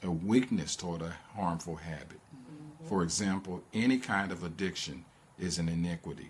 a 0.04 0.12
weakness 0.12 0.76
toward 0.76 1.02
a 1.02 1.16
harmful 1.36 1.76
habit. 1.76 2.20
Mm-hmm. 2.36 2.88
For 2.88 3.04
example, 3.04 3.64
any 3.74 3.98
kind 3.98 4.32
of 4.32 4.44
addiction 4.44 5.06
is 5.38 5.58
an 5.58 5.70
iniquity. 5.70 6.30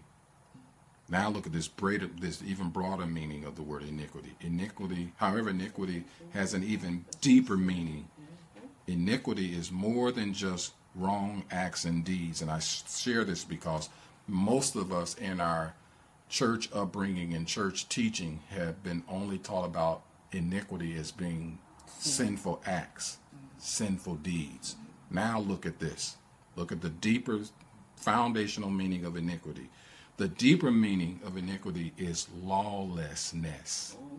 Now 1.08 1.30
look 1.30 1.48
at 1.48 1.54
this 1.54 1.68
greater, 1.68 2.08
this 2.08 2.44
even 2.44 2.70
broader 2.70 3.08
meaning 3.08 3.44
of 3.44 3.56
the 3.56 3.64
word 3.64 3.84
iniquity. 3.84 4.36
Iniquity, 4.42 5.12
however, 5.18 5.50
iniquity 5.50 6.04
has 6.32 6.54
an 6.54 6.64
even 6.64 7.06
deeper 7.22 7.58
meaning. 7.58 8.08
Mm-hmm. 8.20 8.92
Iniquity 8.92 9.56
is 9.56 9.72
more 9.72 10.12
than 10.12 10.34
just 10.34 10.74
wrong 10.96 11.44
acts 11.52 11.86
and 11.86 12.04
deeds. 12.04 12.42
And 12.42 12.52
I 12.52 12.60
share 12.60 13.24
this 13.24 13.44
because 13.44 13.90
most 14.28 14.76
of 14.76 14.92
us 14.92 15.16
in 15.16 15.40
our 15.40 15.74
church 16.30 16.70
upbringing 16.74 17.34
and 17.34 17.48
church 17.48 17.90
teaching 17.90 18.42
have 18.50 18.84
been 18.84 19.04
only 19.10 19.40
taught 19.40 19.66
about 19.66 20.04
iniquity 20.32 20.96
as 20.98 21.12
being 21.12 21.60
mm-hmm. 21.60 22.02
sinful 22.02 22.62
acts, 22.66 23.18
sinful 23.58 24.16
deeds. 24.16 24.76
Now 25.12 25.40
look 25.40 25.66
at 25.66 25.80
this. 25.80 26.18
Look 26.56 26.72
at 26.72 26.82
the 26.82 26.90
deeper 26.90 27.40
foundational 27.96 28.70
meaning 28.70 29.06
of 29.06 29.18
iniquity. 29.18 29.70
The 30.18 30.28
deeper 30.28 30.72
meaning 30.72 31.20
of 31.26 31.38
iniquity 31.38 31.94
is 31.98 32.28
lawlessness. 32.44 33.98
Mm-hmm. 34.00 34.16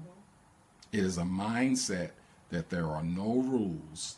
It 0.92 1.04
is 1.04 1.18
a 1.18 1.22
mindset 1.22 2.10
that 2.50 2.70
there 2.70 2.86
are 2.86 3.04
no 3.04 3.42
rules 3.42 4.16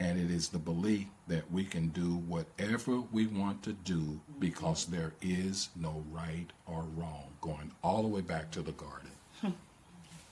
And 0.00 0.18
it 0.18 0.30
is 0.30 0.48
the 0.48 0.58
belief 0.58 1.06
that 1.26 1.50
we 1.50 1.64
can 1.64 1.88
do 1.88 2.16
whatever 2.28 3.00
we 3.12 3.26
want 3.26 3.62
to 3.64 3.72
do 3.72 4.00
mm-hmm. 4.00 4.40
because 4.40 4.86
there 4.86 5.14
is 5.20 5.70
no 5.74 6.04
right 6.10 6.46
or 6.66 6.84
wrong, 6.96 7.24
going 7.40 7.72
all 7.82 8.02
the 8.02 8.08
way 8.08 8.20
back 8.20 8.50
to 8.52 8.62
the 8.62 8.72
garden. 8.72 9.10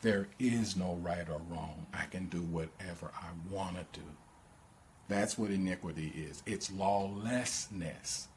There 0.02 0.28
is 0.38 0.76
no 0.76 0.98
right 1.02 1.28
or 1.28 1.40
wrong. 1.48 1.86
I 1.94 2.04
can 2.04 2.26
do 2.26 2.42
whatever 2.42 3.10
I 3.16 3.28
want 3.50 3.76
to 3.76 4.00
do. 4.00 4.06
That's 5.08 5.38
what 5.38 5.50
iniquity 5.50 6.12
is. 6.14 6.42
It's 6.46 6.70
lawlessness. 6.70 8.28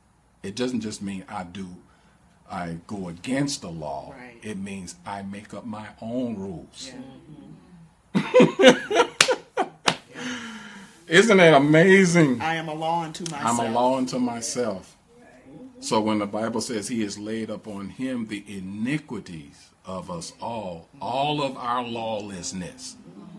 It 0.44 0.56
doesn't 0.56 0.82
just 0.82 1.02
mean 1.02 1.26
I 1.28 1.44
do, 1.44 1.68
I 2.50 2.78
go 2.88 3.10
against 3.10 3.62
the 3.62 3.70
law. 3.70 4.14
Right. 4.18 4.38
It 4.42 4.58
means 4.58 4.96
I 5.06 5.22
make 5.24 5.54
up 5.54 5.66
my 5.66 5.88
own 6.02 6.38
rules. 6.38 6.92
Yeah. 8.16 9.04
Isn't 11.08 11.38
that 11.38 11.54
amazing? 11.56 12.40
I 12.40 12.56
am 12.56 12.70
a 12.70 12.74
law 12.74 13.04
unto 13.04 13.24
myself. 13.24 13.60
I'm 13.60 13.60
a 13.66 13.72
law 13.72 13.98
unto 13.98 14.20
myself. 14.20 14.96
So 15.80 16.00
when 16.02 16.20
the 16.20 16.28
Bible 16.28 16.62
says 16.62 16.88
he 16.88 17.02
has 17.02 17.18
laid 17.18 17.50
upon 17.50 17.90
him 17.90 18.28
the 18.28 18.44
iniquities 18.48 19.69
of 19.90 20.12
us 20.12 20.34
all, 20.40 20.88
all 21.02 21.42
of 21.42 21.58
our 21.58 21.84
lawlessness, 21.84 22.96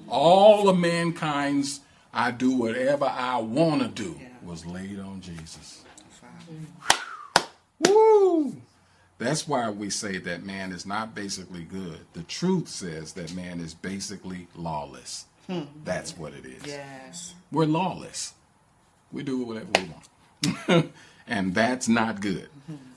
all 0.09 0.69
of 0.69 0.77
mankind's 0.79 1.81
I 2.13 2.33
do 2.33 2.57
whatever 2.57 3.05
I 3.05 3.39
want 3.39 3.83
to 3.83 3.89
do 3.89 4.21
was 4.43 4.67
laid 4.67 4.99
on 4.99 5.21
Jesus. 5.21 5.85
Woo! 7.87 8.57
That's 9.19 9.47
why 9.47 9.71
we 9.71 9.91
say 9.91 10.19
that 10.19 10.45
man 10.45 10.73
is 10.73 10.85
not 10.85 11.15
basically 11.15 11.63
good. 11.63 12.01
The 12.15 12.25
truth 12.25 12.69
says 12.69 13.13
that 13.13 13.33
man 13.35 13.61
is 13.61 13.75
basically 13.75 14.49
lawless. 14.57 15.27
Hmm. 15.47 15.65
That's 15.85 16.17
what 16.17 16.33
it 16.33 16.45
is. 16.47 16.67
Yes. 16.67 17.35
We're 17.53 17.67
lawless. 17.67 18.35
We 19.13 19.23
do 19.23 19.45
whatever 19.45 19.69
we 19.77 19.91
want. 20.65 20.93
and 21.29 21.55
that's 21.55 21.87
not 21.87 22.21
good. 22.21 22.49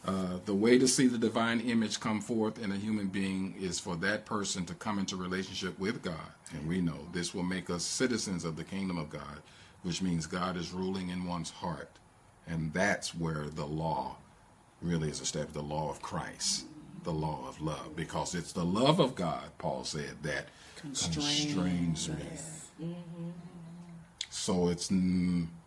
Uh, 0.05 0.37
the 0.45 0.53
way 0.53 0.77
to 0.77 0.87
see 0.87 1.07
the 1.07 1.17
divine 1.17 1.59
image 1.61 1.99
come 1.99 2.19
forth 2.19 2.61
in 2.61 2.71
a 2.71 2.77
human 2.77 3.07
being 3.07 3.55
is 3.59 3.79
for 3.79 3.95
that 3.95 4.25
person 4.25 4.65
to 4.65 4.73
come 4.73 4.99
into 4.99 5.15
relationship 5.15 5.77
with 5.79 6.01
God. 6.01 6.33
And 6.51 6.67
we 6.67 6.81
know 6.81 7.07
this 7.13 7.33
will 7.33 7.43
make 7.43 7.69
us 7.69 7.83
citizens 7.83 8.43
of 8.43 8.55
the 8.55 8.63
kingdom 8.63 8.97
of 8.97 9.09
God, 9.09 9.41
which 9.83 10.01
means 10.01 10.25
God 10.25 10.57
is 10.57 10.73
ruling 10.73 11.09
in 11.09 11.25
one's 11.25 11.51
heart. 11.51 11.89
And 12.47 12.73
that's 12.73 13.15
where 13.15 13.47
the 13.47 13.65
law 13.65 14.17
really 14.81 15.09
is 15.09 15.21
established 15.21 15.53
the 15.53 15.61
law 15.61 15.89
of 15.89 16.01
Christ, 16.01 16.65
the 17.03 17.13
law 17.13 17.47
of 17.47 17.61
love. 17.61 17.95
Because 17.95 18.35
it's 18.35 18.51
the 18.51 18.65
love 18.65 18.99
of 18.99 19.15
God, 19.15 19.45
Paul 19.57 19.85
said, 19.85 20.21
that 20.23 20.47
constrains 20.75 22.09
me. 22.09 22.95
So 24.29 24.67
it's 24.67 24.91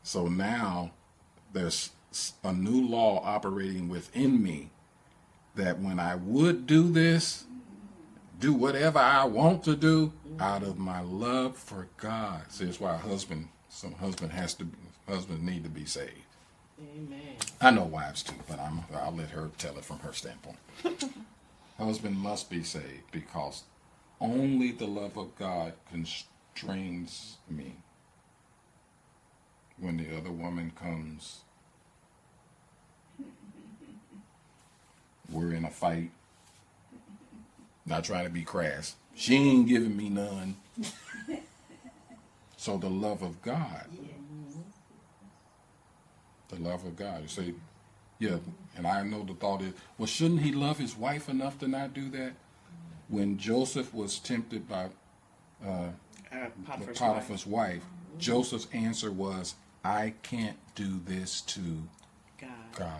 so 0.02 0.28
now 0.28 0.90
there's 1.52 1.90
a 2.42 2.52
new 2.52 2.86
law 2.86 3.22
operating 3.24 3.88
within 3.88 4.42
me 4.42 4.70
that 5.54 5.80
when 5.80 5.98
I 5.98 6.14
would 6.14 6.66
do 6.66 6.90
this, 6.90 7.44
do 8.38 8.52
whatever 8.52 8.98
I 8.98 9.24
want 9.24 9.64
to 9.64 9.74
do 9.74 10.12
out 10.38 10.62
of 10.62 10.78
my 10.78 11.00
love 11.00 11.56
for 11.56 11.88
God. 11.96 12.42
See, 12.50 12.66
that's 12.66 12.80
why 12.80 12.94
a 12.94 12.98
husband, 12.98 13.48
some 13.68 13.92
husband 13.92 14.32
has 14.32 14.54
to, 14.54 14.66
husbands 15.08 15.42
need 15.42 15.64
to 15.64 15.70
be 15.70 15.84
saved. 15.86 16.12
Amen. 16.80 17.36
I 17.60 17.70
know 17.70 17.84
wives 17.84 18.22
too, 18.22 18.34
but 18.48 18.60
I'm, 18.60 18.80
I'll 18.94 19.14
let 19.14 19.30
her 19.30 19.50
tell 19.56 19.78
it 19.78 19.84
from 19.84 20.00
her 20.00 20.12
standpoint. 20.12 20.58
Husband 21.78 22.16
must 22.16 22.50
be 22.50 22.62
saved 22.62 23.10
because 23.12 23.64
only 24.20 24.72
the 24.72 24.86
love 24.86 25.16
of 25.16 25.36
God 25.38 25.74
constrains 25.90 27.36
me. 27.50 27.76
When 29.78 29.98
the 29.98 30.16
other 30.16 30.30
woman 30.30 30.72
comes, 30.74 31.40
we're 35.31 35.53
in 35.53 35.64
a 35.64 35.70
fight. 35.70 36.11
Not 37.85 38.05
trying 38.05 38.24
to 38.24 38.31
be 38.31 38.43
crass. 38.43 38.97
She 39.14 39.37
ain't 39.37 39.68
giving 39.68 39.97
me 39.97 40.09
none. 40.09 40.57
So 42.57 42.77
the 42.77 42.91
love 42.91 43.22
of 43.22 43.41
God 43.43 43.87
the 46.49 46.57
love 46.57 46.85
of 46.85 46.97
God. 46.97 47.22
You 47.22 47.29
say, 47.29 47.55
yeah, 48.18 48.37
and 48.77 48.87
I 48.87 49.03
know 49.03 49.24
the 49.24 49.35
thought 49.35 49.62
is, 49.62 49.72
well, 49.99 50.07
shouldn't 50.07 50.43
he 50.43 50.53
love 50.53 50.79
his 50.79 50.97
wife 50.97 51.29
enough 51.29 51.59
to 51.59 51.68
not 51.68 51.95
do 51.95 52.09
that? 52.11 52.33
When 53.09 53.39
Joseph 53.39 53.95
was 53.95 54.18
tempted 54.18 54.68
by 54.68 54.89
Uh, 55.64 55.89
the 56.31 56.51
Potiphar's 56.66 57.01
wife. 57.01 57.14
Potiphar's 57.14 57.47
wife, 57.47 57.83
Joseph's 58.18 58.66
answer 58.72 59.11
was, 59.11 59.55
I 59.85 60.14
can't 60.22 60.59
do 60.74 61.01
this 61.05 61.41
to 61.43 61.89
God. 62.39 62.51
God. 62.74 62.91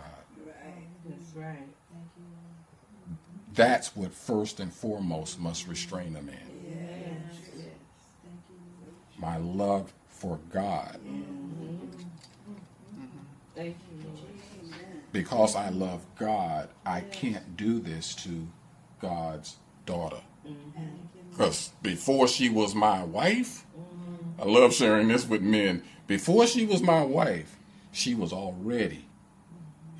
That's 1.05 1.35
right. 1.35 1.67
That's 3.57 3.95
what 3.95 4.13
first 4.13 4.59
and 4.59 4.71
foremost 4.71 5.39
must 5.39 5.67
restrain 5.67 6.15
a 6.15 6.21
man. 6.21 6.37
Yes. 6.63 7.65
My 9.17 9.37
love 9.37 9.91
for 10.09 10.39
God. 10.53 10.99
You, 11.03 11.25
Because 15.11 15.55
I 15.55 15.69
love 15.69 16.05
God, 16.19 16.69
I 16.85 17.01
can't 17.01 17.57
do 17.57 17.79
this 17.79 18.13
to 18.17 18.47
God's 19.01 19.55
daughter. 19.87 20.21
Because 21.31 21.71
before 21.81 22.27
she 22.27 22.49
was 22.49 22.75
my 22.75 23.03
wife, 23.03 23.65
I 24.39 24.45
love 24.45 24.75
sharing 24.75 25.07
this 25.07 25.27
with 25.27 25.41
men. 25.41 25.81
Before 26.05 26.45
she 26.45 26.63
was 26.63 26.83
my 26.83 27.03
wife, 27.03 27.57
she 27.91 28.13
was 28.13 28.31
already 28.31 29.05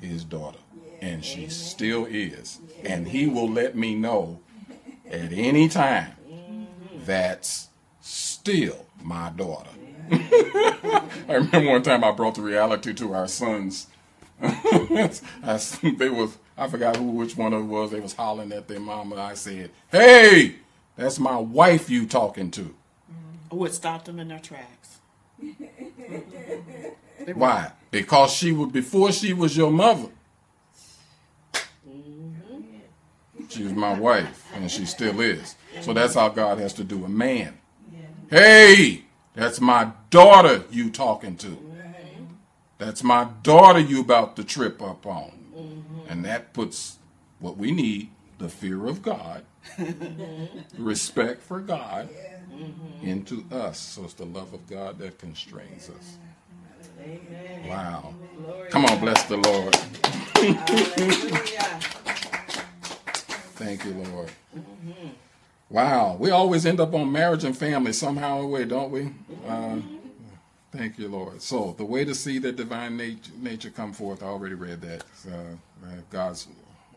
his 0.00 0.22
daughter. 0.22 0.58
And 1.00 1.24
she 1.24 1.48
still 1.48 2.06
is. 2.06 2.58
And 2.84 3.08
he 3.08 3.26
will 3.26 3.48
let 3.48 3.76
me 3.76 3.94
know 3.94 4.40
at 5.10 5.32
any 5.32 5.68
time 5.68 6.12
that's 7.04 7.68
still 8.00 8.86
my 9.02 9.30
daughter. 9.30 9.70
I 10.10 11.34
remember 11.34 11.70
one 11.70 11.82
time 11.82 12.04
I 12.04 12.12
brought 12.12 12.34
the 12.34 12.42
reality 12.42 12.94
to 12.94 13.14
our 13.14 13.28
sons. 13.28 13.88
I, 14.42 15.60
they 15.82 16.08
was 16.10 16.38
I 16.56 16.68
forgot 16.68 16.96
who 16.96 17.04
which 17.04 17.36
one 17.36 17.52
of 17.52 17.60
it 17.60 17.66
was. 17.66 17.90
They 17.90 18.00
was 18.00 18.14
hollering 18.14 18.52
at 18.52 18.66
their 18.68 18.80
mama. 18.80 19.16
I 19.16 19.34
said, 19.34 19.70
"Hey, 19.90 20.56
that's 20.96 21.18
my 21.18 21.36
wife 21.36 21.88
you 21.88 22.06
talking 22.06 22.50
to." 22.52 22.74
Oh, 23.50 23.56
who 23.56 23.64
had 23.64 23.74
stopped 23.74 24.06
them 24.06 24.18
in 24.18 24.28
their 24.28 24.40
tracks. 24.40 24.98
Why? 27.34 27.72
Because 27.90 28.32
she 28.32 28.52
was 28.52 28.72
before 28.72 29.12
she 29.12 29.32
was 29.32 29.56
your 29.56 29.70
mother. 29.70 30.08
She 33.48 33.62
was 33.62 33.72
my 33.72 33.98
wife, 33.98 34.50
and 34.54 34.70
she 34.70 34.84
still 34.84 35.20
is. 35.20 35.56
So 35.80 35.92
that's 35.92 36.14
how 36.14 36.28
God 36.28 36.58
has 36.58 36.72
to 36.74 36.84
do 36.84 37.04
a 37.04 37.08
man. 37.08 37.58
Hey, 38.30 39.04
that's 39.34 39.60
my 39.60 39.92
daughter 40.10 40.64
you 40.70 40.90
talking 40.90 41.36
to. 41.38 41.56
That's 42.78 43.02
my 43.02 43.28
daughter 43.42 43.80
you 43.80 44.00
about 44.00 44.36
to 44.36 44.44
trip 44.44 44.82
up 44.82 45.06
on. 45.06 45.32
And 46.08 46.24
that 46.24 46.52
puts 46.52 46.98
what 47.38 47.56
we 47.56 47.70
need, 47.70 48.10
the 48.38 48.48
fear 48.48 48.86
of 48.86 49.02
God, 49.02 49.44
respect 50.78 51.42
for 51.42 51.60
God, 51.60 52.08
into 53.02 53.44
us. 53.50 53.78
So 53.78 54.04
it's 54.04 54.14
the 54.14 54.24
love 54.24 54.52
of 54.54 54.66
God 54.68 54.98
that 54.98 55.18
constrains 55.18 55.90
us. 55.90 56.18
Amen. 57.00 57.68
Wow. 57.68 58.14
Glory 58.44 58.70
Come 58.70 58.84
on, 58.84 59.00
bless 59.00 59.22
the 59.24 59.36
Lord. 59.36 59.76
Thank 63.58 63.84
you, 63.84 63.92
Lord. 63.92 64.30
Wow, 65.68 66.16
we 66.20 66.30
always 66.30 66.64
end 66.64 66.78
up 66.78 66.94
on 66.94 67.10
marriage 67.10 67.42
and 67.42 67.56
family 67.56 67.92
somehow 67.92 68.38
or 68.38 68.46
way, 68.46 68.64
don't 68.64 68.92
we? 68.92 69.10
Uh, 69.48 69.78
thank 70.70 70.96
you, 70.96 71.08
Lord. 71.08 71.42
So 71.42 71.74
the 71.76 71.84
way 71.84 72.04
to 72.04 72.14
see 72.14 72.38
the 72.38 72.52
divine 72.52 72.96
nature, 72.96 73.32
nature 73.36 73.70
come 73.70 73.92
forth, 73.92 74.22
I 74.22 74.26
already 74.26 74.54
read 74.54 74.80
that. 74.82 75.02
Uh, 75.26 75.88
God's 76.08 76.46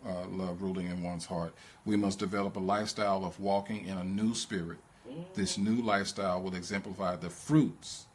uh, 0.07 0.27
love 0.29 0.61
ruling 0.61 0.85
in 0.85 1.01
one's 1.01 1.25
heart. 1.25 1.51
We 1.83 1.95
must 1.95 2.19
develop 2.19 2.55
a 2.55 2.59
lifestyle 2.59 3.25
of 3.25 3.39
walking 3.39 3.87
in 3.87 3.97
a 3.97 4.03
new 4.03 4.35
spirit. 4.35 4.77
This 5.33 5.57
new 5.57 5.81
lifestyle 5.81 6.43
will 6.43 6.53
exemplify 6.53 7.15
the 7.15 7.31
fruits 7.31 8.05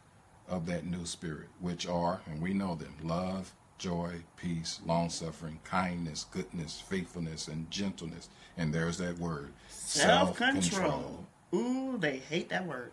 of 0.48 0.66
that 0.66 0.86
new 0.86 1.04
spirit, 1.04 1.48
which 1.60 1.88
are, 1.88 2.20
and 2.26 2.40
we 2.40 2.54
know 2.54 2.76
them, 2.76 2.94
love, 3.02 3.52
joy, 3.78 4.22
peace, 4.36 4.80
long 4.86 5.10
suffering, 5.10 5.60
kindness, 5.64 6.26
goodness, 6.30 6.82
faithfulness, 6.88 7.48
and 7.48 7.70
gentleness. 7.70 8.28
And 8.56 8.72
there's 8.72 8.98
that 8.98 9.18
word 9.18 9.52
Self 9.68 10.36
control. 10.36 11.26
Ooh, 11.54 11.96
they 11.98 12.18
hate 12.18 12.48
that 12.48 12.66
word. 12.66 12.92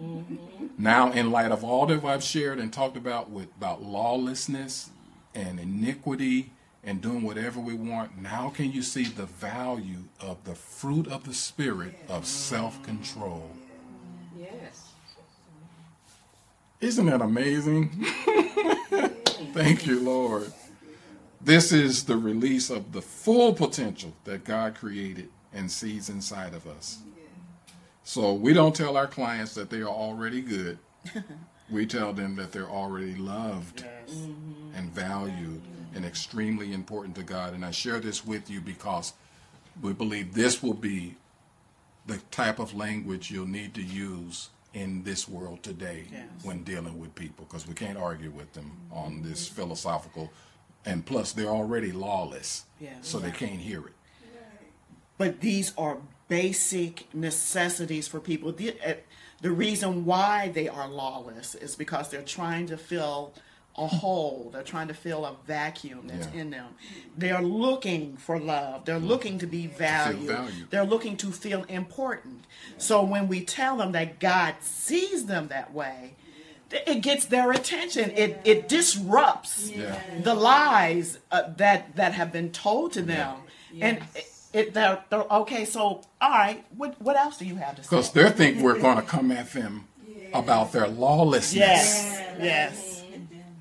Mm-hmm. 0.00 0.66
Now, 0.76 1.12
in 1.12 1.30
light 1.30 1.52
of 1.52 1.62
all 1.62 1.86
that 1.86 2.04
I've 2.04 2.22
shared 2.22 2.58
and 2.58 2.72
talked 2.72 2.96
about 2.96 3.30
with 3.30 3.48
about 3.56 3.82
lawlessness 3.82 4.90
and 5.34 5.60
iniquity 5.60 6.50
and 6.82 7.00
doing 7.00 7.22
whatever 7.22 7.60
we 7.60 7.74
want, 7.74 8.18
now 8.18 8.50
can 8.50 8.72
you 8.72 8.82
see 8.82 9.04
the 9.04 9.26
value 9.26 10.04
of 10.20 10.42
the 10.44 10.54
fruit 10.54 11.06
of 11.06 11.24
the 11.24 11.34
spirit 11.34 11.94
of 12.08 12.26
self 12.26 12.82
control? 12.82 13.50
Yes. 14.36 14.90
Isn't 16.80 17.06
that 17.06 17.22
amazing? 17.22 18.04
Thank 19.52 19.86
you, 19.86 20.00
Lord. 20.00 20.52
This 21.40 21.72
is 21.72 22.04
the 22.04 22.16
release 22.16 22.70
of 22.70 22.92
the 22.92 23.02
full 23.02 23.52
potential 23.54 24.12
that 24.24 24.44
God 24.44 24.74
created 24.74 25.28
and 25.52 25.70
sees 25.70 26.08
inside 26.08 26.54
of 26.54 26.66
us. 26.66 26.98
So 28.02 28.34
we 28.34 28.52
don't 28.52 28.74
tell 28.74 28.96
our 28.96 29.06
clients 29.06 29.54
that 29.54 29.70
they 29.70 29.80
are 29.80 29.88
already 29.88 30.40
good. 30.42 30.78
we 31.70 31.86
tell 31.86 32.12
them 32.12 32.36
that 32.36 32.52
they're 32.52 32.68
already 32.68 33.14
loved 33.14 33.82
Yes. 33.84 34.16
Mm-hmm. 34.16 34.74
and 34.76 34.90
valued 34.90 35.62
and 35.94 36.04
extremely 36.04 36.72
important 36.72 37.14
to 37.16 37.22
God. 37.22 37.54
And 37.54 37.64
I 37.64 37.70
share 37.70 38.00
this 38.00 38.24
with 38.24 38.50
you 38.50 38.60
because 38.60 39.14
we 39.80 39.92
believe 39.92 40.34
this 40.34 40.62
will 40.62 40.74
be 40.74 41.16
the 42.06 42.18
type 42.30 42.58
of 42.58 42.74
language 42.74 43.30
you'll 43.30 43.46
need 43.46 43.74
to 43.74 43.82
use 43.82 44.50
in 44.74 45.04
this 45.04 45.28
world 45.28 45.62
today 45.62 46.04
Yes. 46.12 46.24
when 46.42 46.64
dealing 46.64 46.98
with 46.98 47.14
people 47.14 47.44
because 47.46 47.66
we 47.66 47.74
can't 47.74 47.96
argue 47.96 48.30
with 48.30 48.52
them 48.52 48.72
on 48.92 49.22
this 49.22 49.48
philosophical 49.48 50.32
and 50.84 51.06
plus 51.06 51.32
they're 51.32 51.46
already 51.48 51.92
lawless 51.92 52.64
Yes. 52.80 52.96
so 53.02 53.18
they 53.18 53.30
can't 53.30 53.60
hear 53.60 53.80
it 53.86 53.94
But 55.16 55.40
these 55.40 55.72
are 55.78 55.98
basic 56.26 57.06
necessities 57.14 58.08
for 58.08 58.18
people. 58.18 58.50
The, 58.50 58.74
uh, 58.84 58.94
the 59.42 59.52
reason 59.52 60.04
why 60.04 60.48
they 60.48 60.66
are 60.68 60.88
lawless 60.88 61.54
is 61.54 61.76
because 61.76 62.08
they're 62.10 62.22
trying 62.22 62.66
to 62.66 62.76
fill 62.76 63.32
a 63.76 63.86
hole. 63.86 64.50
They're 64.52 64.62
trying 64.62 64.88
to 64.88 64.94
fill 64.94 65.24
a 65.24 65.34
vacuum 65.46 66.02
that's 66.06 66.28
Yeah. 66.32 66.40
in 66.42 66.50
them. 66.50 66.74
They're 67.16 67.42
looking 67.42 68.16
for 68.16 68.38
love. 68.38 68.84
They're 68.84 68.98
looking 69.00 69.38
to 69.38 69.46
be 69.46 69.66
valued. 69.66 70.28
valued. 70.28 70.70
They're 70.70 70.84
looking 70.86 71.16
to 71.18 71.32
feel 71.32 71.64
important. 71.64 72.44
So 72.78 73.02
when 73.02 73.26
we 73.28 73.44
tell 73.44 73.76
them 73.76 73.92
that 73.92 74.20
God 74.20 74.54
sees 74.60 75.26
them 75.26 75.48
that 75.48 75.74
way, 75.74 76.14
it 76.70 77.02
gets 77.02 77.24
their 77.26 77.50
attention. 77.52 78.10
It 78.16 78.40
it 78.44 78.68
disrupts 78.68 79.70
Yeah. 79.70 79.98
the 80.22 80.34
lies 80.34 81.18
uh, 81.30 81.42
that 81.56 81.96
that 81.96 82.14
have 82.14 82.32
been 82.32 82.50
told 82.50 82.92
to 82.94 83.02
them, 83.02 83.36
and 83.80 83.98
it, 84.14 84.26
it 84.52 84.74
they're, 84.74 85.02
they're 85.10 85.20
okay. 85.42 85.64
So 85.64 86.02
all 86.20 86.30
right, 86.30 86.64
what 86.76 87.00
what 87.00 87.16
else 87.16 87.38
do 87.38 87.44
you 87.44 87.56
have 87.56 87.76
to 87.76 87.82
say? 87.82 87.88
because 87.90 88.10
they 88.12 88.30
think 88.30 88.60
we're 88.62 88.78
going 88.78 88.96
to 88.96 89.02
come 89.02 89.30
at 89.32 89.52
them 89.52 89.86
about 90.32 90.72
their 90.72 90.88
lawlessness 90.88 91.54
yes, 91.54 92.22
yes, 92.40 92.93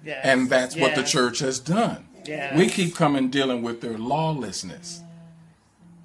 yes, 0.05 0.21
and 0.25 0.49
that's 0.49 0.75
what 0.75 0.95
the 0.95 1.03
church 1.03 1.39
has 1.39 1.59
done 1.59 2.05
Yes. 2.25 2.57
we 2.57 2.69
keep 2.69 2.95
coming 2.95 3.29
dealing 3.29 3.61
with 3.63 3.81
their 3.81 3.97
lawlessness 3.97 5.01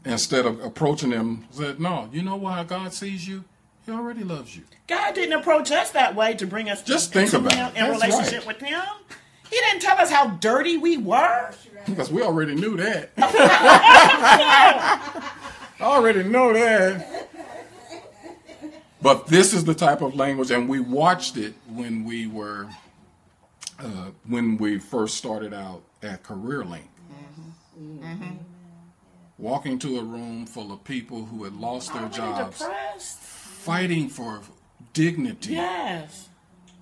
instead 0.04 0.46
of 0.46 0.60
approaching 0.64 1.10
them 1.10 1.44
said 1.50 1.78
no 1.80 2.08
you 2.12 2.22
know 2.22 2.36
why 2.36 2.64
god 2.64 2.92
sees 2.92 3.26
you 3.28 3.44
he 3.86 3.92
already 3.92 4.22
loves 4.24 4.56
you 4.56 4.62
God 4.86 5.14
didn't 5.14 5.38
approach 5.38 5.70
us 5.70 5.90
that 5.90 6.14
way 6.14 6.32
to 6.34 6.46
bring 6.46 6.70
us 6.70 6.82
Just 6.82 7.12
think 7.12 7.30
to 7.32 7.36
about 7.38 7.52
him 7.54 7.66
it. 7.66 7.76
in 7.76 7.86
That's 7.90 8.02
relationship 8.02 8.46
right. 8.46 8.58
with 8.58 8.68
Him. 8.68 8.80
He 9.50 9.56
didn't 9.56 9.80
tell 9.82 9.98
us 9.98 10.10
how 10.10 10.28
dirty 10.28 10.78
we 10.78 10.96
were. 10.96 11.50
because 11.86 12.10
we 12.10 12.22
already 12.22 12.54
knew 12.54 12.76
that 12.78 13.10
I 13.18 15.10
already 15.82 16.22
know 16.22 16.52
that 16.54 17.28
but 19.00 19.26
this 19.28 19.52
is 19.52 19.64
the 19.64 19.74
type 19.74 20.00
of 20.02 20.14
language 20.16 20.50
and 20.50 20.68
we 20.68 20.80
watched 20.80 21.36
it 21.36 21.54
when 21.68 22.04
we 22.04 22.26
were 22.26 22.66
uh, 23.78 24.10
when 24.26 24.56
we 24.58 24.78
first 24.78 25.16
started 25.16 25.52
out 25.54 25.82
at 26.02 26.22
career 26.22 26.64
link 26.64 26.88
mm-hmm. 27.10 27.82
Mm-hmm. 28.04 28.04
Mm-hmm. 28.24 28.34
walking 29.38 29.78
to 29.80 29.98
a 29.98 30.02
room 30.02 30.46
full 30.46 30.72
of 30.72 30.82
people 30.84 31.24
who 31.26 31.44
had 31.44 31.54
lost 31.54 31.92
their 31.92 32.02
Already 32.02 32.16
jobs 32.16 32.58
depressed. 32.58 33.18
fighting 33.20 34.08
for 34.08 34.40
dignity 34.92 35.54
Yes. 35.54 36.28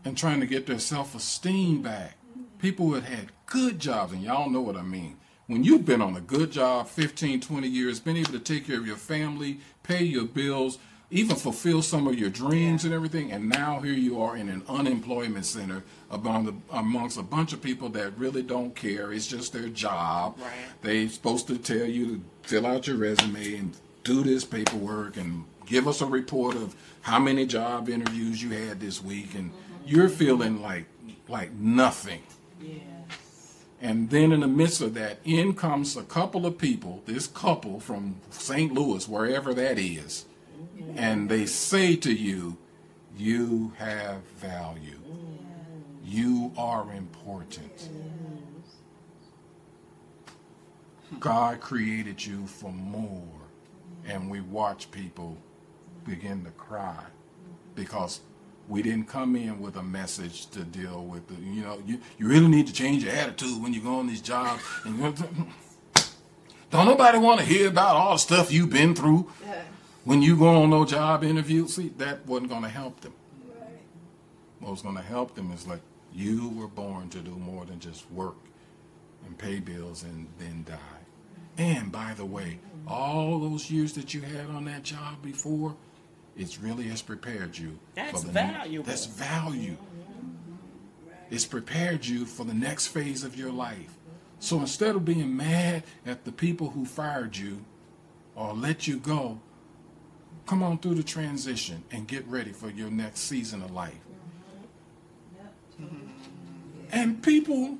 and 0.04 0.16
trying 0.16 0.40
to 0.40 0.46
get 0.46 0.66
their 0.66 0.78
self-esteem 0.78 1.82
back. 1.82 2.16
People 2.58 2.86
who 2.86 2.94
had 2.94 3.04
had 3.04 3.32
good 3.46 3.78
jobs, 3.78 4.12
and 4.12 4.22
y'all 4.22 4.48
know 4.50 4.60
what 4.62 4.76
I 4.76 4.82
mean. 4.82 5.18
When 5.46 5.62
you've 5.62 5.84
been 5.84 6.00
on 6.02 6.16
a 6.16 6.20
good 6.20 6.50
job 6.50 6.88
15, 6.88 7.40
20 7.40 7.68
years, 7.68 8.00
been 8.00 8.16
able 8.16 8.32
to 8.32 8.38
take 8.40 8.66
care 8.66 8.78
of 8.78 8.86
your 8.86 8.96
family, 8.96 9.60
pay 9.82 10.02
your 10.02 10.24
bills, 10.24 10.78
even 11.10 11.36
fulfill 11.36 11.82
some 11.82 12.06
of 12.08 12.18
your 12.18 12.30
dreams 12.30 12.84
and 12.84 12.92
everything, 12.92 13.30
and 13.30 13.48
now 13.48 13.80
here 13.80 13.92
you 13.92 14.20
are 14.20 14.36
in 14.36 14.48
an 14.48 14.62
unemployment 14.68 15.44
center 15.46 15.84
among 16.10 16.46
the, 16.46 16.54
amongst 16.72 17.16
a 17.18 17.22
bunch 17.22 17.52
of 17.52 17.62
people 17.62 17.88
that 17.90 18.18
really 18.18 18.42
don't 18.42 18.74
care. 18.74 19.12
It's 19.12 19.26
just 19.26 19.52
their 19.52 19.68
job. 19.68 20.36
Right. 20.40 20.50
They're 20.82 21.08
supposed 21.08 21.46
to 21.48 21.58
tell 21.58 21.86
you 21.86 22.06
to 22.16 22.20
fill 22.42 22.66
out 22.66 22.86
your 22.86 22.96
resume 22.96 23.54
and 23.54 23.76
do 24.02 24.22
this 24.22 24.44
paperwork 24.44 25.16
and 25.16 25.44
give 25.66 25.88
us 25.88 26.00
a 26.00 26.06
report 26.06 26.56
of 26.56 26.74
how 27.02 27.18
many 27.18 27.44
job 27.46 27.88
interviews 27.88 28.42
you 28.42 28.50
had 28.50 28.80
this 28.80 29.02
week 29.02 29.34
and 29.34 29.50
mm-hmm. 29.50 29.74
you're 29.84 30.08
feeling 30.08 30.62
like 30.62 30.86
like 31.28 31.52
nothing 31.54 32.22
Yes. 32.62 33.64
and 33.82 34.08
then 34.10 34.30
in 34.32 34.40
the 34.40 34.46
midst 34.46 34.80
of 34.80 34.94
that 34.94 35.18
in 35.24 35.54
comes 35.54 35.96
a 35.96 36.04
couple 36.04 36.46
of 36.46 36.56
people 36.56 37.02
this 37.04 37.26
couple 37.26 37.80
from 37.80 38.16
st 38.30 38.72
louis 38.72 39.08
wherever 39.08 39.52
that 39.54 39.76
is 39.78 40.24
and 40.96 41.28
they 41.28 41.46
say 41.46 41.96
to 41.96 42.12
you 42.12 42.56
you 43.16 43.72
have 43.78 44.22
value. 44.38 45.00
You 46.04 46.52
are 46.56 46.92
important. 46.92 47.88
God 51.18 51.60
created 51.60 52.24
you 52.24 52.46
for 52.46 52.70
more. 52.70 53.22
And 54.04 54.30
we 54.30 54.40
watch 54.40 54.90
people 54.90 55.36
begin 56.06 56.44
to 56.44 56.50
cry 56.52 57.02
because 57.74 58.20
we 58.68 58.82
didn't 58.82 59.08
come 59.08 59.34
in 59.34 59.60
with 59.60 59.76
a 59.76 59.82
message 59.82 60.46
to 60.46 60.62
deal 60.64 61.04
with 61.04 61.26
the 61.28 61.34
you 61.34 61.62
know 61.62 61.82
you, 61.86 62.00
you 62.18 62.28
really 62.28 62.48
need 62.48 62.66
to 62.66 62.72
change 62.72 63.02
your 63.04 63.12
attitude 63.12 63.60
when 63.62 63.72
you 63.72 63.80
go 63.80 63.98
on 63.98 64.06
these 64.06 64.20
jobs. 64.20 64.62
And 64.84 65.00
don't 66.70 66.86
nobody 66.86 67.18
want 67.18 67.40
to 67.40 67.46
hear 67.46 67.68
about 67.68 67.96
all 67.96 68.12
the 68.12 68.18
stuff 68.18 68.52
you've 68.52 68.70
been 68.70 68.94
through 68.94 69.28
when 70.06 70.22
you 70.22 70.36
go 70.36 70.62
on 70.62 70.70
no 70.70 70.84
job 70.84 71.22
interview 71.22 71.68
see 71.68 71.88
that 71.98 72.24
wasn't 72.26 72.48
going 72.48 72.62
to 72.62 72.68
help 72.68 73.00
them 73.02 73.12
what 74.60 74.70
was 74.70 74.82
going 74.82 74.96
to 74.96 75.02
help 75.02 75.34
them 75.34 75.52
is 75.52 75.66
like 75.66 75.82
you 76.14 76.48
were 76.56 76.68
born 76.68 77.10
to 77.10 77.18
do 77.18 77.32
more 77.36 77.66
than 77.66 77.78
just 77.78 78.10
work 78.10 78.36
and 79.26 79.36
pay 79.36 79.60
bills 79.60 80.02
and 80.02 80.26
then 80.38 80.64
die 80.66 80.96
and 81.58 81.90
by 81.90 82.14
the 82.14 82.24
way, 82.24 82.58
all 82.86 83.38
those 83.38 83.70
years 83.70 83.94
that 83.94 84.12
you 84.12 84.20
had 84.20 84.50
on 84.50 84.64
that 84.66 84.82
job 84.82 85.22
before, 85.22 85.74
it's 86.36 86.58
really 86.58 86.84
has 86.84 87.02
prepared 87.02 87.56
you. 87.56 87.78
That's 87.94 88.22
the 88.22 88.30
valuable. 88.30 88.86
That's 88.86 89.06
value. 89.06 89.76
It's 91.30 91.46
prepared 91.46 92.06
you 92.06 92.26
for 92.26 92.44
the 92.44 92.54
next 92.54 92.88
phase 92.88 93.24
of 93.24 93.36
your 93.36 93.50
life. 93.50 93.96
So 94.38 94.60
instead 94.60 94.94
of 94.94 95.04
being 95.04 95.34
mad 95.34 95.84
at 96.04 96.24
the 96.24 96.32
people 96.32 96.70
who 96.70 96.84
fired 96.84 97.36
you 97.36 97.64
or 98.34 98.52
let 98.52 98.86
you 98.86 98.98
go, 98.98 99.40
come 100.46 100.62
on 100.62 100.78
through 100.78 100.94
the 100.94 101.02
transition 101.02 101.82
and 101.90 102.06
get 102.06 102.26
ready 102.28 102.52
for 102.52 102.70
your 102.70 102.90
next 102.90 103.20
season 103.20 103.62
of 103.62 103.70
life. 103.72 103.98
And 106.92 107.22
people 107.22 107.78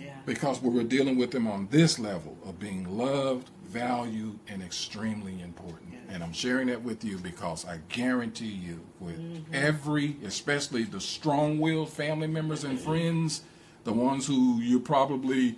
Yeah. 0.00 0.14
because 0.24 0.62
we 0.62 0.70
were 0.70 0.84
dealing 0.84 1.18
with 1.18 1.32
them 1.32 1.46
on 1.46 1.68
this 1.70 1.98
level 1.98 2.38
of 2.44 2.58
being 2.58 2.96
loved, 2.96 3.50
valued, 3.64 4.38
and 4.48 4.62
extremely 4.62 5.40
important. 5.42 5.94
And 6.08 6.22
I'm 6.22 6.32
sharing 6.32 6.68
that 6.68 6.82
with 6.82 7.04
you 7.04 7.18
because 7.18 7.64
I 7.64 7.78
guarantee 7.88 8.46
you, 8.46 8.80
with 9.00 9.18
mm-hmm. 9.18 9.54
every, 9.54 10.16
especially 10.24 10.84
the 10.84 11.00
strong-willed 11.00 11.88
family 11.88 12.26
members 12.26 12.64
and 12.64 12.78
friends, 12.78 13.42
the 13.84 13.92
ones 13.92 14.26
who 14.26 14.60
you 14.60 14.78
probably 14.78 15.56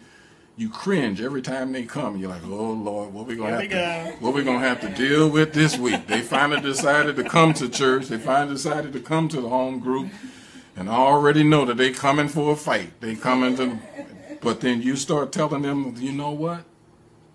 you 0.57 0.69
cringe 0.69 1.21
every 1.21 1.43
time 1.43 1.73
they 1.73 1.85
come. 1.85 2.17
You're 2.17 2.31
like, 2.31 2.45
oh 2.45 2.73
Lord, 2.73 3.13
what 3.13 3.27
we 3.27 3.37
gonna 3.37 3.61
Here 3.61 3.71
have 3.73 4.07
we 4.07 4.11
to 4.11 4.19
go. 4.21 4.25
what 4.27 4.35
we 4.35 4.45
gonna 4.45 4.61
have 4.61 4.81
to 4.83 4.89
deal 4.91 5.29
with 5.29 5.53
this 5.53 5.77
week? 5.79 6.07
They 6.07 6.21
finally 6.21 6.61
decided 6.61 7.17
to 7.17 7.25
come 7.25 7.55
to 7.55 7.69
church. 7.69 8.07
They 8.09 8.19
finally 8.19 8.55
decided 8.55 8.93
to 8.93 9.01
come 9.01 9.29
to 9.29 9.41
the 9.41 9.49
home 9.49 9.81
group, 9.81 10.11
and 10.77 10.89
I 10.89 10.95
already 10.95 11.43
know 11.43 11.65
that 11.65 11.77
they 11.77 11.91
coming 11.91 12.29
for 12.29 12.53
a 12.53 12.57
fight. 12.57 13.01
They 13.01 13.17
coming 13.17 13.57
to, 13.57 13.79
but 14.41 14.61
then 14.61 14.81
you 14.83 14.97
start 14.97 15.33
telling 15.33 15.63
them, 15.63 15.95
you 15.99 16.13
know 16.13 16.31
what? 16.31 16.65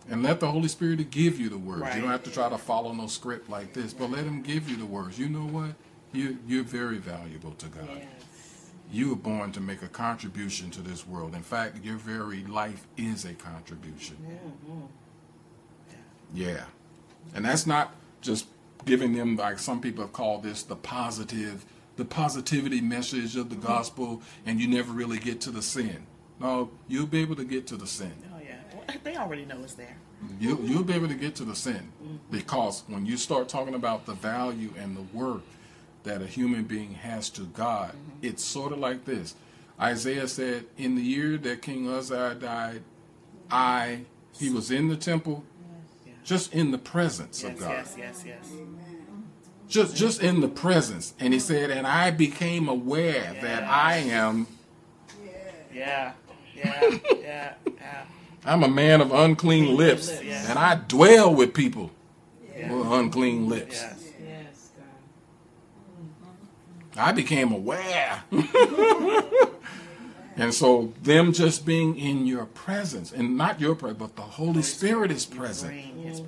And 0.10 0.24
let 0.24 0.40
the 0.40 0.50
Holy 0.50 0.68
Spirit 0.70 1.12
give 1.12 1.40
you 1.40 1.50
the 1.50 1.58
words. 1.58 1.94
You 1.96 2.02
don't 2.02 2.10
have 2.10 2.24
to 2.24 2.32
try 2.32 2.50
to 2.50 2.58
follow 2.58 2.94
no 2.94 3.06
script 3.08 3.50
like 3.50 3.74
this, 3.74 3.94
but 3.94 4.10
let 4.10 4.24
Him 4.24 4.42
give 4.42 4.68
you 4.70 4.76
the 4.78 4.86
words. 4.86 5.20
You 5.20 5.30
know 5.30 5.46
what? 5.46 5.72
You 6.14 6.40
you're 6.48 6.64
very 6.64 6.98
valuable 6.98 7.52
to 7.52 7.68
God. 7.68 7.88
Yes. 7.96 8.08
You 8.92 9.10
were 9.10 9.16
born 9.16 9.52
to 9.52 9.62
make 9.62 9.84
a 9.84 9.88
contribution 9.88 10.72
to 10.72 10.82
this 10.82 11.06
world. 11.08 11.36
In 11.36 11.44
fact, 11.44 11.84
your 11.84 11.98
very 11.98 12.44
life 12.46 12.88
is 12.98 13.26
a 13.26 13.34
contribution. 13.34 14.18
Yeah. 16.34 16.66
And 17.36 17.46
that's 17.46 17.68
not 17.68 17.94
just 18.22 18.48
giving 18.86 19.14
them, 19.14 19.36
like 19.36 19.60
some 19.60 19.82
people 19.82 20.04
have 20.04 20.14
called 20.14 20.44
this, 20.44 20.64
the 20.64 20.76
positive, 20.76 21.66
the 21.98 22.06
positivity 22.06 22.82
message 22.82 23.36
of 23.36 23.50
the 23.50 23.56
mm-hmm. 23.56 23.68
gospel, 23.68 24.22
and 24.46 24.60
you 24.60 24.68
never 24.68 24.92
really 24.92 25.20
get 25.20 25.42
to 25.42 25.52
the 25.52 25.62
sin. 25.62 26.08
No, 26.40 26.72
you'll 26.88 27.06
be 27.06 27.20
able 27.20 27.36
to 27.36 27.44
get 27.44 27.68
to 27.68 27.76
the 27.76 27.88
sin. 27.88 28.14
Oh 28.34 28.40
yeah. 28.44 28.56
Well, 28.74 28.98
They 29.04 29.18
already 29.18 29.46
know 29.46 29.60
it's 29.62 29.74
there. 29.74 29.98
You, 30.40 30.60
you'll 30.64 30.84
be 30.84 30.94
able 30.94 31.08
to 31.08 31.16
get 31.16 31.36
to 31.36 31.46
the 31.46 31.56
sin 31.56 31.92
mm-hmm. 32.04 32.16
because 32.32 32.84
when 32.88 33.06
you 33.06 33.18
start 33.18 33.48
talking 33.50 33.76
about 33.76 34.06
the 34.06 34.14
value 34.14 34.74
and 34.78 34.96
the 34.96 35.04
worth 35.18 35.44
that 36.04 36.22
a 36.22 36.26
human 36.28 36.64
being 36.64 36.94
has 36.96 37.30
to 37.32 37.42
God. 37.42 37.90
Mm-hmm. 37.92 38.26
It's 38.28 38.44
sort 38.44 38.72
of 38.72 38.80
like 38.80 39.06
this. 39.06 39.36
Isaiah 39.80 40.28
said, 40.28 40.66
In 40.78 40.96
the 40.96 41.02
year 41.02 41.38
that 41.38 41.62
King 41.62 41.88
Uzziah 41.90 42.36
died, 42.36 42.82
I, 43.52 44.02
he 44.38 44.50
was 44.50 44.72
in 44.72 44.88
the 44.90 44.96
temple, 44.98 45.44
just 46.24 46.54
in 46.54 46.72
the 46.72 46.78
presence 46.78 47.44
Yes, 47.44 47.52
of 47.54 47.60
God. 47.60 47.70
yes, 47.72 47.96
yes, 47.98 48.24
yes. 48.26 48.52
Just, 49.68 49.96
just 49.96 50.22
in 50.24 50.42
the 50.42 50.48
presence. 50.48 51.14
And 51.20 51.34
he 51.34 51.40
said, 51.40 51.70
And 51.70 51.86
I 51.88 52.12
became 52.12 52.68
aware 52.68 53.36
that 53.42 53.64
I 53.64 53.98
am, 53.98 54.48
Yeah, 55.74 56.14
yeah, 56.56 56.98
yeah, 57.22 57.54
yeah. 57.78 58.04
I'm 58.46 58.64
a 58.64 58.68
man 58.70 59.02
of 59.02 59.12
unclean 59.14 59.76
lips, 59.78 60.08
lips. 60.10 60.50
and 60.50 60.58
I 60.58 60.76
dwell 60.76 61.34
with 61.34 61.54
people 61.54 61.92
with 62.56 62.88
unclean 62.88 63.48
lips. 63.48 63.82
Yes. 63.82 64.12
Yes, 64.28 64.70
God. 64.78 64.86
I 67.00 67.12
became 67.12 67.52
aware. 67.52 68.24
and 70.36 70.54
so, 70.54 70.94
them 71.02 71.34
just 71.34 71.66
being 71.66 71.98
in 71.98 72.26
your 72.28 72.46
presence, 72.46 73.12
and 73.12 73.38
not 73.38 73.60
your 73.60 73.76
presence, 73.76 74.00
but 74.00 74.16
the 74.16 74.22
Holy 74.22 74.62
Spirit 74.62 75.12
is 75.12 75.26
present. 75.26 75.72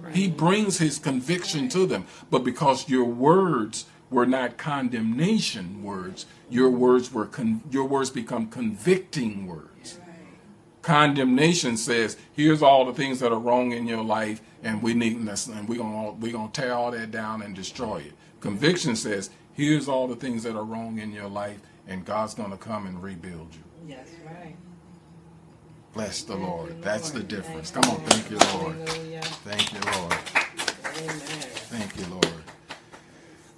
Bring 0.02 0.14
He 0.14 0.30
brings 0.30 0.78
his 0.78 0.98
conviction 0.98 1.70
to 1.70 1.86
them. 1.86 2.06
But 2.30 2.44
because 2.44 2.90
your 2.90 3.06
words 3.06 3.86
were 4.10 4.26
not 4.26 4.58
condemnation 4.58 5.84
words, 5.84 6.26
your 6.50 6.70
words 6.70 7.14
were 7.14 7.26
con- 7.26 7.62
your 7.70 7.86
words 7.86 8.10
become 8.10 8.48
convicting 8.48 9.48
words. 9.48 10.00
Condemnation 10.82 11.78
says, 11.78 12.18
"Here's 12.34 12.62
all 12.62 12.86
the 12.86 12.94
things 12.94 13.20
that 13.20 13.32
are 13.32 13.40
wrong 13.40 13.72
in 13.72 13.88
your 13.88 14.04
life, 14.04 14.42
and 14.64 14.82
we 14.82 14.94
need 14.94 15.18
and 15.18 15.68
we're 15.68 15.78
gonna 15.78 16.12
we're 16.14 16.32
gonna 16.32 16.52
tear 16.52 16.74
all 16.74 16.92
that 16.92 17.12
down 17.12 17.42
and 17.42 17.56
destroy 17.56 17.98
it." 17.98 18.14
Conviction 18.42 18.96
says, 18.96 19.30
"Here's 19.54 19.88
all 19.88 20.08
the 20.08 20.16
things 20.16 20.44
that 20.44 20.56
are 20.56 20.64
wrong 20.64 21.00
in 21.00 21.12
your 21.12 21.28
life, 21.30 21.60
and 21.88 22.06
God's 22.06 22.34
gonna 22.34 22.58
come 22.58 22.88
and 22.88 23.02
rebuild 23.02 23.54
you." 23.54 23.64
Yes, 23.88 24.08
right. 24.26 24.56
Bless 25.94 26.24
the 26.24 26.36
Lord. 26.36 26.82
That's 26.82 27.10
the 27.12 27.22
difference. 27.24 27.72
Thank 27.72 27.86
Come 27.86 27.96
on, 27.96 28.02
you, 28.02 28.08
thank 28.08 28.32
you, 28.32 28.38
Lord. 28.60 28.76
Hallelujah. 28.88 29.22
Thank 29.22 29.74
you, 29.74 29.80
Lord. 30.00 30.16
Amen. 30.98 31.18
Thank 31.20 31.98
you, 31.98 32.06
Lord. 32.14 32.44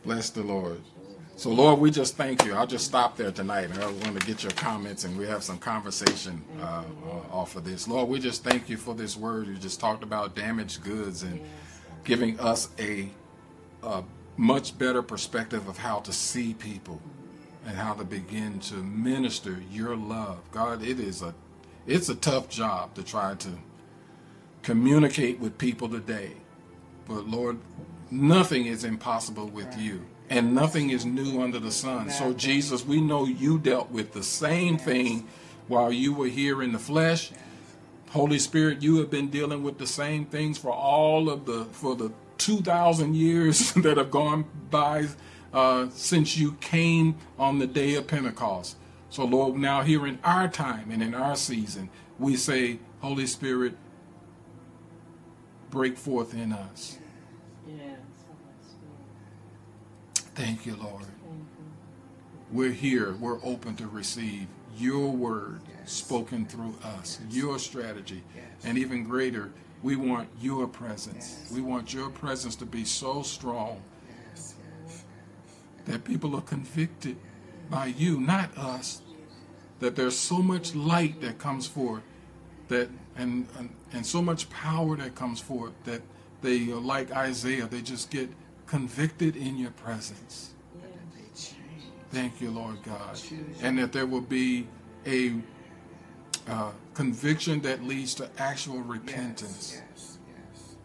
Bless 0.04 0.30
the 0.32 0.41
Lord. 0.41 0.82
So, 1.36 1.50
Lord, 1.52 1.80
we 1.80 1.91
just 1.91 2.16
thank 2.16 2.46
you. 2.46 2.54
I'll 2.54 2.68
just 2.68 2.86
stop 2.86 3.18
there 3.18 3.32
tonight. 3.32 3.70
And 3.72 3.84
I 3.84 3.88
want 3.88 4.20
to 4.20 4.26
get 4.26 4.44
your 4.44 4.52
comments 4.54 5.04
and 5.04 5.18
we 5.18 5.26
have 5.28 5.44
some 5.44 5.58
conversation 5.58 6.44
uh, 6.62 6.84
uh, 7.06 7.36
off 7.36 7.56
of 7.56 7.66
this. 7.66 7.88
Lord, 7.88 8.08
we 8.10 8.20
just 8.20 8.44
thank 8.44 8.70
you 8.70 8.78
for 8.78 8.94
this 8.94 9.18
word. 9.18 9.48
You 9.48 9.56
just 9.56 9.80
talked 9.80 10.04
about 10.04 10.36
damaged 10.36 10.84
goods 10.84 11.24
and 11.24 11.41
giving 12.04 12.39
us 12.39 12.70
a, 12.80 13.10
a 13.84 14.04
much 14.38 14.78
better 14.78 15.02
perspective 15.02 15.68
of 15.68 15.78
how 15.78 16.00
to 16.00 16.14
see 16.14 16.54
people 16.54 17.02
and 17.66 17.78
how 17.78 17.94
to 17.94 18.04
begin 18.04 18.60
to 18.60 18.76
minister 18.76 19.62
your 19.72 19.96
love. 19.96 20.40
God, 20.52 20.84
it 20.84 21.00
is 21.00 21.22
a 21.22 21.34
it's 21.86 22.10
a 22.10 22.16
tough 22.16 22.50
job 22.50 22.96
to 22.96 23.04
try 23.04 23.36
to 23.36 23.50
communicate 24.62 25.40
with 25.40 25.58
people 25.58 25.90
today. 25.90 26.32
But 27.08 27.28
Lord, 27.28 27.60
nothing 28.10 28.66
is 28.66 28.84
impossible 28.84 29.48
with 29.48 29.78
you. 29.78 30.06
And 30.30 30.56
nothing 30.56 30.90
is 30.90 31.06
new 31.06 31.42
under 31.42 31.60
the 31.60 31.72
sun. 31.72 32.10
So, 32.10 32.34
Jesus, 32.34 32.86
we 32.86 33.02
know 33.02 33.26
you 33.26 33.60
dealt 33.60 33.92
with 33.92 34.14
the 34.14 34.24
same 34.24 34.78
thing 34.78 35.28
while 35.68 35.92
you 35.92 36.14
were 36.14 36.28
here 36.28 36.64
in 36.64 36.72
the 36.72 36.80
flesh. 36.80 37.32
Holy 38.12 38.40
Spirit, 38.40 38.82
you 38.82 38.98
have 38.98 39.10
been 39.10 39.28
dealing 39.28 39.64
with 39.64 39.78
the 39.78 39.86
same 39.86 40.26
things 40.26 40.58
for 40.58 40.72
all 40.72 41.30
of 41.30 41.46
the, 41.46 41.66
for 41.66 41.96
the 41.96 42.12
2,000 42.44 43.16
years 43.16 43.72
that 43.76 43.98
have 43.98 44.12
gone 44.12 44.46
by 44.70 45.08
uh, 45.54 45.88
since 45.91 46.38
you 46.38 46.54
came 46.60 47.16
on 47.38 47.60
the 47.60 47.68
day 47.68 47.96
of 47.96 48.08
Pentecost. 48.08 48.76
So, 49.10 49.24
Lord, 49.26 49.56
now 49.56 49.84
here 49.84 50.08
in 50.08 50.20
our 50.24 50.48
time 50.48 50.89
and 50.91 51.04
in 51.04 51.14
our 51.14 51.36
season, 51.36 51.89
we 52.18 52.36
say, 52.36 52.80
Holy 53.02 53.28
Spirit, 53.28 53.78
break 55.70 55.98
forth 55.98 56.34
in 56.34 56.52
us. 56.52 56.98
Yes, 57.68 58.00
Thank 60.36 60.66
you, 60.66 60.76
Lord. 60.76 61.04
Thank 61.04 61.14
you. 61.24 61.66
We're 62.52 62.72
here. 62.72 63.14
We're 63.14 63.44
open 63.44 63.76
to 63.78 63.88
receive 63.88 64.48
your 64.76 65.12
word 65.12 65.62
spoken 65.86 66.46
through 66.46 66.76
us, 66.84 67.20
your 67.30 67.60
strategy. 67.60 68.24
And 68.64 68.78
even 68.78 69.04
greater, 69.04 69.52
we 69.84 69.96
want 69.96 70.30
your 70.42 70.68
presence. 70.68 71.52
We 71.54 71.62
want 71.62 71.94
your 71.94 72.10
presence 72.10 72.56
to 72.58 72.66
be 72.66 72.86
so 72.86 73.22
strong 73.22 73.82
Yes, 74.32 74.56
yes. 74.88 75.04
that 75.86 76.04
people 76.06 76.36
are 76.36 76.42
convicted 76.42 77.18
by 77.70 77.88
you, 77.88 78.20
not 78.20 78.58
us. 78.58 79.02
That 79.80 79.96
there's 79.98 80.18
so 80.18 80.38
much 80.38 80.74
light 80.76 81.20
that 81.22 81.38
comes 81.40 81.68
forth 81.68 82.04
that 82.70 82.90
and, 83.18 83.48
and 83.58 83.70
and 83.92 84.06
so 84.06 84.22
much 84.22 84.50
power 84.50 84.96
that 84.96 85.14
comes 85.16 85.40
forth 85.42 85.74
that 85.84 86.02
they 86.42 86.72
are 86.72 86.80
like 86.80 87.12
Isaiah, 87.12 87.68
they 87.68 87.82
just 87.82 88.10
get 88.10 88.30
convicted 88.66 89.36
in 89.36 89.58
your 89.58 89.72
presence. 89.72 90.52
Thank 92.12 92.40
you, 92.42 92.52
Lord 92.52 92.78
God. 92.84 93.20
And 93.62 93.80
that 93.80 93.92
there 93.92 94.06
will 94.06 94.22
be 94.22 94.68
a 95.06 95.34
uh, 96.48 96.72
conviction 96.94 97.62
that 97.62 97.84
leads 97.84 98.14
to 98.16 98.30
actual 98.38 98.80
repentance. 98.80 99.82
Yes, 99.96 100.18
yes, 100.28 100.76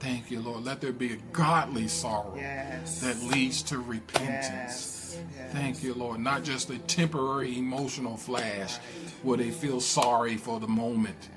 Thank 0.00 0.30
you, 0.30 0.40
Lord. 0.40 0.64
Let 0.64 0.80
there 0.80 0.92
be 0.92 1.12
a 1.12 1.16
godly 1.32 1.88
sorrow 1.88 2.34
yes. 2.36 3.00
that 3.00 3.20
leads 3.22 3.62
to 3.64 3.78
repentance. 3.78 5.16
Yes, 5.16 5.18
yes. 5.36 5.52
Thank 5.52 5.82
you, 5.82 5.94
Lord. 5.94 6.20
Not 6.20 6.44
just 6.44 6.70
a 6.70 6.78
temporary 6.78 7.58
emotional 7.58 8.16
flash 8.16 8.76
where 9.22 9.38
they 9.38 9.50
feel 9.50 9.80
sorry 9.80 10.36
for 10.36 10.60
the 10.60 10.68
moment, 10.68 11.28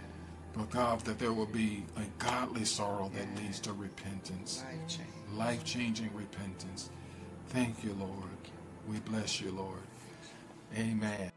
but 0.55 0.70
God, 0.70 1.01
that 1.01 1.20
there 1.20 1.34
will 1.34 1.45
be 1.45 1.84
a 1.97 2.24
godly 2.24 2.65
sorrow 2.65 3.11
that 3.15 3.41
leads 3.41 3.59
to 3.61 3.74
repentance, 3.74 4.63
life 5.36 5.63
changing 5.63 6.09
repentance. 6.15 6.89
Thank 7.49 7.84
you, 7.84 7.95
Lord. 7.99 8.11
We 8.89 8.99
bless 8.99 9.39
you, 9.39 9.51
Lord. 9.51 9.80
Amen. 10.76 11.32